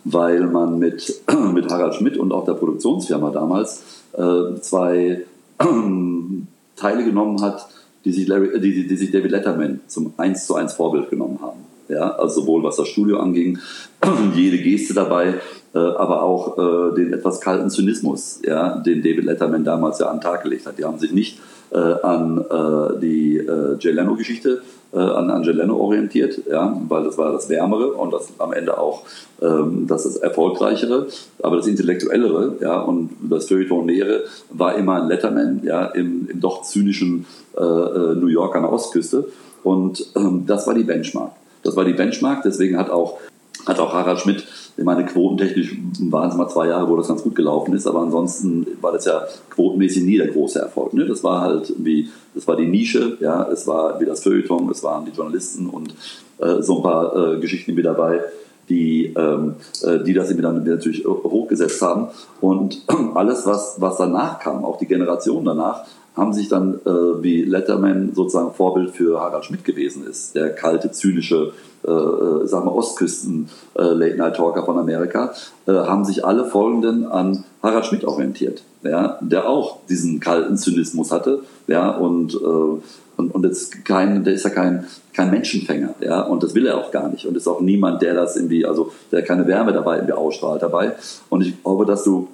Weil 0.06 0.48
man 0.48 0.80
mit, 0.80 1.22
mit 1.54 1.70
Harald 1.70 1.96
Schmidt 1.96 2.16
und 2.16 2.32
auch 2.32 2.46
der 2.46 2.54
Produktionsfirma 2.54 3.30
damals 3.32 3.84
äh, 4.14 4.58
zwei 4.62 5.26
äh, 5.60 5.66
Teile 6.78 7.04
genommen 7.04 7.42
hat, 7.42 7.68
die 8.06 8.14
sich, 8.14 8.26
Larry, 8.26 8.56
äh, 8.56 8.62
die, 8.62 8.88
die 8.88 8.96
sich 8.96 9.12
David 9.12 9.32
Letterman 9.32 9.82
zum 9.88 10.14
1 10.16 10.48
zu 10.48 10.56
1 10.56 10.76
Vorbild 10.76 11.10
genommen 11.10 11.40
haben. 11.42 11.60
Ja, 11.90 12.12
also 12.12 12.40
sowohl 12.40 12.64
was 12.64 12.78
das 12.78 12.88
Studio 12.88 13.20
anging, 13.20 13.60
jede 14.34 14.60
Geste 14.60 14.94
dabei, 14.94 15.26
äh, 15.28 15.40
aber 15.78 16.24
auch 16.24 16.58
äh, 16.58 16.96
den 16.96 17.14
etwas 17.14 17.40
kalten 17.42 17.70
Zynismus, 17.70 18.42
ja, 18.44 18.78
den 18.78 19.04
David 19.04 19.26
Letterman 19.26 19.64
damals 19.64 20.00
ja 20.00 20.08
an 20.08 20.18
den 20.18 20.22
Tag 20.22 20.44
gelegt 20.44 20.66
hat. 20.66 20.78
Die 20.78 20.86
haben 20.86 21.00
sich 21.00 21.12
nicht 21.12 21.40
äh, 21.72 21.78
an 21.78 22.40
äh, 22.40 23.00
die 23.00 23.38
äh, 23.38 23.78
Jay 23.80 23.92
Leno-Geschichte 23.92 24.62
äh, 24.94 24.98
an, 24.98 25.30
an 25.30 25.44
Jay 25.44 25.52
Leno 25.52 25.78
orientiert, 25.78 26.42
ja, 26.50 26.76
weil 26.88 27.04
das 27.04 27.18
war 27.18 27.32
das 27.32 27.50
Wärmere 27.50 27.94
und 27.94 28.12
das 28.12 28.30
am 28.40 28.54
Ende 28.54 28.78
auch 28.78 29.04
ähm, 29.42 29.86
das, 29.88 30.04
das 30.04 30.18
Erfolgreichere, 30.18 31.08
aber 31.44 31.58
das 31.58 31.68
Intellektuellere 31.68 32.56
ja, 32.60 32.82
und 32.82 33.12
das 33.30 33.48
Feuilletonäre 33.48 34.24
war 34.50 34.76
immer 34.76 35.02
ein 35.02 35.08
Letterman 35.08 35.62
ja, 35.64 35.86
im, 35.86 36.28
im 36.32 36.40
doch 36.40 36.64
zynischen 36.64 37.26
äh, 37.56 37.62
äh, 37.62 38.16
New 38.16 38.28
York 38.28 38.56
an 38.56 38.64
der 38.64 38.72
Ostküste 38.72 39.28
und 39.64 40.06
ähm, 40.16 40.46
das 40.48 40.66
war 40.66 40.74
die 40.74 40.84
Benchmark. 40.84 41.34
Das 41.64 41.76
war 41.76 41.86
die 41.86 41.94
Benchmark, 41.94 42.42
deswegen 42.44 42.78
hat 42.78 42.90
auch, 42.90 43.20
hat 43.66 43.80
auch 43.80 43.94
Harald 43.94 44.20
Schmidt 44.20 44.48
ich 44.80 44.86
meine, 44.86 45.06
quotentechnisch 45.06 45.78
waren 46.10 46.30
es 46.30 46.38
mal 46.38 46.48
zwei 46.48 46.68
Jahre, 46.68 46.90
wo 46.90 46.96
das 46.96 47.10
ganz 47.10 47.22
gut 47.22 47.36
gelaufen 47.36 47.74
ist, 47.74 47.86
aber 47.86 48.00
ansonsten 48.00 48.66
war 48.80 48.94
das 48.94 49.04
ja 49.04 49.24
quotenmäßig 49.50 50.04
nie 50.04 50.18
der 50.18 50.28
große 50.28 50.58
Erfolg. 50.58 50.94
Ne? 50.94 51.06
Das 51.06 51.22
war 51.22 51.42
halt 51.42 51.74
wie, 51.78 52.08
das 52.34 52.48
war 52.48 52.56
die 52.56 52.66
Nische, 52.66 53.18
ja, 53.20 53.46
es 53.52 53.68
war 53.68 54.00
wie 54.00 54.06
das 54.06 54.24
Feuilleton, 54.24 54.70
es 54.70 54.82
waren 54.82 55.04
die 55.04 55.12
Journalisten 55.12 55.68
und 55.68 55.94
äh, 56.38 56.62
so 56.62 56.78
ein 56.78 56.84
paar 56.84 57.34
äh, 57.34 57.40
Geschichten 57.42 57.74
mit 57.76 57.84
dabei, 57.84 58.22
die, 58.70 59.14
ähm, 59.18 59.56
äh, 59.84 60.02
die 60.02 60.14
das 60.14 60.34
dann 60.34 60.64
natürlich 60.64 61.06
hochgesetzt 61.06 61.82
haben. 61.82 62.08
Und 62.40 62.82
alles, 63.16 63.46
was, 63.46 63.76
was 63.80 63.98
danach 63.98 64.40
kam, 64.40 64.64
auch 64.64 64.78
die 64.78 64.86
Generation 64.86 65.44
danach, 65.44 65.84
haben 66.20 66.34
sich 66.34 66.50
dann, 66.50 66.76
äh, 66.86 67.24
wie 67.24 67.44
Letterman 67.44 68.14
sozusagen 68.14 68.54
Vorbild 68.54 68.92
für 68.92 69.20
Harald 69.20 69.46
Schmidt 69.46 69.64
gewesen 69.64 70.06
ist, 70.06 70.36
der 70.36 70.50
kalte, 70.54 70.92
zynische, 70.92 71.54
äh, 71.88 71.92
äh 71.92 72.46
sag 72.46 72.66
mal, 72.66 72.72
Ostküsten-Late-Night-Talker 72.72 74.62
äh, 74.62 74.66
von 74.66 74.78
Amerika, 74.78 75.34
äh, 75.66 75.72
haben 75.72 76.06
sich 76.06 76.26
alle 76.26 76.46
Folgenden 76.46 77.06
an 77.08 77.46
Harald 77.64 77.86
Schmidt 77.86 78.06
orientiert, 78.06 78.64
ja, 78.84 79.18
der 79.22 79.50
auch 79.50 79.80
diesen 79.88 80.20
kalten 80.20 80.58
Zynismus 80.58 81.12
hatte, 81.12 81.44
ja, 81.68 81.90
und, 81.90 82.36
und, 82.36 83.36
und 83.36 83.44
jetzt 83.44 83.84
kein, 83.84 84.24
der 84.24 84.34
ist 84.34 84.44
ja 84.44 84.50
kein, 84.50 84.86
kein 85.14 85.30
Menschenfänger, 85.30 85.96
ja, 86.00 86.22
und 86.22 86.42
das 86.42 86.56
will 86.56 86.66
er 86.66 86.78
auch 86.78 86.92
gar 86.92 87.10
nicht 87.10 87.26
und 87.26 87.36
ist 87.36 87.48
auch 87.48 87.60
niemand, 87.60 88.02
der 88.02 88.14
das 88.14 88.38
irgendwie, 88.38 88.66
also 88.66 88.92
der 89.12 89.24
keine 89.24 89.46
Wärme 89.46 89.74
dabei 89.74 89.96
irgendwie 89.96 90.14
ausstrahlt 90.14 90.62
dabei. 90.62 90.94
Und 91.30 91.42
ich 91.42 91.62
glaube, 91.62 91.86
dass 91.86 92.04
du 92.04 92.30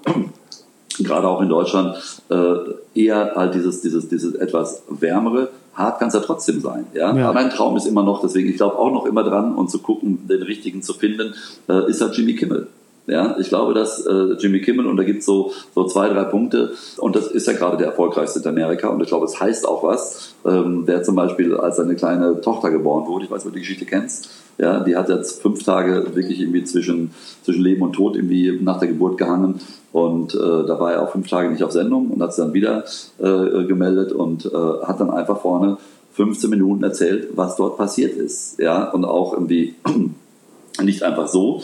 gerade 1.00 1.28
auch 1.28 1.42
in 1.42 1.50
Deutschland, 1.50 1.98
äh, 2.30 2.56
eher 2.94 3.34
halt 3.36 3.56
dieses, 3.56 3.82
dieses, 3.82 4.08
dieses 4.08 4.36
etwas 4.36 4.84
wärmere. 4.90 5.50
Hart 5.74 6.00
kann 6.00 6.08
es 6.08 6.14
ja 6.14 6.22
trotzdem 6.22 6.62
sein. 6.62 6.86
Ja? 6.94 7.16
ja. 7.16 7.34
Mein 7.34 7.50
Traum 7.50 7.76
ist 7.76 7.86
immer 7.86 8.04
noch, 8.04 8.22
deswegen, 8.22 8.50
ich 8.50 8.58
glaube 8.58 8.78
auch 8.78 8.92
noch 8.92 9.06
immer 9.06 9.24
dran 9.24 9.56
und 9.56 9.70
zu 9.70 9.80
gucken, 9.80 10.26
den 10.28 10.42
richtigen 10.42 10.82
zu 10.82 10.94
finden, 10.94 11.34
äh, 11.68 11.90
ist 11.90 12.02
halt 12.02 12.16
Jimmy 12.16 12.36
Kimmel. 12.36 12.68
Ja, 13.08 13.36
ich 13.40 13.50
glaube, 13.50 13.76
dass 13.76 14.04
äh, 14.06 14.34
Jimmy 14.40 14.62
Kimmel, 14.62 14.88
und 14.88 14.98
da 14.98 15.04
gibt 15.04 15.20
es 15.20 15.26
so, 15.26 15.52
so 15.76 15.86
zwei, 15.86 16.10
drei 16.10 16.24
Punkte, 16.24 16.74
und 16.98 17.16
das 17.16 17.28
ist 17.28 17.46
ja 17.46 17.54
gerade 17.54 17.78
der 17.78 17.88
erfolgreichste 17.88 18.40
in 18.40 18.48
Amerika, 18.48 18.88
und 18.88 19.00
ich 19.02 19.10
glaube, 19.10 19.26
es 19.26 19.40
heißt 19.40 19.68
auch 19.68 19.84
was. 19.84 20.34
Ähm, 20.44 20.86
der 20.88 21.04
zum 21.04 21.16
Beispiel, 21.16 21.56
als 21.56 21.78
seine 21.78 21.96
kleine 21.96 22.42
Tochter 22.42 22.72
geboren 22.72 23.08
wurde, 23.08 23.26
ich 23.26 23.32
weiß 23.32 23.46
nicht, 23.46 23.48
ob 23.48 23.54
du 23.54 23.60
die 23.60 23.66
Geschichte 23.66 23.86
kennst, 23.86 24.30
ja, 24.58 24.80
die 24.80 24.96
hat 24.96 25.10
jetzt 25.10 25.42
fünf 25.42 25.64
Tage 25.64 26.16
wirklich 26.16 26.40
irgendwie 26.40 26.64
zwischen, 26.64 27.12
zwischen 27.44 27.62
Leben 27.62 27.82
und 27.82 27.94
Tod 27.94 28.16
irgendwie 28.16 28.58
nach 28.62 28.80
der 28.80 28.88
Geburt 28.88 29.18
gehangen. 29.18 29.60
Und 29.96 30.36
äh, 30.36 30.66
da 30.68 30.78
war 30.78 30.92
er 30.92 31.04
auch 31.04 31.12
fünf 31.12 31.30
Tage 31.30 31.50
nicht 31.50 31.64
auf 31.64 31.72
Sendung 31.72 32.10
und 32.10 32.22
hat 32.22 32.32
es 32.32 32.36
dann 32.36 32.52
wieder 32.52 32.84
äh, 33.18 33.64
gemeldet 33.64 34.12
und 34.12 34.46
äh, 34.46 34.50
hat 34.86 35.00
dann 35.00 35.10
einfach 35.10 35.40
vorne 35.40 35.78
15 36.16 36.50
Minuten 36.50 36.84
erzählt, 36.84 37.30
was 37.34 37.56
dort 37.56 37.78
passiert 37.78 38.18
ist. 38.18 38.60
Ja, 38.60 38.92
und 38.92 39.06
auch 39.06 39.32
irgendwie 39.32 39.76
nicht 40.84 41.02
einfach 41.02 41.30
so, 41.30 41.62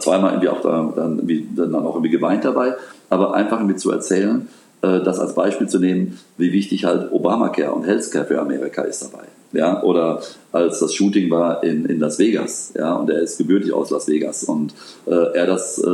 zweimal 0.00 0.32
irgendwie 0.32 0.50
auch 0.50 0.60
da, 0.60 0.92
dann, 0.94 1.16
irgendwie, 1.20 1.48
dann 1.56 1.74
auch 1.74 1.94
irgendwie 1.94 2.10
geweint 2.10 2.44
dabei, 2.44 2.74
aber 3.08 3.32
einfach 3.32 3.56
irgendwie 3.58 3.76
zu 3.76 3.90
erzählen, 3.90 4.46
äh, 4.46 4.59
das 4.80 5.18
als 5.18 5.34
Beispiel 5.34 5.68
zu 5.68 5.78
nehmen, 5.78 6.18
wie 6.38 6.52
wichtig 6.52 6.86
halt 6.86 7.12
Obamacare 7.12 7.72
und 7.72 7.86
Healthcare 7.86 8.24
für 8.24 8.40
Amerika 8.40 8.82
ist 8.82 9.02
dabei. 9.02 9.24
Ja, 9.52 9.82
oder 9.82 10.20
als 10.52 10.78
das 10.78 10.94
Shooting 10.94 11.28
war 11.28 11.64
in, 11.64 11.84
in 11.86 11.98
Las 11.98 12.20
Vegas, 12.20 12.72
ja, 12.78 12.94
und 12.94 13.10
er 13.10 13.20
ist 13.20 13.36
gebürtig 13.36 13.72
aus 13.72 13.90
Las 13.90 14.06
Vegas. 14.06 14.44
Und 14.44 14.72
äh, 15.06 15.34
er 15.34 15.46
das, 15.46 15.78
äh, 15.78 15.90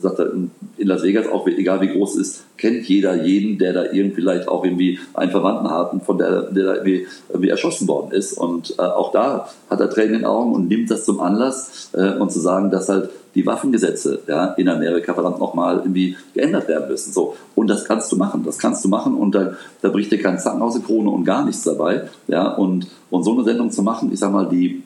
sagt 0.00 0.20
er, 0.20 0.32
in 0.32 0.86
Las 0.86 1.02
Vegas, 1.02 1.26
auch 1.26 1.48
egal 1.48 1.80
wie 1.80 1.88
groß 1.88 2.14
es 2.14 2.28
ist, 2.28 2.44
kennt 2.56 2.88
jeder 2.88 3.24
jeden, 3.24 3.58
der 3.58 3.72
da 3.72 3.84
irgendwie 3.86 4.22
vielleicht 4.22 4.46
auch 4.46 4.64
irgendwie 4.64 5.00
einen 5.14 5.32
Verwandten 5.32 5.68
hat 5.68 5.92
und 5.92 6.04
von 6.04 6.18
der, 6.18 6.42
der 6.42 6.64
da 6.64 6.74
irgendwie, 6.74 7.06
irgendwie 7.28 7.48
erschossen 7.48 7.88
worden 7.88 8.12
ist. 8.12 8.34
Und 8.34 8.76
äh, 8.78 8.82
auch 8.82 9.10
da 9.10 9.48
hat 9.68 9.80
er 9.80 9.90
Tränen 9.90 10.14
in 10.14 10.18
den 10.20 10.26
Augen 10.26 10.52
und 10.52 10.68
nimmt 10.68 10.88
das 10.88 11.04
zum 11.04 11.18
Anlass 11.18 11.90
äh, 11.92 12.12
und 12.12 12.30
zu 12.30 12.38
sagen, 12.38 12.70
dass 12.70 12.88
halt 12.88 13.10
die 13.36 13.44
Waffengesetze 13.44 14.22
ja, 14.26 14.46
in 14.54 14.68
Amerika 14.68 15.12
verdammt 15.12 15.38
nochmal 15.38 15.76
irgendwie 15.76 16.16
geändert 16.32 16.66
werden 16.68 16.88
müssen. 16.88 17.12
So. 17.12 17.36
Und 17.54 17.68
das 17.68 17.84
kannst 17.84 18.10
du 18.10 18.16
machen, 18.16 18.42
das 18.44 18.58
kannst 18.58 18.82
du 18.82 18.88
machen 18.88 19.14
und 19.14 19.34
da, 19.34 19.52
da 19.82 19.90
bricht 19.90 20.10
dir 20.10 20.20
kein 20.20 20.38
Zacken 20.38 20.62
aus 20.62 20.72
der 20.72 20.82
Krone 20.82 21.10
und 21.10 21.24
gar 21.24 21.44
nichts 21.44 21.62
dabei. 21.62 22.08
Ja, 22.28 22.48
und, 22.54 22.88
und 23.10 23.22
so 23.22 23.34
eine 23.34 23.44
Sendung 23.44 23.70
zu 23.70 23.82
machen, 23.82 24.10
ich 24.10 24.18
sag 24.18 24.32
mal, 24.32 24.48
die, 24.48 24.82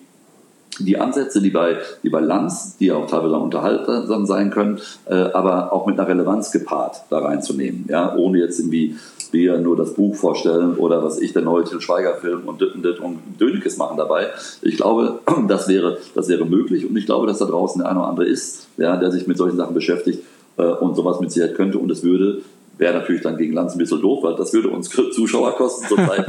die 0.84 0.98
Ansätze, 0.98 1.40
die 1.40 1.50
bei, 1.50 1.78
die 2.02 2.10
bei 2.10 2.20
Lanz, 2.20 2.76
die 2.78 2.92
auch 2.92 3.06
teilweise 3.06 3.36
unterhaltsam 3.36 4.26
sein 4.26 4.50
können, 4.50 4.80
äh, 5.06 5.14
aber 5.14 5.72
auch 5.72 5.86
mit 5.86 5.98
einer 5.98 6.08
Relevanz 6.08 6.50
gepaart 6.50 7.02
da 7.10 7.18
reinzunehmen, 7.18 7.86
ja, 7.88 8.14
ohne 8.16 8.38
jetzt 8.38 8.58
irgendwie 8.58 8.96
wir 9.32 9.58
nur 9.58 9.76
das 9.76 9.94
Buch 9.94 10.14
vorstellen 10.14 10.76
oder 10.76 11.04
was 11.04 11.20
ich, 11.20 11.32
der 11.32 11.42
neue 11.42 11.64
Til 11.64 11.80
Schweiger-Film 11.80 12.42
und 12.46 12.60
dit 12.60 12.74
und 12.74 12.84
dit 12.84 12.98
und 12.98 13.18
Dönekes 13.40 13.76
machen 13.76 13.96
dabei. 13.96 14.28
Ich 14.62 14.76
glaube, 14.76 15.20
das 15.48 15.68
wäre, 15.68 15.98
das 16.14 16.28
wäre 16.28 16.44
möglich 16.44 16.88
und 16.88 16.96
ich 16.96 17.06
glaube, 17.06 17.26
dass 17.26 17.38
da 17.38 17.44
draußen 17.44 17.80
der 17.80 17.90
eine 17.90 18.00
oder 18.00 18.08
andere 18.08 18.26
ist, 18.26 18.68
ja, 18.76 18.96
der 18.96 19.10
sich 19.10 19.26
mit 19.26 19.36
solchen 19.36 19.56
Sachen 19.56 19.74
beschäftigt 19.74 20.22
äh, 20.56 20.62
und 20.62 20.96
sowas 20.96 21.20
mit 21.20 21.30
Sicherheit 21.30 21.54
könnte 21.56 21.78
und 21.78 21.90
es 21.90 22.02
würde, 22.02 22.42
wäre 22.78 22.94
natürlich 22.94 23.22
dann 23.22 23.36
gegen 23.36 23.52
Lanz 23.52 23.74
ein 23.74 23.78
bisschen 23.78 24.00
doof, 24.00 24.22
weil 24.22 24.34
das 24.36 24.52
würde 24.52 24.68
uns 24.68 24.88
Zuschauer 25.12 25.52
kosten 25.52 25.86
zurzeit. 25.86 26.26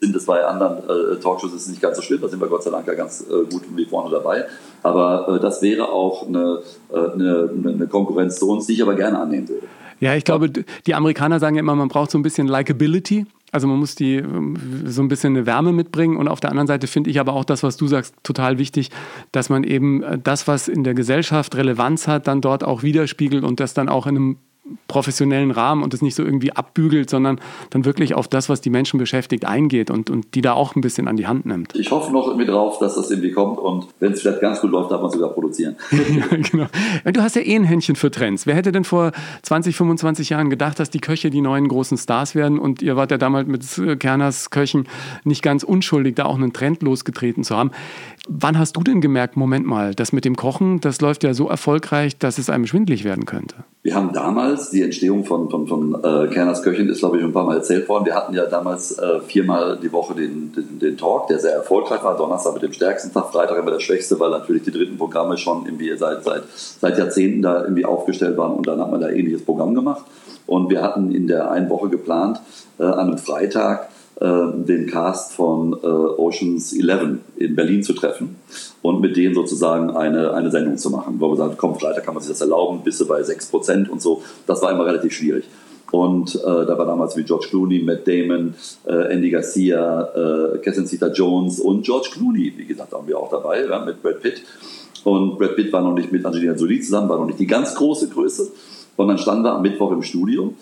Sind 0.00 0.16
es 0.16 0.26
bei 0.26 0.44
anderen 0.44 0.78
äh, 0.78 1.20
Talkshows 1.20 1.54
ist 1.54 1.68
nicht 1.68 1.80
ganz 1.80 1.96
so 1.96 2.02
schlimm, 2.02 2.20
da 2.20 2.28
sind 2.28 2.40
wir 2.40 2.48
Gott 2.48 2.62
sei 2.62 2.70
Dank 2.70 2.86
ja 2.86 2.94
ganz 2.94 3.22
äh, 3.22 3.44
gut 3.50 3.62
wie 3.74 3.84
vorne 3.84 4.10
dabei. 4.10 4.46
Aber 4.82 5.36
äh, 5.36 5.40
das 5.40 5.62
wäre 5.62 5.88
auch 5.88 6.26
eine, 6.26 6.60
äh, 6.92 6.96
eine, 6.96 7.50
eine 7.66 7.86
Konkurrenz 7.86 8.38
zu 8.38 8.50
uns, 8.50 8.66
die 8.66 8.74
ich 8.74 8.82
aber 8.82 8.94
gerne 8.94 9.18
annehmen 9.18 9.48
würde. 9.48 9.66
Ja, 10.00 10.14
ich 10.14 10.24
glaube, 10.24 10.50
die 10.50 10.94
Amerikaner 10.94 11.40
sagen 11.40 11.56
ja 11.56 11.60
immer, 11.60 11.74
man 11.74 11.88
braucht 11.88 12.10
so 12.10 12.18
ein 12.18 12.22
bisschen 12.22 12.46
Likability. 12.46 13.26
Also 13.52 13.66
man 13.68 13.78
muss 13.78 13.94
die 13.94 14.16
ähm, 14.16 14.56
so 14.84 15.00
ein 15.00 15.08
bisschen 15.08 15.34
eine 15.34 15.46
Wärme 15.46 15.72
mitbringen. 15.72 16.16
Und 16.16 16.28
auf 16.28 16.40
der 16.40 16.50
anderen 16.50 16.66
Seite 16.66 16.86
finde 16.86 17.10
ich 17.10 17.20
aber 17.20 17.32
auch 17.32 17.44
das, 17.44 17.62
was 17.62 17.76
du 17.76 17.86
sagst, 17.86 18.14
total 18.22 18.58
wichtig, 18.58 18.90
dass 19.32 19.48
man 19.48 19.64
eben 19.64 20.02
äh, 20.02 20.18
das, 20.18 20.46
was 20.48 20.68
in 20.68 20.84
der 20.84 20.94
Gesellschaft 20.94 21.56
Relevanz 21.56 22.08
hat, 22.08 22.26
dann 22.26 22.40
dort 22.40 22.64
auch 22.64 22.82
widerspiegelt 22.82 23.44
und 23.44 23.60
das 23.60 23.72
dann 23.72 23.88
auch 23.88 24.06
in 24.06 24.16
einem 24.16 24.36
professionellen 24.88 25.50
Rahmen 25.50 25.82
und 25.82 25.94
es 25.94 26.02
nicht 26.02 26.14
so 26.14 26.24
irgendwie 26.24 26.52
abbügelt, 26.52 27.10
sondern 27.10 27.40
dann 27.70 27.84
wirklich 27.84 28.14
auf 28.14 28.28
das, 28.28 28.48
was 28.48 28.60
die 28.60 28.70
Menschen 28.70 28.98
beschäftigt, 28.98 29.44
eingeht 29.44 29.90
und, 29.90 30.10
und 30.10 30.34
die 30.34 30.42
da 30.42 30.52
auch 30.54 30.74
ein 30.74 30.80
bisschen 30.80 31.08
an 31.08 31.16
die 31.16 31.26
Hand 31.26 31.46
nimmt. 31.46 31.74
Ich 31.76 31.90
hoffe 31.90 32.12
noch 32.12 32.26
irgendwie 32.26 32.46
drauf, 32.46 32.78
dass 32.78 32.94
das 32.96 33.10
irgendwie 33.10 33.32
kommt 33.32 33.58
und 33.58 33.88
wenn 34.00 34.12
es 34.12 34.22
vielleicht 34.22 34.40
ganz 34.40 34.60
gut 34.60 34.70
läuft, 34.70 34.90
darf 34.90 35.02
man 35.02 35.10
sogar 35.10 35.30
produzieren. 35.30 35.76
ja, 35.90 36.36
genau. 36.36 36.66
Du 37.12 37.22
hast 37.22 37.36
ja 37.36 37.42
eh 37.42 37.54
ein 37.54 37.64
Händchen 37.64 37.96
für 37.96 38.10
Trends. 38.10 38.46
Wer 38.46 38.54
hätte 38.54 38.72
denn 38.72 38.84
vor 38.84 39.12
20, 39.42 39.76
25 39.76 40.30
Jahren 40.30 40.50
gedacht, 40.50 40.78
dass 40.78 40.90
die 40.90 41.00
Köche 41.00 41.30
die 41.30 41.40
neuen 41.40 41.68
großen 41.68 41.98
Stars 41.98 42.34
werden 42.34 42.58
und 42.58 42.82
ihr 42.82 42.96
wart 42.96 43.10
ja 43.10 43.18
damals 43.18 43.48
mit 43.48 44.00
Kerners 44.00 44.50
Köchen 44.50 44.88
nicht 45.24 45.42
ganz 45.42 45.62
unschuldig, 45.62 46.16
da 46.16 46.26
auch 46.26 46.36
einen 46.36 46.52
Trend 46.52 46.82
losgetreten 46.82 47.44
zu 47.44 47.56
haben. 47.56 47.70
Wann 48.28 48.58
hast 48.58 48.76
du 48.76 48.82
denn 48.82 49.00
gemerkt, 49.00 49.36
Moment 49.36 49.66
mal, 49.66 49.94
das 49.94 50.12
mit 50.12 50.24
dem 50.24 50.34
Kochen, 50.34 50.80
das 50.80 51.00
läuft 51.00 51.22
ja 51.22 51.32
so 51.32 51.48
erfolgreich, 51.48 52.18
dass 52.18 52.38
es 52.38 52.50
einem 52.50 52.66
schwindlig 52.66 53.04
werden 53.04 53.24
könnte? 53.24 53.54
Wir 53.82 53.94
haben 53.94 54.12
damals, 54.12 54.70
die 54.70 54.82
Entstehung 54.82 55.24
von, 55.24 55.48
von, 55.48 55.68
von 55.68 55.94
äh, 55.94 56.26
Kerners 56.26 56.64
Köchin 56.64 56.88
ist, 56.88 56.98
glaube 56.98 57.18
ich, 57.18 57.24
ein 57.24 57.32
paar 57.32 57.44
Mal 57.44 57.58
erzählt 57.58 57.88
worden. 57.88 58.04
Wir 58.04 58.16
hatten 58.16 58.34
ja 58.34 58.46
damals 58.46 58.98
äh, 58.98 59.20
viermal 59.20 59.78
die 59.80 59.92
Woche 59.92 60.14
den, 60.14 60.52
den, 60.52 60.80
den, 60.80 60.96
Talk, 60.96 61.28
der 61.28 61.38
sehr 61.38 61.52
erfolgreich 61.52 62.02
war. 62.02 62.16
Donnerstag 62.16 62.54
mit 62.54 62.62
dem 62.64 62.72
stärksten 62.72 63.12
Tag, 63.12 63.30
Freitag 63.30 63.58
immer 63.58 63.70
der 63.70 63.80
schwächste, 63.80 64.18
weil 64.18 64.30
natürlich 64.30 64.64
die 64.64 64.72
dritten 64.72 64.96
Programme 64.96 65.38
schon 65.38 65.64
irgendwie 65.64 65.96
seit, 65.96 66.24
seit, 66.24 66.42
seit 66.48 66.98
Jahrzehnten 66.98 67.42
da 67.42 67.62
irgendwie 67.62 67.84
aufgestellt 67.84 68.36
waren 68.36 68.54
und 68.54 68.66
dann 68.66 68.80
hat 68.80 68.90
man 68.90 69.00
da 69.00 69.08
ähnliches 69.08 69.44
Programm 69.44 69.74
gemacht. 69.76 70.04
Und 70.48 70.68
wir 70.68 70.82
hatten 70.82 71.12
in 71.12 71.28
der 71.28 71.52
einen 71.52 71.70
Woche 71.70 71.88
geplant, 71.88 72.40
äh, 72.78 72.84
an 72.84 73.08
einem 73.08 73.18
Freitag 73.18 73.88
den 74.18 74.86
Cast 74.86 75.32
von 75.34 75.74
äh, 75.74 75.86
Oceans 75.86 76.72
11 76.72 77.18
in 77.36 77.54
Berlin 77.54 77.82
zu 77.82 77.92
treffen 77.92 78.36
und 78.80 79.02
mit 79.02 79.14
denen 79.14 79.34
sozusagen 79.34 79.90
eine, 79.90 80.32
eine 80.32 80.50
Sendung 80.50 80.78
zu 80.78 80.88
machen. 80.88 81.16
Wo 81.18 81.30
wir 81.30 81.36
sagen, 81.36 81.54
komm, 81.58 81.74
Freitag 81.74 82.04
kann 82.04 82.14
man 82.14 82.22
sich 82.22 82.32
das 82.32 82.40
erlauben, 82.40 82.80
bis 82.82 83.06
bei 83.06 83.20
6% 83.20 83.90
und 83.90 84.00
so. 84.00 84.22
Das 84.46 84.62
war 84.62 84.72
immer 84.72 84.86
relativ 84.86 85.12
schwierig. 85.12 85.44
Und 85.92 86.34
äh, 86.34 86.38
da 86.42 86.78
war 86.78 86.86
damals 86.86 87.16
wie 87.16 87.24
George 87.24 87.46
Clooney, 87.50 87.80
Matt 87.80 88.08
Damon, 88.08 88.54
äh, 88.86 89.12
Andy 89.12 89.30
Garcia, 89.30 90.02
äh, 90.02 90.58
Catherine 90.58 90.86
Zeta-Jones 90.86 91.60
und 91.60 91.84
George 91.84 92.08
Clooney, 92.12 92.54
wie 92.56 92.64
gesagt, 92.64 92.92
haben 92.92 93.06
wir 93.06 93.18
auch 93.18 93.30
dabei, 93.30 93.64
ja, 93.66 93.84
mit 93.84 94.02
Brad 94.02 94.20
Pitt. 94.20 94.42
Und 95.04 95.38
Brad 95.38 95.56
Pitt 95.56 95.72
war 95.72 95.82
noch 95.82 95.94
nicht 95.94 96.10
mit 96.10 96.24
Angelina 96.24 96.54
Jolie 96.54 96.80
zusammen, 96.80 97.08
war 97.08 97.18
noch 97.18 97.26
nicht 97.26 97.38
die 97.38 97.46
ganz 97.46 97.74
große 97.74 98.08
Größe. 98.08 98.50
Und 98.96 99.08
dann 99.08 99.18
standen 99.18 99.44
wir 99.44 99.52
am 99.52 99.62
Mittwoch 99.62 99.92
im 99.92 100.02
Studio 100.02 100.54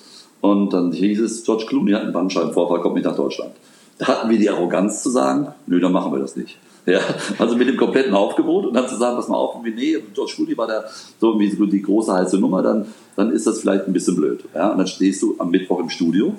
und 0.44 0.74
dann 0.74 0.92
hieß 0.92 1.20
es, 1.20 1.42
George 1.42 1.64
Clooney 1.64 1.92
hat 1.92 2.02
einen 2.02 2.12
Bandscheibenvorfall, 2.12 2.82
kommt 2.82 2.96
nicht 2.96 3.06
nach 3.06 3.16
Deutschland. 3.16 3.52
Da 3.96 4.08
hatten 4.08 4.28
wir 4.28 4.38
die 4.38 4.50
Arroganz 4.50 5.02
zu 5.02 5.08
sagen, 5.08 5.48
nö, 5.66 5.80
dann 5.80 5.92
machen 5.92 6.12
wir 6.12 6.18
das 6.18 6.36
nicht. 6.36 6.58
Ja, 6.84 7.00
also 7.38 7.56
mit 7.56 7.66
dem 7.66 7.78
kompletten 7.78 8.12
Aufgebot 8.12 8.66
und 8.66 8.74
dann 8.74 8.86
zu 8.86 8.96
sagen, 8.96 9.16
pass 9.16 9.28
mal 9.28 9.38
auf, 9.38 9.56
nee, 9.64 9.96
George 10.12 10.32
Clooney 10.36 10.54
war 10.58 10.66
da 10.66 10.84
so 11.18 11.40
so 11.40 11.64
die 11.64 11.80
große 11.80 12.12
heiße 12.12 12.38
Nummer, 12.38 12.62
dann, 12.62 12.84
dann 13.16 13.30
ist 13.30 13.46
das 13.46 13.62
vielleicht 13.62 13.86
ein 13.86 13.94
bisschen 13.94 14.16
blöd. 14.16 14.44
Ja, 14.54 14.72
und 14.72 14.76
dann 14.76 14.86
stehst 14.86 15.22
du 15.22 15.34
am 15.38 15.50
Mittwoch 15.50 15.80
im 15.80 15.88
Studio 15.88 16.34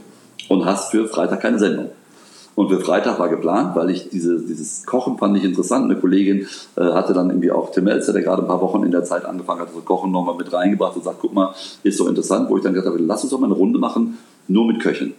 und 0.49 0.66
hast 0.66 0.91
für 0.91 1.08
Freitag 1.08 1.41
keine 1.41 1.58
Sendung. 1.58 1.89
Und 2.56 2.70
für 2.70 2.80
Freitag 2.80 3.20
war 3.20 3.28
geplant, 3.28 3.76
weil 3.76 3.89
ich 3.89 4.10
diese, 4.10 4.39
dieses 4.39 4.86
Kochen 4.86 5.18
fand 5.18 5.38
ich 5.38 5.43
interessant. 5.43 5.86
Eine 5.86 5.99
Kollegin 5.99 6.47
äh, 6.78 6.82
hatte 6.82 7.14
dann 7.14 7.30
irgendwie 7.30 7.51
auch 7.51 7.72
Tim 7.72 7.88
Elster, 7.88 8.14
der 8.14 8.22
gerade 8.22 8.41
ein 8.41 8.47
paar 8.47 8.62
Wochen 8.62 8.84
in 8.84 8.91
der 8.91 9.03
Zeit 9.03 9.26
angefangen 9.26 9.62
hat, 9.62 9.74
so 9.74 9.82
Kochen 9.82 10.12
nochmal 10.12 10.36
mit 10.36 10.51
reingebracht 10.53 10.95
und 10.95 11.03
sagt, 11.03 11.18
guck 11.20 11.34
mal, 11.34 11.53
ist 11.84 11.97
so 11.97 12.08
interessant, 12.08 12.49
wo 12.49 12.58
ich 12.58 12.64
dann 12.64 12.74
gesagt 12.74 12.93
habe, 12.93 13.03
lass 13.03 13.24
uns 13.24 13.32
doch 13.32 13.39
mal 13.39 13.47
eine 13.47 13.56
Runde 13.56 13.78
machen, 13.78 14.18
nur 14.47 14.66
mit 14.66 14.82
Köchen. 14.82 15.14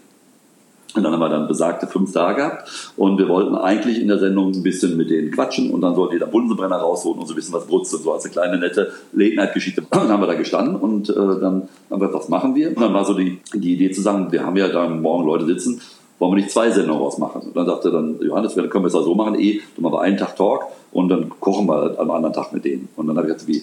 Und 0.97 1.03
dann 1.03 1.12
haben 1.12 1.20
wir 1.20 1.28
dann 1.28 1.47
besagte 1.47 1.87
fünf 1.87 2.12
da 2.12 2.32
gehabt 2.32 2.95
und 2.97 3.18
wir 3.18 3.28
wollten 3.28 3.55
eigentlich 3.55 4.01
in 4.01 4.09
der 4.09 4.18
Sendung 4.18 4.53
ein 4.53 4.62
bisschen 4.62 4.97
mit 4.97 5.11
denen 5.11 5.30
quatschen 5.30 5.70
und 5.70 5.82
dann 5.82 5.95
sollte 5.95 6.14
jeder 6.14 6.26
Bunsenbrenner 6.26 6.76
rausholen 6.76 7.20
und 7.20 7.26
so 7.26 7.34
ein 7.34 7.37
bisschen 7.37 7.53
was 7.53 7.66
brutzeln, 7.66 8.03
so 8.03 8.14
als 8.14 8.24
eine 8.24 8.32
kleine 8.32 8.59
nette 8.59 8.93
Late-Night-Geschichte. 9.12 9.82
Dann 9.91 10.09
haben 10.09 10.22
wir 10.22 10.26
da 10.26 10.34
gestanden 10.34 10.76
und 10.76 11.11
äh, 11.11 11.14
dann 11.14 11.68
haben 11.91 12.01
wir, 12.01 12.12
was 12.12 12.28
machen 12.28 12.55
wir? 12.55 12.68
Und 12.68 12.80
dann 12.80 12.95
war 12.95 13.05
so 13.05 13.14
die, 13.14 13.41
die 13.55 13.74
Idee 13.74 13.91
zu 13.91 14.01
sagen, 14.01 14.30
wir 14.30 14.45
haben 14.45 14.57
ja 14.57 14.68
da 14.68 14.89
morgen 14.89 15.26
Leute 15.26 15.47
sitzen, 15.47 15.80
wollen 16.18 16.32
wir 16.32 16.36
nicht 16.36 16.50
zwei 16.50 16.70
Sendungen 16.70 17.02
rausmachen? 17.02 17.42
Und 17.42 17.56
dann 17.56 17.66
sagte 17.66 17.90
dann 17.90 18.18
Johannes, 18.20 18.54
können 18.54 18.72
wir 18.72 18.86
es 18.86 18.92
so 18.92 19.14
machen, 19.14 19.38
eh, 19.38 19.60
machen 19.76 19.94
wir 19.94 20.00
einen 20.00 20.16
Tag 20.16 20.36
Talk 20.36 20.64
und 20.92 21.08
dann 21.08 21.30
kochen 21.40 21.66
wir 21.66 21.98
am 21.98 22.10
anderen 22.10 22.34
Tag 22.34 22.52
mit 22.52 22.64
denen. 22.64 22.88
Und 22.96 23.06
dann 23.06 23.16
habe 23.16 23.28
ich 23.28 23.34
gesagt, 23.34 23.48
wie, 23.48 23.62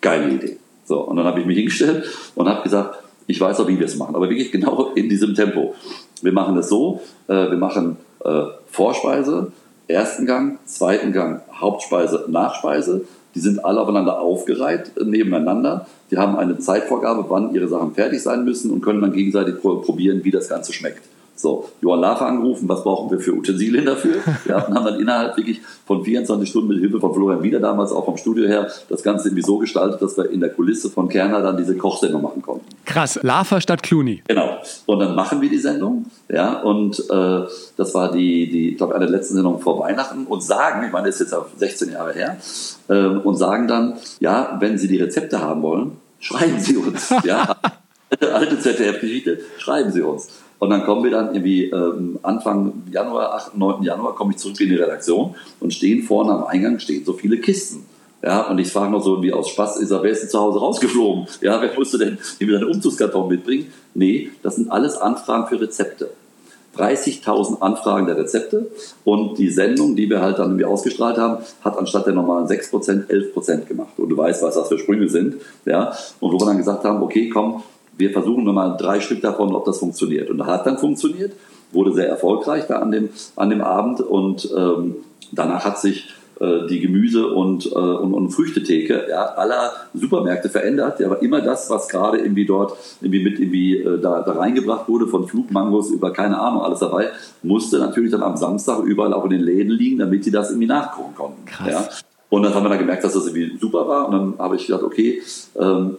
geile 0.00 0.32
Idee. 0.32 0.56
So, 0.84 1.00
und 1.00 1.16
dann 1.16 1.26
habe 1.26 1.40
ich 1.40 1.46
mich 1.46 1.56
hingestellt 1.56 2.04
und 2.34 2.48
habe 2.48 2.62
gesagt, 2.62 3.02
ich 3.26 3.40
weiß 3.40 3.60
auch, 3.60 3.68
wie 3.68 3.78
wir 3.78 3.86
es 3.86 3.96
machen, 3.96 4.14
aber 4.14 4.30
wirklich 4.30 4.50
genau 4.50 4.92
in 4.94 5.08
diesem 5.08 5.34
Tempo. 5.34 5.74
Wir 6.22 6.32
machen 6.32 6.56
es 6.56 6.68
so, 6.68 7.00
äh, 7.26 7.50
wir 7.50 7.58
machen 7.58 7.96
äh, 8.24 8.44
Vorspeise, 8.70 9.52
ersten 9.86 10.26
Gang, 10.26 10.58
zweiten 10.64 11.12
Gang, 11.12 11.42
Hauptspeise, 11.52 12.24
Nachspeise. 12.28 13.02
Die 13.34 13.40
sind 13.40 13.64
alle 13.64 13.80
aufeinander 13.80 14.20
aufgereiht, 14.20 14.92
äh, 14.96 15.04
nebeneinander. 15.04 15.86
Die 16.10 16.16
haben 16.16 16.36
eine 16.36 16.58
Zeitvorgabe, 16.58 17.26
wann 17.28 17.54
ihre 17.54 17.68
Sachen 17.68 17.92
fertig 17.94 18.22
sein 18.22 18.44
müssen 18.44 18.70
und 18.70 18.80
können 18.80 19.02
dann 19.02 19.12
gegenseitig 19.12 19.60
probieren, 19.60 20.24
wie 20.24 20.30
das 20.30 20.48
Ganze 20.48 20.72
schmeckt. 20.72 21.02
So, 21.38 21.68
Johann 21.80 22.00
Lafer 22.00 22.26
angerufen, 22.26 22.68
was 22.68 22.82
brauchen 22.82 23.10
wir 23.12 23.20
für 23.20 23.32
Utensilien 23.32 23.86
dafür? 23.86 24.16
Ja, 24.48 24.66
und 24.66 24.74
haben 24.74 24.84
dann 24.84 24.98
innerhalb 24.98 25.36
wirklich 25.36 25.60
von 25.86 26.04
24 26.04 26.48
Stunden 26.48 26.68
mit 26.68 26.78
Hilfe 26.80 26.98
von 26.98 27.14
Florian 27.14 27.42
Wieder 27.44 27.60
damals 27.60 27.92
auch 27.92 28.04
vom 28.04 28.16
Studio 28.16 28.46
her 28.48 28.68
das 28.88 29.04
Ganze 29.04 29.28
irgendwie 29.28 29.44
so 29.44 29.58
gestaltet, 29.58 30.02
dass 30.02 30.16
wir 30.16 30.30
in 30.30 30.40
der 30.40 30.50
Kulisse 30.50 30.90
von 30.90 31.08
Kerner 31.08 31.40
dann 31.40 31.56
diese 31.56 31.76
Kochsendung 31.76 32.22
machen 32.22 32.42
konnten. 32.42 32.66
Krass, 32.84 33.20
Lafer 33.22 33.60
statt 33.60 33.84
Clooney. 33.84 34.22
Genau. 34.26 34.58
Und 34.86 34.98
dann 34.98 35.14
machen 35.14 35.40
wir 35.40 35.48
die 35.48 35.58
Sendung, 35.58 36.06
ja, 36.28 36.60
und 36.60 36.98
äh, 37.08 37.40
das 37.76 37.94
war 37.94 38.10
die, 38.10 38.50
die 38.50 38.70
ich 38.70 38.76
glaube, 38.76 38.96
eine 38.96 39.06
der 39.06 39.16
letzten 39.16 39.34
Sendungen 39.34 39.60
vor 39.60 39.78
Weihnachten 39.78 40.26
und 40.26 40.42
sagen, 40.42 40.84
ich 40.86 40.92
meine, 40.92 41.06
das 41.06 41.20
ist 41.20 41.32
jetzt 41.32 41.58
16 41.58 41.92
Jahre 41.92 42.14
her, 42.14 42.36
äh, 42.88 43.06
und 43.06 43.36
sagen 43.36 43.68
dann, 43.68 43.94
ja, 44.18 44.56
wenn 44.60 44.76
Sie 44.76 44.88
die 44.88 44.98
Rezepte 44.98 45.40
haben 45.40 45.62
wollen, 45.62 45.92
schreiben 46.18 46.58
Sie 46.58 46.76
uns. 46.76 47.14
ja, 47.24 47.56
alte 48.20 48.58
ZDF-Geschichte, 48.58 49.38
schreiben 49.58 49.92
Sie 49.92 50.02
uns. 50.02 50.28
Und 50.58 50.70
dann 50.70 50.84
kommen 50.84 51.04
wir 51.04 51.10
dann 51.10 51.34
irgendwie 51.34 51.64
ähm, 51.70 52.18
Anfang 52.22 52.82
Januar, 52.90 53.34
8., 53.34 53.56
9. 53.56 53.82
Januar, 53.82 54.14
komme 54.14 54.32
ich 54.32 54.38
zurück 54.38 54.60
in 54.60 54.70
die 54.70 54.76
Redaktion 54.76 55.34
und 55.60 55.72
stehen 55.72 56.02
vorne 56.02 56.32
am 56.32 56.44
Eingang 56.44 56.78
stehen 56.80 57.04
so 57.04 57.12
viele 57.12 57.38
Kisten. 57.38 57.86
Ja, 58.22 58.48
und 58.48 58.58
ich 58.58 58.72
frage 58.72 58.90
noch 58.90 59.02
so 59.02 59.22
wie 59.22 59.32
aus 59.32 59.48
Spaß, 59.50 59.78
ist 59.78 59.92
er, 59.92 60.02
wer 60.02 60.10
ist 60.10 60.22
denn 60.22 60.30
zu 60.30 60.40
Hause 60.40 60.58
rausgeflogen? 60.58 61.28
Ja, 61.40 61.62
wer 61.62 61.72
musste 61.74 61.98
denn 61.98 62.18
irgendwie 62.40 62.58
seinen 62.58 62.74
Umzugskarton 62.74 63.28
mitbringen? 63.28 63.72
Nee, 63.94 64.30
das 64.42 64.56
sind 64.56 64.72
alles 64.72 64.96
Anfragen 64.96 65.46
für 65.46 65.60
Rezepte. 65.60 66.10
30.000 66.76 67.60
Anfragen 67.60 68.06
der 68.06 68.16
Rezepte 68.16 68.70
und 69.04 69.38
die 69.38 69.50
Sendung, 69.50 69.96
die 69.96 70.08
wir 70.08 70.20
halt 70.20 70.38
dann 70.38 70.50
irgendwie 70.50 70.64
ausgestrahlt 70.64 71.18
haben, 71.18 71.42
hat 71.62 71.76
anstatt 71.76 72.06
der 72.06 72.14
normalen 72.14 72.46
6% 72.46 73.08
11% 73.08 73.64
gemacht. 73.64 73.98
Und 73.98 74.08
du 74.08 74.16
weißt, 74.16 74.42
was 74.42 74.54
das 74.54 74.68
für 74.68 74.78
Sprünge 74.78 75.08
sind. 75.08 75.36
Ja? 75.64 75.92
Und 76.20 76.32
wo 76.32 76.38
wir 76.38 76.46
dann 76.46 76.58
gesagt 76.58 76.84
haben, 76.84 77.02
okay, 77.02 77.28
komm, 77.28 77.62
wir 77.98 78.10
versuchen 78.10 78.44
nur 78.44 78.54
mal 78.54 78.76
drei 78.76 79.00
Stück 79.00 79.20
davon, 79.20 79.54
ob 79.54 79.64
das 79.64 79.78
funktioniert. 79.78 80.30
Und 80.30 80.38
das 80.38 80.46
hat 80.46 80.66
dann 80.66 80.78
funktioniert, 80.78 81.32
wurde 81.72 81.92
sehr 81.92 82.08
erfolgreich 82.08 82.66
da 82.66 82.78
an 82.78 82.90
dem, 82.90 83.10
an 83.36 83.50
dem 83.50 83.60
Abend 83.60 84.00
und 84.00 84.50
ähm, 84.56 84.96
danach 85.32 85.64
hat 85.64 85.78
sich 85.78 86.08
äh, 86.40 86.66
die 86.68 86.80
Gemüse- 86.80 87.26
und, 87.26 87.66
äh, 87.66 87.74
und, 87.74 88.14
und 88.14 88.30
Früchtetheke 88.30 89.06
ja, 89.10 89.24
aller 89.24 89.72
Supermärkte 89.92 90.48
verändert. 90.48 91.00
Ja, 91.00 91.06
aber 91.06 91.20
immer 91.20 91.40
das, 91.40 91.68
was 91.68 91.88
gerade 91.88 92.18
irgendwie 92.18 92.46
dort 92.46 92.76
irgendwie 93.00 93.24
mit 93.24 93.40
irgendwie 93.40 93.78
äh, 93.78 94.00
da, 94.00 94.22
da 94.22 94.32
reingebracht 94.32 94.88
wurde, 94.88 95.08
von 95.08 95.26
Flugmangos 95.26 95.90
über 95.90 96.12
keine 96.12 96.38
Ahnung, 96.40 96.62
alles 96.62 96.78
dabei, 96.78 97.10
musste 97.42 97.78
natürlich 97.78 98.12
dann 98.12 98.22
am 98.22 98.36
Samstag 98.36 98.84
überall 98.84 99.12
auch 99.12 99.24
in 99.24 99.30
den 99.30 99.40
Läden 99.40 99.72
liegen, 99.72 99.98
damit 99.98 100.22
sie 100.22 100.30
das 100.30 100.50
irgendwie 100.50 100.68
nachkochen 100.68 101.14
konnten. 101.16 101.44
Krass. 101.44 101.70
Ja. 101.70 101.88
Und 102.30 102.42
dann 102.42 102.54
haben 102.54 102.64
wir 102.64 102.68
dann 102.68 102.78
gemerkt, 102.78 103.02
dass 103.02 103.14
das 103.14 103.26
irgendwie 103.26 103.58
super 103.58 103.88
war. 103.88 104.06
Und 104.06 104.12
dann 104.12 104.34
habe 104.38 104.56
ich 104.56 104.66
gedacht, 104.66 104.84
okay, 104.84 105.20
ähm, 105.58 105.96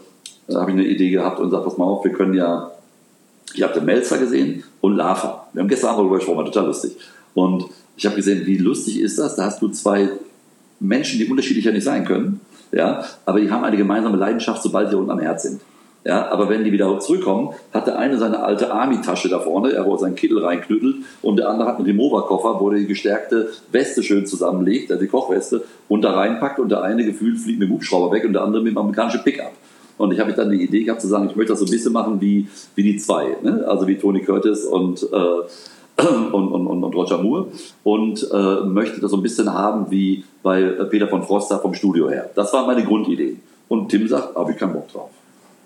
da 0.49 0.61
habe 0.61 0.71
ich 0.71 0.77
eine 0.77 0.87
Idee 0.87 1.09
gehabt 1.09 1.39
und 1.39 1.45
gesagt, 1.45 1.65
pass 1.65 1.77
mal 1.77 1.85
auf, 1.85 2.03
wir 2.03 2.11
können 2.11 2.33
ja, 2.33 2.71
ich 3.53 3.63
habe 3.63 3.73
den 3.73 3.85
Melzer 3.85 4.17
gesehen 4.17 4.63
und 4.81 4.95
Lava. 4.95 5.47
Wir 5.53 5.61
haben 5.61 5.69
gestern 5.69 5.89
Abend 5.89 5.99
darüber 6.01 6.17
gesprochen, 6.17 6.37
war 6.37 6.45
total 6.45 6.67
lustig. 6.67 6.97
Und 7.33 7.65
ich 7.97 8.05
habe 8.05 8.15
gesehen, 8.15 8.45
wie 8.45 8.57
lustig 8.57 8.99
ist 8.99 9.19
das? 9.19 9.35
Da 9.35 9.45
hast 9.45 9.61
du 9.61 9.69
zwei 9.69 10.09
Menschen, 10.79 11.19
die 11.19 11.25
unterschiedlicher 11.25 11.71
nicht 11.71 11.83
sein 11.83 12.05
können, 12.05 12.41
ja, 12.71 13.03
aber 13.25 13.39
die 13.39 13.49
haben 13.49 13.63
eine 13.63 13.77
gemeinsame 13.77 14.17
Leidenschaft, 14.17 14.61
sobald 14.61 14.89
sie 14.89 14.97
unten 14.97 15.11
am 15.11 15.19
Herz 15.19 15.43
sind. 15.43 15.61
Ja, 16.05 16.31
aber 16.31 16.47
wenn 16.47 16.63
die 16.63 16.71
wieder 16.71 16.97
zurückkommen, 16.99 17.49
hat 17.73 17.87
der 17.87 17.99
eine 17.99 18.17
seine 18.17 18.41
alte 18.41 18.71
Army-Tasche 18.71 19.27
da 19.27 19.39
vorne, 19.39 19.73
er 19.73 19.85
wo 19.85 19.93
er 19.93 19.99
seinen 19.99 20.15
Kittel 20.15 20.39
reinknüttelt, 20.39 20.97
und 21.21 21.37
der 21.37 21.49
andere 21.49 21.67
hat 21.67 21.75
einen 21.75 21.85
Remover-Koffer, 21.85 22.59
wo 22.59 22.71
er 22.71 22.77
die 22.77 22.87
gestärkte 22.87 23.49
Weste 23.71 24.01
schön 24.01 24.25
zusammenlegt, 24.25 24.91
also 24.91 25.03
die 25.03 25.09
Kochweste, 25.09 25.63
und 25.89 26.03
da 26.03 26.13
reinpackt 26.13 26.59
und 26.59 26.69
der 26.69 26.83
eine 26.83 27.03
gefühlt 27.03 27.37
fliegt 27.37 27.59
mit 27.59 27.67
dem 27.67 27.73
Hubschrauber 27.75 28.15
weg 28.15 28.23
und 28.23 28.33
der 28.33 28.43
andere 28.43 28.63
mit 28.63 28.71
dem 28.71 28.77
amerikanischen 28.77 29.23
Pickup. 29.23 29.51
Und 29.99 30.13
ich 30.13 30.19
habe 30.21 30.31
dann 30.31 30.49
die 30.49 30.63
Idee 30.63 30.85
gehabt 30.85 31.01
zu 31.01 31.07
sagen, 31.07 31.27
ich 31.29 31.35
möchte 31.35 31.51
das 31.51 31.59
so 31.59 31.65
ein 31.65 31.71
bisschen 31.71 31.91
machen 31.91 32.21
wie, 32.21 32.47
wie 32.73 32.83
die 32.83 32.97
zwei, 32.97 33.35
ne? 33.43 33.65
also 33.67 33.85
wie 33.85 33.97
Tony 33.97 34.21
Curtis 34.21 34.63
und, 34.63 35.03
äh, 35.03 36.01
und, 36.31 36.47
und, 36.47 36.83
und, 36.83 36.95
Roger 36.95 37.17
Moore 37.17 37.47
und 37.83 38.25
äh, 38.31 38.65
möchte 38.65 39.01
das 39.01 39.11
so 39.11 39.17
ein 39.17 39.23
bisschen 39.23 39.53
haben 39.53 39.91
wie 39.91 40.23
bei 40.41 40.61
Peter 40.89 41.09
von 41.09 41.23
Froster 41.23 41.59
vom 41.59 41.73
Studio 41.73 42.09
her. 42.09 42.29
Das 42.33 42.53
war 42.53 42.65
meine 42.65 42.85
Grundidee. 42.85 43.35
Und 43.67 43.89
Tim 43.89 44.07
sagt, 44.07 44.37
habe 44.37 44.53
ich 44.53 44.57
keinen 44.57 44.71
Bock 44.71 44.89
drauf. 44.89 45.09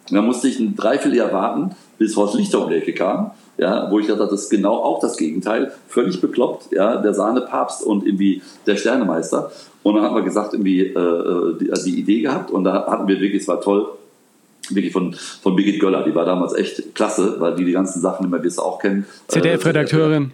Und 0.09 0.15
dann 0.15 0.25
musste 0.25 0.47
ich 0.47 0.59
ein 0.59 0.75
Dreivierteljahr 0.75 1.31
warten, 1.31 1.75
bis 1.99 2.17
Horst 2.17 2.33
Lichter 2.33 2.63
um 2.63 2.71
die 2.71 2.77
Ecke 2.77 2.93
kam, 2.93 3.31
ja, 3.59 3.91
wo 3.91 3.99
ich 3.99 4.07
dachte, 4.07 4.21
das 4.21 4.45
ist 4.45 4.49
genau 4.49 4.77
auch 4.77 4.99
das 4.99 5.15
Gegenteil, 5.15 5.71
völlig 5.87 6.19
bekloppt, 6.19 6.71
ja, 6.71 6.95
der 6.95 7.13
Sahnepapst 7.13 7.83
und 7.83 8.03
irgendwie 8.03 8.41
der 8.65 8.77
Sternemeister. 8.77 9.51
Und 9.83 9.93
dann 9.93 10.03
haben 10.03 10.15
wir 10.15 10.23
gesagt, 10.23 10.53
irgendwie 10.53 10.87
äh, 10.87 10.97
äh 10.97 11.55
die, 11.59 11.71
die 11.85 11.99
Idee 11.99 12.21
gehabt 12.21 12.49
und 12.49 12.63
da 12.63 12.87
hatten 12.87 13.07
wir 13.07 13.19
wirklich, 13.19 13.43
es 13.43 13.47
war 13.47 13.61
toll, 13.61 13.87
wirklich 14.75 14.93
von, 14.93 15.13
von 15.13 15.55
Birgit 15.55 15.79
Göller. 15.79 16.03
Die 16.03 16.15
war 16.15 16.25
damals 16.25 16.53
echt 16.53 16.95
klasse, 16.95 17.35
weil 17.39 17.55
die 17.55 17.65
die 17.65 17.71
ganzen 17.71 18.01
Sachen 18.01 18.25
immer, 18.25 18.41
wie 18.43 18.47
es 18.47 18.59
auch 18.59 18.79
kennen. 18.79 19.05
ZDF-Redakteurin. 19.27 20.31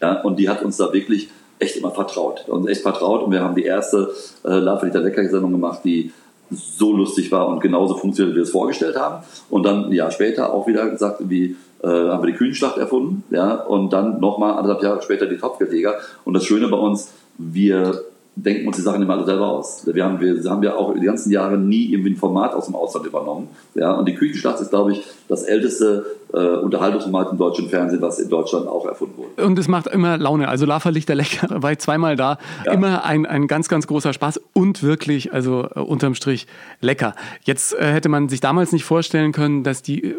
Äh, 0.00 0.04
ja, 0.04 0.20
und 0.22 0.38
die 0.38 0.48
hat 0.48 0.62
uns 0.62 0.76
da 0.76 0.92
wirklich 0.92 1.28
echt 1.58 1.76
immer 1.76 1.90
vertraut. 1.90 2.48
Uns 2.48 2.68
echt 2.68 2.82
vertraut 2.82 3.22
und 3.22 3.32
wir 3.32 3.40
haben 3.40 3.54
die 3.54 3.64
erste 3.64 4.12
äh, 4.44 4.58
Love 4.58 4.86
Liter 4.86 5.00
Lecker-Sendung 5.00 5.52
gemacht, 5.52 5.80
die 5.84 6.12
so 6.50 6.92
lustig 6.92 7.32
war 7.32 7.48
und 7.48 7.60
genauso 7.60 7.96
funktioniert, 7.96 8.34
wie 8.34 8.38
wir 8.38 8.44
es 8.44 8.50
vorgestellt 8.50 8.96
haben. 8.96 9.24
Und 9.50 9.64
dann 9.64 9.86
ein 9.86 9.92
Jahr 9.92 10.10
später 10.10 10.52
auch 10.52 10.66
wieder 10.66 10.88
gesagt, 10.90 11.20
wie 11.28 11.56
äh, 11.82 11.88
haben 11.88 12.22
wir 12.22 12.30
die 12.30 12.38
Kühnschlacht 12.38 12.78
erfunden, 12.78 13.24
ja, 13.30 13.54
und 13.54 13.92
dann 13.92 14.20
nochmal 14.20 14.52
anderthalb 14.52 14.82
Jahre 14.82 15.02
später 15.02 15.26
die 15.26 15.38
Topfgeleger. 15.38 15.96
Und 16.24 16.34
das 16.34 16.44
Schöne 16.44 16.68
bei 16.68 16.76
uns, 16.76 17.12
wir 17.38 18.04
denken 18.36 18.66
uns 18.66 18.76
die 18.76 18.82
Sachen 18.82 19.02
immer 19.02 19.14
alle 19.14 19.24
selber 19.24 19.48
aus. 19.48 19.82
Wir 19.86 20.04
haben, 20.04 20.20
wir 20.20 20.50
haben 20.50 20.62
ja 20.62 20.76
auch 20.76 20.94
die 20.94 21.06
ganzen 21.06 21.32
Jahre 21.32 21.56
nie 21.56 21.90
irgendwie 21.92 22.10
ein 22.10 22.16
Format 22.16 22.54
aus 22.54 22.66
dem 22.66 22.74
Ausland 22.74 23.06
übernommen. 23.06 23.48
Ja, 23.74 23.92
und 23.92 24.06
die 24.06 24.14
Küchenschlacht 24.14 24.60
ist, 24.60 24.70
glaube 24.70 24.92
ich, 24.92 25.02
das 25.26 25.42
älteste 25.42 26.04
äh, 26.32 26.38
Unterhaltungsformat 26.38 27.32
im 27.32 27.38
deutschen 27.38 27.68
Fernsehen, 27.68 28.02
was 28.02 28.18
in 28.18 28.28
Deutschland 28.28 28.66
auch 28.66 28.86
erfunden 28.86 29.16
wurde. 29.16 29.46
Und 29.46 29.58
es 29.58 29.68
macht 29.68 29.86
immer 29.86 30.18
Laune. 30.18 30.48
Also 30.48 30.66
Lava 30.66 30.90
Lichter 30.90 31.14
lecker, 31.14 31.62
war 31.62 31.72
ich 31.72 31.78
zweimal 31.78 32.16
da. 32.16 32.38
Ja. 32.64 32.72
Immer 32.72 33.04
ein, 33.04 33.26
ein 33.26 33.46
ganz, 33.46 33.68
ganz 33.68 33.86
großer 33.86 34.12
Spaß 34.12 34.40
und 34.52 34.82
wirklich, 34.82 35.32
also 35.32 35.68
äh, 35.74 35.80
unterm 35.80 36.14
Strich 36.14 36.46
lecker. 36.80 37.14
Jetzt 37.44 37.74
äh, 37.74 37.92
hätte 37.92 38.08
man 38.08 38.28
sich 38.28 38.40
damals 38.40 38.72
nicht 38.72 38.84
vorstellen 38.84 39.32
können, 39.32 39.62
dass 39.62 39.82
die 39.82 40.04
äh, 40.04 40.14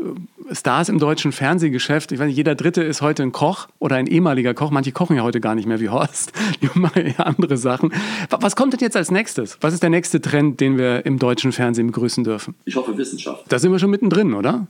Stars 0.51 0.89
im 0.89 0.99
deutschen 0.99 1.31
Fernsehgeschäft, 1.31 2.11
ich 2.11 2.19
weiß 2.19 2.27
nicht, 2.27 2.37
jeder 2.37 2.55
Dritte 2.55 2.83
ist 2.83 3.01
heute 3.01 3.23
ein 3.23 3.31
Koch 3.31 3.67
oder 3.79 3.97
ein 3.97 4.07
ehemaliger 4.07 4.53
Koch. 4.53 4.71
Manche 4.71 4.91
kochen 4.91 5.15
ja 5.15 5.23
heute 5.23 5.41
gar 5.41 5.55
nicht 5.55 5.67
mehr 5.67 5.79
wie 5.79 5.89
Horst. 5.89 6.31
Die 6.61 6.69
machen 6.79 7.13
ja 7.17 7.25
andere 7.25 7.57
Sachen. 7.57 7.93
Was 8.29 8.55
kommt 8.55 8.73
denn 8.73 8.79
jetzt 8.79 8.95
als 8.95 9.11
nächstes? 9.11 9.57
Was 9.61 9.73
ist 9.73 9.83
der 9.83 9.89
nächste 9.89 10.21
Trend, 10.21 10.59
den 10.59 10.77
wir 10.77 11.05
im 11.05 11.19
deutschen 11.19 11.51
Fernsehen 11.51 11.87
begrüßen 11.87 12.23
dürfen? 12.23 12.55
Ich 12.65 12.75
hoffe 12.75 12.97
Wissenschaft. 12.97 13.43
Da 13.49 13.59
sind 13.59 13.71
wir 13.71 13.79
schon 13.79 13.89
mittendrin, 13.89 14.33
oder? 14.33 14.67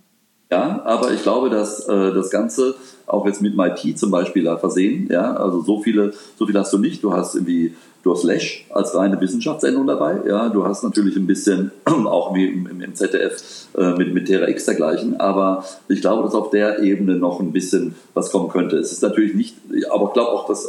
Ja, 0.49 0.81
aber 0.85 1.11
ich 1.11 1.23
glaube, 1.23 1.49
dass 1.49 1.87
äh, 1.87 2.13
das 2.13 2.29
Ganze 2.29 2.75
auch 3.05 3.25
jetzt 3.25 3.41
mit 3.41 3.55
MIT 3.55 3.99
zum 3.99 4.11
Beispiel 4.11 4.45
versehen. 4.57 5.07
Ja, 5.11 5.33
also 5.33 5.61
so 5.61 5.81
viele, 5.81 6.13
so 6.37 6.45
viel 6.45 6.57
hast 6.57 6.71
du 6.71 6.77
nicht. 6.77 7.03
Du 7.03 7.13
hast 7.13 7.35
irgendwie 7.35 7.75
Du 8.07 8.13
hast 8.13 8.23
Lesch 8.23 8.65
als 8.69 8.95
reine 8.95 9.19
Wissenschaftssendung 9.19 9.85
dabei. 9.85 10.21
Ja, 10.25 10.47
du 10.47 10.65
hast 10.65 10.81
natürlich 10.81 11.17
ein 11.17 11.27
bisschen 11.27 11.71
auch 11.85 12.33
wie 12.33 12.45
im, 12.45 12.81
im 12.81 12.95
ZDF 12.95 13.66
äh, 13.78 13.93
mit, 13.93 14.13
mit 14.13 14.28
Terra 14.28 14.47
X 14.47 14.65
dergleichen. 14.65 15.19
Aber 15.19 15.63
ich 15.88 16.01
glaube, 16.01 16.23
dass 16.23 16.34
auf 16.34 16.49
der 16.49 16.80
Ebene 16.82 17.15
noch 17.15 17.39
ein 17.39 17.51
bisschen 17.51 17.95
was 18.15 18.32
kommen 18.32 18.49
könnte. 18.49 18.78
Es 18.78 18.91
ist 18.91 19.03
natürlich 19.03 19.36
nicht, 19.36 19.55
aber 19.91 20.05
ich 20.07 20.13
glaube 20.13 20.32
auch, 20.32 20.47
dass, 20.47 20.67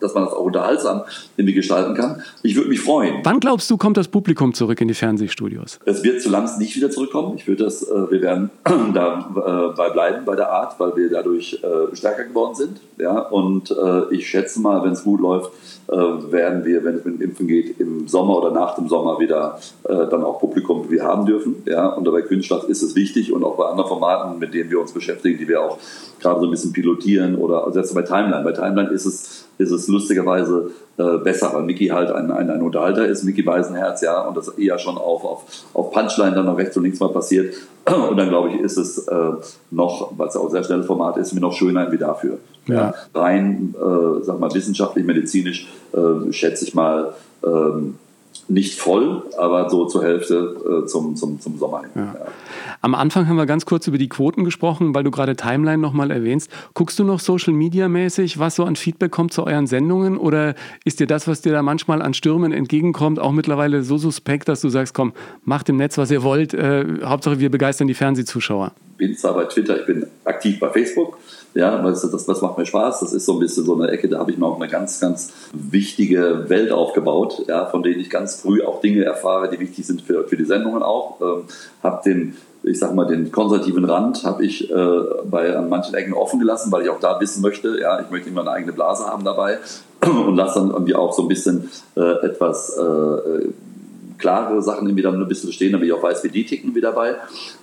dass 0.00 0.14
man 0.14 0.24
das 0.24 0.32
auch 0.32 0.44
unterhaltsam 0.44 1.02
irgendwie 1.36 1.54
gestalten 1.54 1.94
kann. 1.94 2.22
Ich 2.42 2.56
würde 2.56 2.70
mich 2.70 2.80
freuen. 2.80 3.16
Wann 3.22 3.40
glaubst 3.40 3.70
du, 3.70 3.76
kommt 3.76 3.98
das 3.98 4.08
Publikum 4.08 4.54
zurück 4.54 4.80
in 4.80 4.88
die 4.88 4.94
Fernsehstudios? 4.94 5.78
Es 5.84 6.02
wird 6.02 6.22
zu 6.22 6.30
Langs 6.30 6.56
nicht 6.56 6.74
wieder 6.74 6.90
zurückkommen. 6.90 7.34
Ich 7.36 7.46
würde 7.46 7.64
das, 7.64 7.82
äh, 7.82 8.10
wir 8.10 8.22
werden 8.22 8.50
da 8.94 9.30
äh, 9.72 9.76
bei 9.76 9.90
bleiben 9.90 10.24
bei 10.24 10.34
der 10.34 10.50
Art, 10.50 10.80
weil 10.80 10.96
wir 10.96 11.10
dadurch 11.10 11.62
äh, 11.62 11.94
stärker 11.94 12.24
geworden 12.24 12.54
sind. 12.54 12.80
Ja, 12.98 13.18
und 13.20 13.70
äh, 13.70 14.14
ich 14.14 14.26
schätze 14.26 14.60
mal, 14.60 14.82
wenn 14.84 14.92
es 14.92 15.04
gut 15.04 15.20
läuft, 15.20 15.52
werden 15.90 16.66
wir, 16.66 16.84
wenn 16.84 16.96
es 16.96 17.04
mit 17.06 17.14
dem 17.14 17.22
Impfen 17.22 17.46
geht, 17.46 17.80
im 17.80 18.06
Sommer 18.08 18.36
oder 18.36 18.50
nach 18.50 18.74
dem 18.74 18.88
Sommer 18.88 19.18
wieder 19.20 19.58
dann 19.84 20.22
auch 20.22 20.38
Publikum 20.38 20.90
wir 20.90 21.02
haben 21.02 21.24
dürfen. 21.24 21.62
Ja? 21.64 21.88
Und 21.88 22.04
bei 22.04 22.20
Künstler 22.38 22.68
ist 22.68 22.82
es 22.82 22.94
wichtig 22.94 23.32
und 23.32 23.42
auch 23.42 23.56
bei 23.56 23.64
anderen 23.64 23.88
Formaten, 23.88 24.38
mit 24.38 24.54
denen 24.54 24.70
wir 24.70 24.80
uns 24.80 24.92
beschäftigen, 24.92 25.38
die 25.38 25.48
wir 25.48 25.60
auch 25.60 25.78
gerade 26.20 26.38
so 26.40 26.46
ein 26.46 26.50
bisschen 26.50 26.72
pilotieren 26.72 27.34
oder 27.34 27.70
selbst 27.72 27.94
bei 27.94 28.02
Timeline. 28.02 28.44
Bei 28.44 28.52
Timeline 28.52 28.90
ist 28.90 29.06
es, 29.06 29.46
ist 29.58 29.72
es 29.72 29.88
lustigerweise 29.88 30.70
äh, 30.98 31.18
besser, 31.18 31.50
weil 31.52 31.62
Mickey 31.62 31.88
halt 31.88 32.12
ein, 32.12 32.30
ein, 32.30 32.48
ein 32.48 32.62
Unterhalter 32.62 33.06
ist, 33.06 33.24
Mickey 33.24 33.44
Weisenherz, 33.44 34.02
ja, 34.02 34.22
und 34.22 34.36
das 34.36 34.48
eher 34.50 34.78
schon 34.78 34.96
auf, 34.96 35.24
auf, 35.24 35.44
auf 35.74 35.92
Punchline 35.92 36.34
dann 36.34 36.46
noch 36.46 36.56
rechts 36.56 36.76
und 36.76 36.84
links 36.84 37.00
mal 37.00 37.10
passiert. 37.10 37.54
Und 37.86 38.16
dann 38.16 38.28
glaube 38.28 38.50
ich, 38.50 38.60
ist 38.60 38.76
es 38.76 39.08
äh, 39.08 39.32
noch, 39.70 40.12
weil 40.16 40.28
es 40.28 40.36
auch 40.36 40.44
ein 40.44 40.50
sehr 40.50 40.62
schnelles 40.62 40.86
Format 40.86 41.16
ist, 41.16 41.32
mir 41.32 41.40
noch 41.40 41.54
schöner 41.54 41.90
wie 41.90 41.98
dafür. 41.98 42.38
Ja. 42.66 42.74
ja. 42.74 42.94
Rein, 43.14 43.74
äh, 43.76 44.22
sag 44.22 44.38
mal, 44.38 44.52
wissenschaftlich, 44.54 45.04
medizinisch 45.04 45.68
äh, 45.92 46.32
schätze 46.32 46.66
ich 46.66 46.74
mal, 46.74 47.14
ähm, 47.44 47.96
nicht 48.48 48.80
voll, 48.80 49.24
aber 49.36 49.68
so 49.68 49.84
zur 49.86 50.02
Hälfte 50.02 50.82
äh, 50.84 50.86
zum, 50.86 51.16
zum, 51.16 51.40
zum 51.40 51.58
Sommer 51.58 51.82
hin. 51.82 51.90
Ja. 51.94 52.02
Ja. 52.02 52.26
Am 52.80 52.94
Anfang 52.94 53.28
haben 53.28 53.36
wir 53.36 53.46
ganz 53.46 53.66
kurz 53.66 53.86
über 53.86 53.98
die 53.98 54.08
Quoten 54.08 54.44
gesprochen, 54.44 54.94
weil 54.94 55.04
du 55.04 55.10
gerade 55.10 55.36
Timeline 55.36 55.78
nochmal 55.78 56.10
erwähnst. 56.10 56.50
Guckst 56.74 56.98
du 56.98 57.04
noch 57.04 57.20
Social 57.20 57.52
Media 57.52 57.88
mäßig, 57.88 58.38
was 58.38 58.56
so 58.56 58.64
an 58.64 58.76
Feedback 58.76 59.10
kommt 59.10 59.32
zu 59.32 59.44
euren 59.44 59.66
Sendungen? 59.66 60.16
Oder 60.16 60.54
ist 60.84 61.00
dir 61.00 61.06
das, 61.06 61.28
was 61.28 61.42
dir 61.42 61.52
da 61.52 61.62
manchmal 61.62 62.00
an 62.00 62.14
Stürmen 62.14 62.52
entgegenkommt, 62.52 63.18
auch 63.18 63.32
mittlerweile 63.32 63.82
so 63.82 63.98
suspekt, 63.98 64.48
dass 64.48 64.60
du 64.60 64.68
sagst, 64.68 64.94
komm, 64.94 65.12
macht 65.44 65.68
im 65.68 65.76
Netz, 65.76 65.98
was 65.98 66.10
ihr 66.10 66.22
wollt, 66.22 66.54
äh, 66.54 66.86
Hauptsache 67.04 67.40
wir 67.40 67.50
begeistern 67.50 67.88
die 67.88 67.94
Fernsehzuschauer? 67.94 68.72
bin 68.98 69.16
zwar 69.16 69.34
bei 69.34 69.44
Twitter, 69.44 69.80
ich 69.80 69.86
bin 69.86 70.06
aktiv 70.24 70.58
bei 70.58 70.68
Facebook, 70.68 71.18
ja, 71.54 71.82
weil 71.82 71.92
das, 71.92 72.08
das, 72.10 72.42
macht 72.42 72.58
mir 72.58 72.66
Spaß. 72.66 73.00
Das 73.00 73.12
ist 73.12 73.26
so 73.26 73.34
ein 73.34 73.38
bisschen 73.40 73.64
so 73.64 73.74
eine 73.74 73.90
Ecke, 73.90 74.08
da 74.08 74.18
habe 74.18 74.30
ich 74.30 74.38
mir 74.38 74.46
auch 74.46 74.60
eine 74.60 74.68
ganz, 74.68 75.00
ganz 75.00 75.32
wichtige 75.52 76.48
Welt 76.48 76.70
aufgebaut, 76.70 77.44
ja, 77.48 77.66
von 77.66 77.82
denen 77.82 78.00
ich 78.00 78.10
ganz 78.10 78.36
früh 78.40 78.62
auch 78.62 78.80
Dinge 78.80 79.04
erfahre, 79.04 79.48
die 79.48 79.58
wichtig 79.58 79.86
sind 79.86 80.02
für, 80.02 80.24
für 80.24 80.36
die 80.36 80.44
Sendungen 80.44 80.82
auch. 80.82 81.20
Ähm, 81.20 81.44
habe 81.82 82.02
den 82.04 82.36
ich 82.64 82.78
sag 82.80 82.94
mal, 82.94 83.06
den 83.06 83.30
konservativen 83.30 83.84
Rand 83.84 84.24
habe 84.24 84.44
ich 84.44 84.70
äh, 84.70 85.00
bei, 85.24 85.56
an 85.56 85.68
manchen 85.68 85.94
Ecken 85.94 86.12
offen 86.12 86.40
gelassen, 86.40 86.72
weil 86.72 86.82
ich 86.82 86.90
auch 86.90 87.00
da 87.00 87.20
wissen 87.20 87.40
möchte, 87.40 87.80
ja, 87.80 88.00
ich 88.00 88.10
möchte 88.10 88.28
immer 88.28 88.40
eine 88.42 88.50
eigene 88.50 88.72
Blase 88.72 89.06
haben 89.06 89.24
dabei 89.24 89.58
und 90.04 90.36
lasse 90.36 90.58
dann 90.58 90.70
irgendwie 90.70 90.94
auch 90.94 91.12
so 91.12 91.22
ein 91.22 91.28
bisschen 91.28 91.70
äh, 91.96 92.26
etwas 92.26 92.76
äh, 92.76 93.48
klare 94.18 94.62
Sachen 94.62 94.86
irgendwie 94.86 95.02
dann 95.02 95.20
ein 95.20 95.28
bisschen 95.28 95.52
stehen, 95.52 95.72
damit 95.72 95.88
ich 95.88 95.94
auch 95.94 96.02
weiß, 96.02 96.24
wie 96.24 96.28
die 96.28 96.44
ticken 96.44 96.74
wie 96.74 96.80
dabei. 96.80 97.16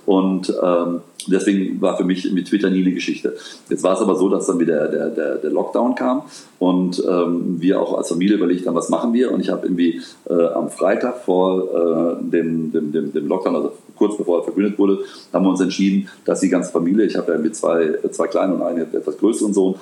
Und 0.06 0.54
ähm, 0.64 1.02
deswegen 1.28 1.82
war 1.82 1.98
für 1.98 2.04
mich 2.04 2.32
mit 2.32 2.48
Twitter 2.48 2.70
nie 2.70 2.82
eine 2.82 2.94
Geschichte. 2.94 3.36
Jetzt 3.70 3.84
war 3.84 3.94
es 3.94 4.02
aber 4.02 4.16
so, 4.16 4.30
dass 4.30 4.48
dann 4.48 4.60
wieder 4.60 4.88
der, 4.88 5.10
der, 5.10 5.36
der 5.36 5.52
Lockdown 5.52 5.96
kam 5.96 6.24
und 6.60 7.04
ähm, 7.08 7.58
wir 7.60 7.82
auch 7.82 7.98
als 7.98 8.10
Familie 8.10 8.38
überlegt 8.38 8.68
haben, 8.68 8.76
was 8.76 8.90
machen 8.90 9.14
wir. 9.14 9.32
Und 9.32 9.42
ich 9.42 9.50
habe 9.50 9.66
irgendwie 9.66 10.02
äh, 10.30 10.48
am 10.48 10.70
Freitag 10.70 11.24
vor 11.24 12.20
äh, 12.20 12.24
dem, 12.24 12.72
dem, 12.72 12.92
dem, 12.92 13.14
dem 13.14 13.28
Lockdown, 13.28 13.56
also 13.56 13.72
kurz 13.96 14.18
bevor 14.18 14.40
er 14.40 14.44
verkündet 14.44 14.78
wurde, 14.78 15.00
haben 15.34 15.46
wir 15.46 15.50
uns 15.50 15.62
entschieden, 15.62 16.10
dass 16.26 16.40
die 16.40 16.50
ganze 16.50 16.72
Familie, 16.72 17.06
ich 17.06 17.16
habe 17.16 17.32
ja 17.34 17.38
mit 17.38 17.56
zwei, 17.56 17.98
zwei 18.12 18.28
kleinen 18.28 18.54
und 18.54 18.62
einen 18.62 18.94
etwas 18.94 19.18
größeren 19.18 19.54
Sohn, 19.54 19.74
äh, 19.74 19.78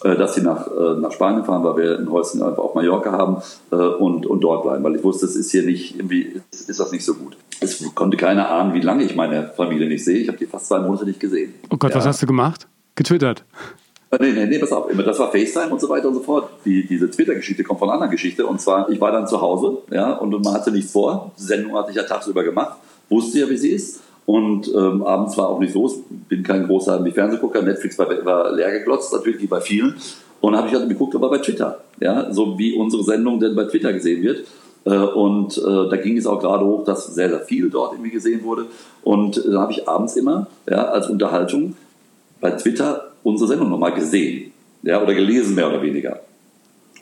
dass 0.00 0.34
sie 0.34 0.42
nach, 0.42 0.66
äh, 0.68 1.00
nach 1.00 1.12
Spanien 1.12 1.44
fahren, 1.44 1.64
weil 1.64 1.76
wir 1.76 1.98
ein 1.98 2.10
Häuschen 2.10 2.42
auf 2.42 2.74
Mallorca 2.74 3.12
haben 3.12 3.42
äh, 3.70 3.76
und, 3.76 4.26
und 4.26 4.40
dort 4.40 4.64
bleiben, 4.64 4.84
weil 4.84 4.96
ich 4.96 5.04
wusste, 5.04 5.26
es 5.26 5.36
ist 5.36 5.50
hier 5.50 5.62
nicht, 5.62 5.96
irgendwie 5.96 6.40
ist 6.50 6.78
das 6.78 6.92
nicht 6.92 7.04
so 7.04 7.14
gut. 7.14 7.36
Es 7.60 7.82
konnte 7.94 8.16
keiner 8.16 8.50
ahnen, 8.50 8.74
wie 8.74 8.80
lange 8.80 9.04
ich 9.04 9.16
meine 9.16 9.52
Familie 9.56 9.88
nicht 9.88 10.04
sehe. 10.04 10.18
Ich 10.18 10.28
habe 10.28 10.38
die 10.38 10.46
fast 10.46 10.66
zwei 10.66 10.78
Monate 10.78 11.06
nicht 11.06 11.20
gesehen. 11.20 11.54
Oh 11.70 11.76
Gott, 11.76 11.90
ja. 11.90 11.96
was 11.96 12.06
hast 12.06 12.22
du 12.22 12.26
gemacht? 12.26 12.68
Getwittert? 12.94 13.44
Nee, 14.20 14.32
nee, 14.32 14.46
nee, 14.46 14.58
pass 14.58 14.72
auf, 14.72 14.88
das 14.90 15.18
war 15.18 15.32
FaceTime 15.32 15.70
und 15.72 15.80
so 15.80 15.88
weiter 15.88 16.08
und 16.08 16.14
so 16.14 16.20
fort. 16.20 16.48
Die, 16.64 16.86
diese 16.86 17.10
Twitter-Geschichte 17.10 17.64
kommt 17.64 17.80
von 17.80 17.88
einer 17.88 17.94
anderen 17.94 18.12
Geschichte. 18.12 18.46
Und 18.46 18.60
zwar, 18.60 18.88
ich 18.88 19.00
war 19.00 19.10
dann 19.10 19.26
zu 19.26 19.40
Hause, 19.40 19.78
ja, 19.90 20.12
und 20.14 20.30
man 20.44 20.54
hatte 20.54 20.70
nichts 20.70 20.92
vor. 20.92 21.32
Die 21.38 21.42
Sendung 21.42 21.76
hatte 21.76 21.90
ich 21.90 21.96
ja 21.96 22.04
tagsüber 22.04 22.44
gemacht, 22.44 22.76
wusste 23.08 23.40
ja, 23.40 23.50
wie 23.50 23.56
sie 23.56 23.70
ist. 23.70 24.00
Und 24.26 24.68
ähm, 24.74 25.04
abends 25.04 25.38
war 25.38 25.48
auch 25.48 25.60
nicht 25.60 25.74
los. 25.74 26.00
Bin 26.28 26.42
kein 26.42 26.66
großer 26.66 27.04
Fernsehgucker. 27.12 27.62
Netflix 27.62 27.96
war, 27.98 28.08
war 28.24 28.52
leer 28.52 28.72
geglotzt, 28.72 29.12
natürlich 29.12 29.40
wie 29.40 29.46
bei 29.46 29.60
vielen. 29.60 29.94
Und 30.40 30.56
habe 30.56 30.68
ich 30.68 30.74
halt 30.74 30.88
geguckt, 30.88 31.14
aber 31.14 31.30
bei 31.30 31.38
Twitter. 31.38 31.78
Ja, 32.00 32.32
so 32.32 32.58
wie 32.58 32.74
unsere 32.74 33.04
Sendung 33.04 33.40
denn 33.40 33.54
bei 33.54 33.64
Twitter 33.64 33.92
gesehen 33.92 34.22
wird. 34.22 34.44
Äh, 34.84 34.96
und 34.98 35.56
äh, 35.58 35.88
da 35.88 35.96
ging 35.96 36.16
es 36.16 36.26
auch 36.26 36.40
gerade 36.40 36.64
hoch, 36.64 36.84
dass 36.84 37.06
sehr, 37.06 37.28
sehr 37.28 37.40
viel 37.40 37.70
dort 37.70 37.92
irgendwie 37.92 38.10
gesehen 38.10 38.42
wurde. 38.42 38.66
Und 39.02 39.38
äh, 39.38 39.50
da 39.50 39.62
habe 39.62 39.72
ich 39.72 39.88
abends 39.88 40.16
immer 40.16 40.48
ja, 40.68 40.86
als 40.86 41.08
Unterhaltung 41.08 41.76
bei 42.40 42.50
Twitter 42.50 43.12
unsere 43.22 43.48
Sendung 43.48 43.70
nochmal 43.70 43.92
gesehen. 43.92 44.52
Ja, 44.82 45.02
oder 45.02 45.14
gelesen, 45.14 45.54
mehr 45.54 45.68
oder 45.68 45.82
weniger. 45.82 46.20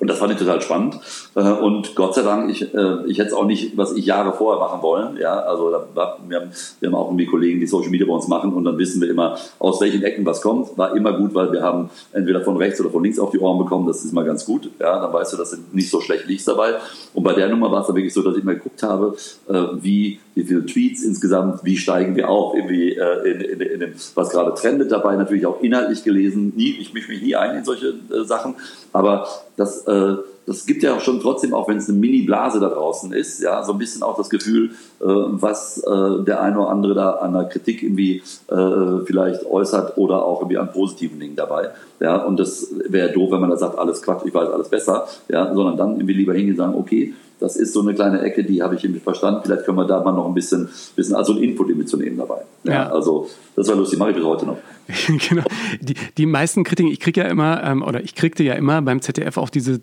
Und 0.00 0.10
das 0.10 0.18
fand 0.18 0.32
ich 0.32 0.38
total 0.38 0.60
spannend. 0.60 0.98
Äh, 1.34 1.40
und 1.40 1.94
Gott 1.94 2.14
sei 2.14 2.22
Dank, 2.22 2.50
ich, 2.50 2.74
äh, 2.74 3.06
ich 3.06 3.18
hätte 3.18 3.28
es 3.28 3.34
auch 3.34 3.44
nicht, 3.44 3.76
was 3.76 3.92
ich 3.92 4.06
Jahre 4.06 4.32
vorher 4.32 4.60
machen 4.60 4.82
wollen. 4.82 5.16
Ja, 5.18 5.40
also 5.40 5.70
wir 5.70 6.02
haben, 6.02 6.50
wir 6.80 6.88
haben 6.88 6.94
auch 6.94 7.08
irgendwie 7.08 7.26
Kollegen, 7.26 7.60
die 7.60 7.66
Social 7.66 7.90
Media 7.90 8.06
bei 8.06 8.12
uns 8.12 8.26
machen 8.26 8.52
und 8.52 8.64
dann 8.64 8.76
wissen 8.76 9.00
wir 9.00 9.08
immer, 9.08 9.38
aus 9.58 9.80
welchen 9.80 10.02
Ecken 10.02 10.26
was 10.26 10.40
kommt. 10.42 10.76
War 10.76 10.96
immer 10.96 11.12
gut, 11.12 11.34
weil 11.34 11.52
wir 11.52 11.62
haben 11.62 11.90
entweder 12.12 12.40
von 12.40 12.56
rechts 12.56 12.80
oder 12.80 12.90
von 12.90 13.04
links 13.04 13.18
auf 13.18 13.30
die 13.30 13.38
Ohren 13.38 13.58
bekommen. 13.58 13.86
Das 13.86 14.04
ist 14.04 14.12
mal 14.12 14.24
ganz 14.24 14.44
gut. 14.44 14.68
Ja, 14.80 15.00
dann 15.00 15.12
weißt 15.12 15.32
du, 15.32 15.36
dass 15.36 15.52
du 15.52 15.58
nicht 15.72 15.90
so 15.90 16.00
schlecht 16.00 16.26
liegst 16.26 16.48
dabei. 16.48 16.74
Und 17.12 17.22
bei 17.22 17.32
der 17.32 17.48
Nummer 17.48 17.70
war 17.70 17.82
es 17.82 17.86
dann 17.86 17.96
wirklich 17.96 18.14
so, 18.14 18.22
dass 18.22 18.36
ich 18.36 18.42
mal 18.42 18.56
geguckt 18.56 18.82
habe, 18.82 19.16
äh, 19.48 19.62
wie, 19.80 20.18
wie 20.34 20.42
viele 20.42 20.66
Tweets 20.66 21.04
insgesamt, 21.04 21.64
wie 21.64 21.76
steigen 21.76 22.16
wir 22.16 22.28
auf, 22.28 22.54
irgendwie 22.54 22.94
in, 23.24 23.40
in, 23.40 23.60
in 23.60 23.80
dem, 23.80 23.92
was 24.14 24.30
gerade 24.30 24.52
trendet 24.54 24.90
dabei, 24.90 25.14
natürlich 25.14 25.46
auch 25.46 25.62
inhaltlich 25.62 26.02
gelesen. 26.02 26.52
Nie, 26.56 26.76
ich 26.80 26.92
mische 26.92 27.12
mich 27.12 27.22
nie 27.22 27.36
ein 27.36 27.58
in 27.58 27.64
solche 27.64 27.94
Sachen, 28.24 28.56
aber 28.92 29.28
das 29.56 29.83
äh, 29.86 30.33
das 30.46 30.66
gibt 30.66 30.82
ja 30.82 30.94
auch 30.94 31.00
schon 31.00 31.20
trotzdem, 31.20 31.54
auch 31.54 31.68
wenn 31.68 31.78
es 31.78 31.88
eine 31.88 31.98
Mini-Blase 31.98 32.60
da 32.60 32.68
draußen 32.68 33.12
ist, 33.12 33.40
ja, 33.40 33.62
so 33.62 33.72
ein 33.72 33.78
bisschen 33.78 34.02
auch 34.02 34.16
das 34.16 34.30
Gefühl, 34.30 34.70
äh, 35.00 35.04
was 35.04 35.78
äh, 35.78 36.24
der 36.24 36.42
eine 36.42 36.58
oder 36.58 36.68
andere 36.68 36.94
da 36.94 37.10
an 37.12 37.32
der 37.32 37.44
Kritik 37.44 37.82
irgendwie 37.82 38.22
äh, 38.48 39.04
vielleicht 39.04 39.46
äußert 39.46 39.96
oder 39.96 40.24
auch 40.24 40.40
irgendwie 40.40 40.58
an 40.58 40.72
positiven 40.72 41.18
Dingen 41.18 41.36
dabei. 41.36 41.70
Ja, 42.00 42.24
und 42.24 42.38
das 42.38 42.68
wäre 42.88 43.12
doof, 43.12 43.30
wenn 43.32 43.40
man 43.40 43.50
da 43.50 43.56
sagt, 43.56 43.78
alles 43.78 44.02
Quatsch, 44.02 44.26
ich 44.26 44.34
weiß 44.34 44.48
alles 44.50 44.68
besser, 44.68 45.06
ja, 45.28 45.54
sondern 45.54 45.76
dann 45.76 45.92
irgendwie 45.92 46.14
lieber 46.14 46.34
hingehen 46.34 46.52
und 46.52 46.58
sagen, 46.58 46.74
okay, 46.74 47.14
das 47.40 47.56
ist 47.56 47.72
so 47.72 47.80
eine 47.80 47.94
kleine 47.94 48.20
Ecke, 48.22 48.44
die 48.44 48.62
habe 48.62 48.74
ich 48.74 48.84
irgendwie 48.84 49.00
verstanden. 49.00 49.40
Vielleicht 49.44 49.64
können 49.64 49.76
wir 49.76 49.84
da 49.84 50.02
mal 50.02 50.12
noch 50.12 50.26
ein 50.26 50.34
bisschen, 50.34 50.68
bisschen 50.94 51.14
also 51.14 51.32
ein 51.32 51.42
Input 51.42 51.76
mitzunehmen 51.76 52.16
dabei. 52.16 52.42
Ja, 52.64 52.72
ja. 52.72 52.90
Also 52.90 53.28
das 53.56 53.68
war 53.68 53.76
lustig, 53.76 53.98
mache 53.98 54.10
ich 54.10 54.16
bis 54.16 54.24
heute 54.24 54.46
noch. 54.46 54.58
genau. 55.28 55.42
Die, 55.80 55.94
die 56.16 56.26
meisten 56.26 56.64
Kritiken, 56.64 56.90
ich 56.90 57.00
kriege 57.00 57.22
ja 57.22 57.26
immer, 57.26 57.62
ähm, 57.64 57.82
oder 57.82 58.02
ich 58.02 58.14
kriegte 58.14 58.42
ja 58.42 58.54
immer 58.54 58.80
beim 58.82 59.00
ZDF 59.00 59.36
auch 59.36 59.50
diese 59.50 59.82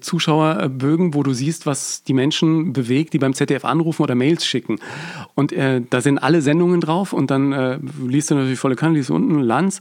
Zuschauerbögen, 0.52 1.14
wo 1.14 1.24
du 1.24 1.34
siehst, 1.34 1.66
was 1.66 2.04
die 2.04 2.14
Menschen 2.14 2.74
bewegt, 2.74 3.14
die 3.14 3.20
beim 3.20 3.34
ZDF 3.34 3.66
anrufen 3.66 4.04
oder 4.04 4.16
Mails 4.16 4.46
schicken. 4.46 4.80
Und 5.36 5.52
äh, 5.52 5.82
da 5.90 6.02
sind 6.02 6.18
alle 6.18 6.42
Sendungen 6.42 6.82
drauf 6.82 7.14
und 7.14 7.32
dann 7.32 7.52
äh, 7.52 7.80
liest 8.08 8.32
du 8.32 8.36
natürlich 8.36 8.60
volle 8.60 8.76
Kanne, 8.76 8.96
liest 8.96 9.12
unten 9.12 9.40
Lanz. 9.40 9.80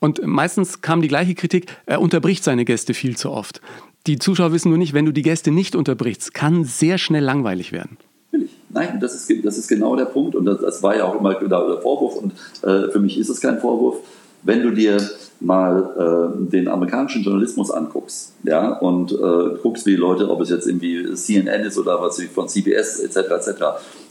Und 0.00 0.24
meistens 0.26 0.80
kam 0.80 1.02
die 1.02 1.08
gleiche 1.08 1.34
Kritik, 1.34 1.66
er 1.86 2.00
unterbricht 2.00 2.44
seine 2.44 2.64
Gäste 2.64 2.94
viel 2.94 3.16
zu 3.16 3.30
oft. 3.30 3.60
Die 4.06 4.18
Zuschauer 4.18 4.52
wissen 4.52 4.68
nur 4.68 4.78
nicht, 4.78 4.94
wenn 4.94 5.06
du 5.06 5.12
die 5.12 5.22
Gäste 5.22 5.50
nicht 5.50 5.76
unterbrichst, 5.76 6.34
kann 6.34 6.64
sehr 6.64 6.98
schnell 6.98 7.22
langweilig 7.22 7.72
werden. 7.72 7.96
Nein, 8.74 9.00
das 9.00 9.14
ist, 9.14 9.44
das 9.44 9.58
ist 9.58 9.68
genau 9.68 9.96
der 9.96 10.06
Punkt 10.06 10.34
und 10.34 10.46
das, 10.46 10.60
das 10.60 10.82
war 10.82 10.96
ja 10.96 11.04
auch 11.04 11.20
immer 11.20 11.34
der 11.34 11.82
Vorwurf 11.82 12.16
und 12.16 12.32
äh, 12.62 12.90
für 12.90 13.00
mich 13.00 13.18
ist 13.18 13.28
es 13.28 13.40
kein 13.40 13.58
Vorwurf. 13.60 13.98
Wenn 14.44 14.62
du 14.62 14.70
dir 14.70 14.98
mal 15.40 16.32
äh, 16.36 16.50
den 16.50 16.68
amerikanischen 16.68 17.22
Journalismus 17.22 17.70
anguckst 17.70 18.32
ja, 18.44 18.78
und 18.78 19.12
äh, 19.12 19.58
guckst, 19.62 19.86
wie 19.86 19.96
Leute, 19.96 20.30
ob 20.30 20.40
es 20.40 20.50
jetzt 20.50 20.66
irgendwie 20.66 21.14
CNN 21.14 21.62
ist 21.62 21.78
oder 21.78 22.00
was 22.00 22.20
von 22.22 22.48
CBS 22.48 23.00
etc. 23.00 23.16
etc. 23.16 23.62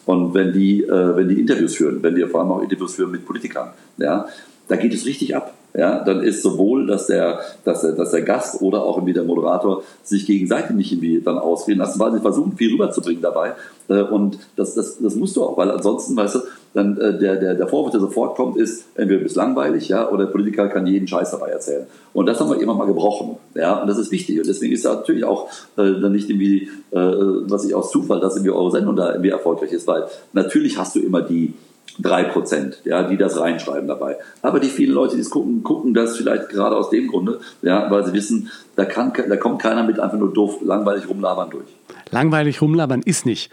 Und 0.05 0.33
wenn 0.33 0.51
die, 0.53 0.83
äh, 0.83 1.15
wenn 1.15 1.29
die 1.29 1.39
Interviews 1.39 1.75
führen, 1.75 2.01
wenn 2.03 2.15
die 2.15 2.25
vor 2.25 2.41
allem 2.41 2.51
auch 2.51 2.61
Interviews 2.61 2.95
führen 2.95 3.11
mit 3.11 3.25
Politikern, 3.25 3.69
ja, 3.97 4.25
da 4.67 4.75
geht 4.75 4.93
es 4.93 5.05
richtig 5.05 5.35
ab 5.35 5.53
ja, 5.73 6.03
dann 6.03 6.21
ist 6.21 6.41
sowohl, 6.41 6.85
dass 6.85 7.07
der, 7.07 7.39
dass 7.63 7.81
der, 7.81 7.93
dass 7.93 8.11
der 8.11 8.23
Gast 8.23 8.61
oder 8.61 8.83
auch 8.83 8.97
irgendwie 8.97 9.13
der 9.13 9.23
Moderator 9.23 9.83
sich 10.03 10.25
gegenseitig 10.25 10.75
nicht 10.75 10.91
irgendwie 10.91 11.21
dann 11.21 11.37
ausreden 11.37 11.79
lassen, 11.79 11.99
weil 11.99 12.11
sie 12.11 12.19
versuchen, 12.19 12.57
viel 12.57 12.73
rüberzubringen 12.73 13.21
dabei. 13.21 13.53
Äh, 13.87 14.01
und 14.01 14.37
das, 14.57 14.75
das, 14.75 14.97
das 14.99 15.15
musst 15.15 15.37
du 15.37 15.43
auch, 15.43 15.57
weil 15.57 15.71
ansonsten, 15.71 16.15
weißt 16.15 16.35
du, 16.35 16.39
dann 16.73 16.97
äh, 16.97 17.17
der, 17.17 17.35
der, 17.35 17.55
der 17.55 17.67
Vorwurf, 17.67 17.91
der 17.91 17.99
sofort 17.99 18.35
kommt, 18.35 18.57
ist, 18.57 18.85
entweder 18.95 19.19
du 19.19 19.23
bist 19.23 19.35
langweilig, 19.35 19.89
ja, 19.89 20.09
oder 20.09 20.25
der 20.25 20.31
Politiker 20.31 20.69
kann 20.69 20.87
jeden 20.87 21.07
Scheiß 21.07 21.31
dabei 21.31 21.49
erzählen. 21.49 21.85
Und 22.13 22.25
das 22.27 22.39
haben 22.39 22.49
wir 22.49 22.61
immer 22.61 22.73
mal 22.73 22.87
gebrochen, 22.87 23.37
ja, 23.55 23.81
und 23.81 23.87
das 23.87 23.97
ist 23.97 24.11
wichtig. 24.11 24.39
Und 24.39 24.47
deswegen 24.47 24.73
ist 24.73 24.85
ja 24.85 24.93
natürlich 24.93 25.25
auch 25.25 25.49
äh, 25.77 25.99
dann 25.99 26.11
nicht 26.11 26.29
irgendwie, 26.29 26.69
äh, 26.91 26.97
was 26.97 27.65
ich 27.65 27.75
aus 27.75 27.91
Zufall, 27.91 28.19
dass 28.19 28.35
irgendwie 28.35 28.51
eure 28.51 28.71
Sendung 28.71 28.95
da 28.95 29.11
irgendwie 29.11 29.29
erfolgreich 29.29 29.71
ist, 29.71 29.87
weil 29.87 30.05
natürlich 30.33 30.77
hast 30.77 30.95
du 30.95 30.99
immer 30.99 31.21
die, 31.21 31.53
drei 31.99 32.23
Prozent, 32.23 32.81
ja, 32.85 33.03
die 33.03 33.17
das 33.17 33.39
reinschreiben 33.39 33.87
dabei. 33.87 34.17
Aber 34.41 34.59
die 34.59 34.69
vielen 34.69 34.93
Leute, 34.93 35.15
die 35.15 35.21
es 35.21 35.29
gucken, 35.29 35.63
gucken 35.63 35.93
das 35.93 36.17
vielleicht 36.17 36.49
gerade 36.49 36.75
aus 36.75 36.89
dem 36.89 37.07
Grunde, 37.07 37.39
ja, 37.61 37.89
weil 37.91 38.05
sie 38.05 38.13
wissen, 38.13 38.49
da, 38.75 38.85
kann, 38.85 39.13
da 39.13 39.37
kommt 39.37 39.61
keiner 39.61 39.83
mit 39.83 39.99
einfach 39.99 40.17
nur 40.17 40.33
doof, 40.33 40.59
langweilig 40.63 41.09
rumlabern 41.09 41.49
durch. 41.49 41.67
Langweilig 42.11 42.61
rumlabern 42.61 43.01
ist 43.03 43.25
nicht. 43.25 43.51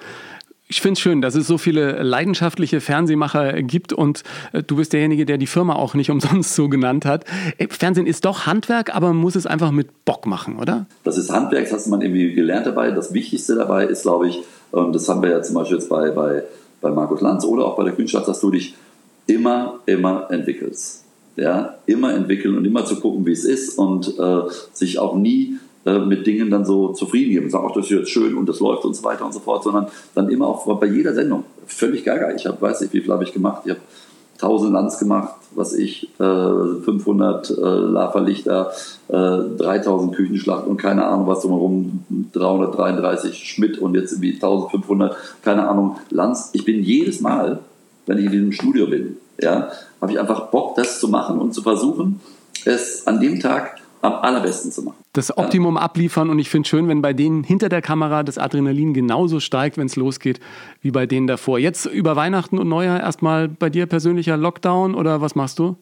Ich 0.69 0.81
finde 0.81 0.95
es 0.95 1.01
schön, 1.01 1.23
dass 1.23 1.35
es 1.35 1.47
so 1.47 1.59
viele 1.59 2.03
leidenschaftliche 2.03 2.81
Fernsehmacher 2.81 3.63
gibt 3.63 3.93
und 3.93 4.23
äh, 4.53 4.63
du 4.63 4.77
bist 4.77 4.93
derjenige, 4.93 5.25
der 5.27 5.39
die 5.39 5.47
Firma 5.47 5.75
auch 5.75 5.95
nicht 5.95 6.11
umsonst 6.13 6.55
so 6.55 6.69
genannt 6.69 7.05
hat. 7.05 7.25
Äh, 7.57 7.69
Fernsehen 7.69 8.07
ist 8.07 8.25
doch 8.25 8.47
Handwerk, 8.47 8.95
aber 8.95 9.09
man 9.09 9.17
muss 9.17 9.35
es 9.35 9.47
einfach 9.47 9.71
mit 9.71 10.05
Bock 10.05 10.27
machen, 10.27 10.59
oder? 10.59 10.87
Das 11.05 11.19
ist 11.19 11.31
Handwerk, 11.31 11.69
das 11.71 11.85
hat 11.85 11.91
man 11.91 12.03
irgendwie 12.03 12.35
gelernt 12.35 12.67
dabei. 12.67 12.91
Das 12.91 13.13
Wichtigste 13.13 13.55
dabei 13.55 13.87
ist, 13.87 14.03
glaube 14.03 14.29
ich, 14.29 14.41
und 14.71 14.95
das 14.95 15.09
haben 15.09 15.23
wir 15.23 15.31
ja 15.31 15.43
zum 15.43 15.55
Beispiel 15.55 15.79
jetzt 15.79 15.89
bei, 15.89 16.11
bei 16.11 16.43
bei 16.81 16.91
Markus 16.91 17.21
Lanz 17.21 17.45
oder 17.45 17.67
auch 17.67 17.77
bei 17.77 17.85
der 17.85 17.95
Künstlerschaft, 17.95 18.29
dass 18.29 18.41
du 18.41 18.51
dich 18.51 18.75
immer, 19.27 19.81
immer 19.87 20.31
entwickelst. 20.31 21.05
Ja, 21.37 21.77
immer 21.87 22.15
entwickeln 22.15 22.57
und 22.57 22.65
immer 22.65 22.85
zu 22.85 22.99
gucken, 22.99 23.25
wie 23.25 23.31
es 23.31 23.45
ist 23.45 23.79
und 23.79 24.19
äh, 24.19 24.43
sich 24.73 24.99
auch 24.99 25.15
nie 25.15 25.59
äh, 25.89 25.99
mit 25.99 26.27
Dingen 26.27 26.51
dann 26.51 26.65
so 26.65 26.93
zufrieden 26.93 27.31
geben 27.31 27.45
und 27.47 27.51
sagen, 27.51 27.67
ach, 27.69 27.75
das 27.75 27.87
ist 27.87 27.91
jetzt 27.91 28.11
schön 28.11 28.37
und 28.37 28.47
das 28.47 28.61
läuft 28.61 28.85
und 28.85 28.95
so 28.95 29.03
weiter 29.05 29.25
und 29.25 29.33
so 29.33 29.41
fort, 29.41 29.63
sondern 29.63 29.87
dann 30.15 30.29
immer 30.29 30.47
auch 30.47 30.67
bei 30.79 30.87
jeder 30.87 31.15
Sendung. 31.15 31.45
Völlig 31.67 32.05
geil. 32.05 32.35
Ich 32.37 32.47
habe, 32.47 32.61
weiß 32.61 32.83
nicht, 32.83 32.93
wie 32.93 33.01
viel 33.01 33.13
habe 33.13 33.25
ich 33.25 33.33
gemacht. 33.33 33.63
Ich 33.65 33.71
habe 33.71 33.81
1000 34.35 34.73
Lands 34.73 34.99
gemacht, 34.99 35.35
was 35.55 35.73
ich, 35.73 36.11
äh, 36.21 36.83
500 36.85 37.51
äh, 37.51 37.55
Laferlichter, 37.61 38.71
äh, 39.09 39.13
3000 39.13 40.15
Küchenschlachten 40.15 40.71
und 40.71 40.77
keine 40.77 41.07
Ahnung 41.07 41.27
was 41.27 41.41
drumherum, 41.41 42.05
333 42.33 43.37
Schmidt 43.37 43.79
und 43.79 43.95
jetzt 43.95 44.13
irgendwie 44.13 44.35
1500, 44.35 45.17
keine 45.43 45.69
Ahnung, 45.69 45.97
Lanz. 46.11 46.51
Ich 46.53 46.65
bin 46.65 46.83
jedes 46.83 47.21
Mal, 47.21 47.61
wenn 48.07 48.19
ich 48.19 48.27
in 48.27 48.33
diesem 48.33 48.53
Studio 48.53 48.87
bin, 48.87 49.17
ja, 49.41 49.71
habe 50.01 50.13
ich 50.13 50.21
einfach 50.21 50.49
Bock, 50.51 50.75
das 50.77 51.01
zu 51.01 51.09
machen 51.09 51.41
und 51.41 51.55
zu 51.55 51.63
versuchen, 51.63 52.21
es 52.65 53.07
an 53.07 53.21
dem 53.21 53.41
Tag 53.41 53.81
am 54.03 54.15
allerbesten 54.15 54.71
zu 54.71 54.83
machen. 54.83 54.97
Das 55.13 55.37
Optimum 55.37 55.77
ja. 55.77 55.83
abliefern 55.83 56.31
und 56.31 56.39
ich 56.39 56.51
finde 56.51 56.67
es 56.67 56.69
schön, 56.69 56.89
wenn 56.89 57.03
bei 57.03 57.13
denen 57.13 57.43
hinter 57.43 57.69
der 57.69 57.83
Kamera 57.83 58.23
das 58.23 58.39
Adrenalin 58.39 58.95
genauso 58.95 59.41
steigt, 59.41 59.77
wenn 59.77 59.87
es 59.87 59.97
losgeht, 59.97 60.41
wie 60.81 60.91
bei 60.91 61.07
denen 61.07 61.27
davor. 61.27 61.59
Jetzt 61.59 61.87
über 61.87 62.17
Weihnachten 62.17 62.59
und 62.59 62.69
Neujahr 62.69 63.01
erstmal 63.01 63.49
bei 63.49 63.71
dir 63.71 63.87
persönlicher 63.87 64.37
Lockdown 64.37 64.95
oder 64.95 65.21
was 65.21 65.35
machst 65.35 65.59
du? 65.59 65.77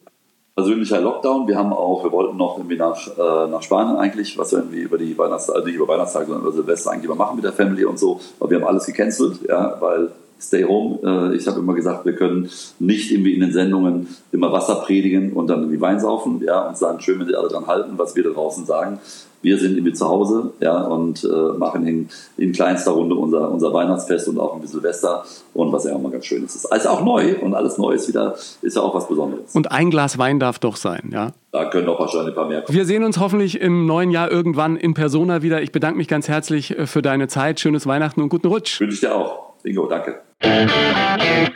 persönlicher 0.57 0.99
Lockdown. 0.99 1.47
Wir 1.47 1.55
haben 1.55 1.71
auch, 1.71 2.03
wir 2.03 2.11
wollten 2.11 2.35
noch 2.35 2.57
irgendwie 2.57 2.77
nach, 2.77 2.97
äh, 3.15 3.47
nach 3.47 3.61
Spanien 3.61 3.97
eigentlich, 3.97 4.39
was 4.39 4.51
wir 4.51 4.59
irgendwie 4.59 4.79
über 4.79 4.97
die 4.97 5.15
Weihnachtstage, 5.15 5.63
nicht 5.63 5.75
über 5.75 5.87
Weihnachtstage, 5.87 6.25
sondern 6.25 6.41
über 6.41 6.51
Silvester 6.51 6.89
eigentlich 6.89 7.05
immer 7.05 7.13
machen 7.13 7.35
mit 7.35 7.45
der 7.45 7.53
Family 7.53 7.85
und 7.85 7.99
so. 7.99 8.19
Aber 8.39 8.49
wir 8.49 8.57
haben 8.57 8.67
alles 8.67 8.87
gecancelt, 8.87 9.47
ja, 9.47 9.77
weil 9.79 10.09
Stay 10.39 10.63
Home. 10.63 10.99
Äh, 11.03 11.35
ich 11.35 11.47
habe 11.47 11.59
immer 11.59 11.73
gesagt, 11.73 12.05
wir 12.05 12.13
können 12.13 12.49
nicht 12.79 13.11
irgendwie 13.11 13.33
in 13.33 13.41
den 13.41 13.51
Sendungen 13.51 14.07
immer 14.31 14.51
Wasser 14.51 14.75
predigen 14.75 15.33
und 15.33 15.47
dann 15.47 15.59
irgendwie 15.59 15.81
Wein 15.81 15.99
saufen, 15.99 16.41
ja, 16.45 16.67
und 16.67 16.77
sagen, 16.77 16.99
schön, 16.99 17.19
wenn 17.19 17.27
Sie 17.27 17.35
alle 17.35 17.47
dran 17.47 17.67
halten, 17.67 17.93
was 17.97 18.15
wir 18.15 18.23
da 18.23 18.29
draußen 18.29 18.65
sagen. 18.65 18.99
Wir 19.43 19.57
sind 19.59 19.77
irgendwie 19.77 19.93
zu 19.93 20.07
Hause, 20.07 20.51
ja, 20.59 20.81
und 20.81 21.23
äh, 21.23 21.57
machen 21.57 21.85
in, 21.85 22.09
in 22.37 22.51
kleinster 22.51 22.91
Runde 22.91 23.15
unser, 23.15 23.51
unser 23.51 23.71
Weihnachtsfest 23.71 24.27
und 24.27 24.39
auch 24.39 24.55
ein 24.55 24.61
bisschen 24.61 24.81
Silvester 24.81 25.23
und 25.53 25.71
was 25.71 25.85
ja 25.85 25.93
auch 25.93 26.01
mal 26.01 26.11
ganz 26.11 26.25
schön 26.25 26.43
ist. 26.43 26.65
alles 26.65 26.87
auch 26.87 27.03
neu 27.03 27.35
und 27.41 27.53
alles 27.53 27.77
neu 27.77 27.93
ist 27.93 28.07
wieder, 28.07 28.35
ist 28.61 28.75
ja 28.75 28.81
auch 28.81 28.95
was 28.95 29.07
Besonderes. 29.07 29.53
Und 29.53 29.71
ein 29.71 29.91
Glas 29.91 30.17
Wein 30.17 30.39
darf 30.39 30.59
doch 30.59 30.75
sein, 30.75 31.11
ja? 31.13 31.31
Da 31.51 31.65
können 31.65 31.87
auch 31.87 31.99
wahrscheinlich 31.99 32.29
ein 32.29 32.35
paar 32.35 32.47
mehr 32.47 32.61
kommen. 32.61 32.75
Wir 32.75 32.85
sehen 32.85 33.03
uns 33.03 33.19
hoffentlich 33.19 33.61
im 33.61 33.85
neuen 33.85 34.11
Jahr 34.11 34.29
irgendwann 34.29 34.75
in 34.75 34.93
Persona 34.93 35.41
wieder. 35.43 35.61
Ich 35.61 35.71
bedanke 35.71 35.97
mich 35.97 36.07
ganz 36.07 36.27
herzlich 36.27 36.77
äh, 36.77 36.87
für 36.87 37.01
deine 37.01 37.27
Zeit. 37.27 37.59
Schönes 37.59 37.87
Weihnachten 37.87 38.21
und 38.21 38.29
guten 38.29 38.47
Rutsch. 38.47 38.79
Wünsche 38.81 38.95
ich 38.95 38.99
dir 39.01 39.15
auch. 39.15 39.46
Ingo, 39.63 39.87
danke. 39.87 40.21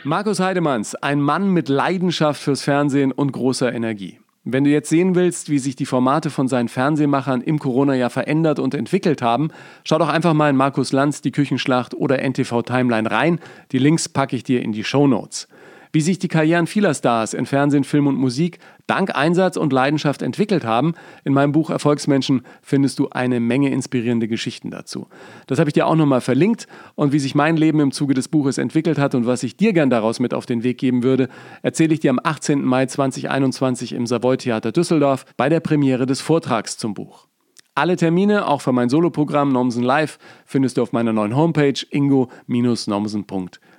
Markus 0.04 0.40
Heidemanns, 0.40 0.94
ein 0.96 1.20
Mann 1.20 1.50
mit 1.50 1.68
Leidenschaft 1.68 2.42
fürs 2.42 2.62
Fernsehen 2.62 3.12
und 3.12 3.32
großer 3.32 3.72
Energie. 3.72 4.18
Wenn 4.44 4.64
du 4.64 4.70
jetzt 4.70 4.88
sehen 4.88 5.14
willst, 5.14 5.50
wie 5.50 5.60
sich 5.60 5.76
die 5.76 5.86
Formate 5.86 6.28
von 6.28 6.48
seinen 6.48 6.66
Fernsehmachern 6.66 7.42
im 7.42 7.60
Corona-Jahr 7.60 8.10
verändert 8.10 8.58
und 8.58 8.74
entwickelt 8.74 9.22
haben, 9.22 9.50
schau 9.84 9.98
doch 9.98 10.08
einfach 10.08 10.34
mal 10.34 10.50
in 10.50 10.56
Markus 10.56 10.90
Lanz, 10.90 11.20
die 11.20 11.30
Küchenschlacht 11.30 11.94
oder 11.94 12.18
NTV 12.18 12.62
Timeline 12.62 13.08
rein. 13.08 13.38
Die 13.70 13.78
Links 13.78 14.08
packe 14.08 14.34
ich 14.34 14.42
dir 14.42 14.60
in 14.62 14.72
die 14.72 14.82
Show 14.82 15.06
Notes. 15.06 15.46
Wie 15.94 16.00
sich 16.00 16.18
die 16.18 16.28
Karrieren 16.28 16.66
vieler 16.66 16.94
Stars 16.94 17.34
in 17.34 17.44
Fernsehen, 17.44 17.84
Film 17.84 18.06
und 18.06 18.16
Musik 18.16 18.58
dank 18.86 19.14
Einsatz 19.14 19.58
und 19.58 19.74
Leidenschaft 19.74 20.22
entwickelt 20.22 20.64
haben, 20.64 20.94
in 21.22 21.34
meinem 21.34 21.52
Buch 21.52 21.68
Erfolgsmenschen 21.68 22.46
findest 22.62 22.98
du 22.98 23.10
eine 23.10 23.40
Menge 23.40 23.68
inspirierende 23.68 24.26
Geschichten 24.26 24.70
dazu. 24.70 25.08
Das 25.46 25.58
habe 25.58 25.68
ich 25.68 25.74
dir 25.74 25.86
auch 25.86 25.94
nochmal 25.94 26.22
verlinkt 26.22 26.66
und 26.94 27.12
wie 27.12 27.18
sich 27.18 27.34
mein 27.34 27.58
Leben 27.58 27.78
im 27.78 27.92
Zuge 27.92 28.14
des 28.14 28.28
Buches 28.28 28.56
entwickelt 28.56 28.98
hat 28.98 29.14
und 29.14 29.26
was 29.26 29.42
ich 29.42 29.58
dir 29.58 29.74
gern 29.74 29.90
daraus 29.90 30.18
mit 30.18 30.32
auf 30.32 30.46
den 30.46 30.62
Weg 30.62 30.78
geben 30.78 31.02
würde, 31.02 31.28
erzähle 31.60 31.92
ich 31.92 32.00
dir 32.00 32.10
am 32.10 32.20
18. 32.24 32.64
Mai 32.64 32.86
2021 32.86 33.92
im 33.92 34.06
Savoy 34.06 34.38
Theater 34.38 34.72
Düsseldorf 34.72 35.26
bei 35.36 35.50
der 35.50 35.60
Premiere 35.60 36.06
des 36.06 36.22
Vortrags 36.22 36.78
zum 36.78 36.94
Buch. 36.94 37.28
Alle 37.74 37.96
Termine, 37.96 38.48
auch 38.48 38.62
für 38.62 38.72
mein 38.72 38.88
Soloprogramm 38.88 39.52
Nomsen 39.52 39.82
Live, 39.82 40.18
findest 40.46 40.78
du 40.78 40.82
auf 40.82 40.92
meiner 40.92 41.12
neuen 41.12 41.36
Homepage 41.36 41.74
ingo-nomsen.de. 41.90 43.71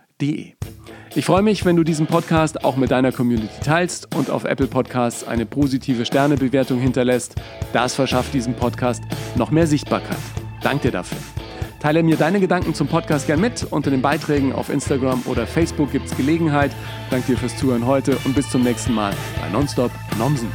Ich 1.15 1.25
freue 1.25 1.43
mich, 1.43 1.63
wenn 1.63 1.75
du 1.75 1.83
diesen 1.83 2.07
Podcast 2.07 2.63
auch 2.65 2.75
mit 2.75 2.89
deiner 2.89 3.11
Community 3.11 3.59
teilst 3.63 4.15
und 4.15 4.31
auf 4.31 4.45
Apple 4.45 4.65
Podcasts 4.65 5.27
eine 5.27 5.45
positive 5.45 6.05
Sternebewertung 6.05 6.79
hinterlässt. 6.79 7.35
Das 7.71 7.93
verschafft 7.93 8.33
diesem 8.33 8.55
Podcast 8.55 9.03
noch 9.35 9.51
mehr 9.51 9.67
Sichtbarkeit. 9.67 10.17
Dank 10.61 10.81
dir 10.81 10.91
dafür. 10.91 11.19
Teile 11.79 12.01
mir 12.01 12.15
deine 12.15 12.39
Gedanken 12.39 12.73
zum 12.73 12.87
Podcast 12.87 13.27
gern 13.27 13.41
mit. 13.41 13.67
Unter 13.69 13.91
den 13.91 14.01
Beiträgen 14.01 14.53
auf 14.53 14.69
Instagram 14.69 15.21
oder 15.25 15.45
Facebook 15.45 15.91
gibt 15.91 16.05
es 16.05 16.15
Gelegenheit. 16.15 16.71
Danke 17.11 17.33
dir 17.33 17.37
fürs 17.37 17.57
Zuhören 17.57 17.85
heute 17.85 18.17
und 18.23 18.33
bis 18.33 18.49
zum 18.49 18.63
nächsten 18.63 18.93
Mal 18.93 19.13
bei 19.41 19.49
Nonstop 19.49 19.91
Nomsen. 20.17 20.47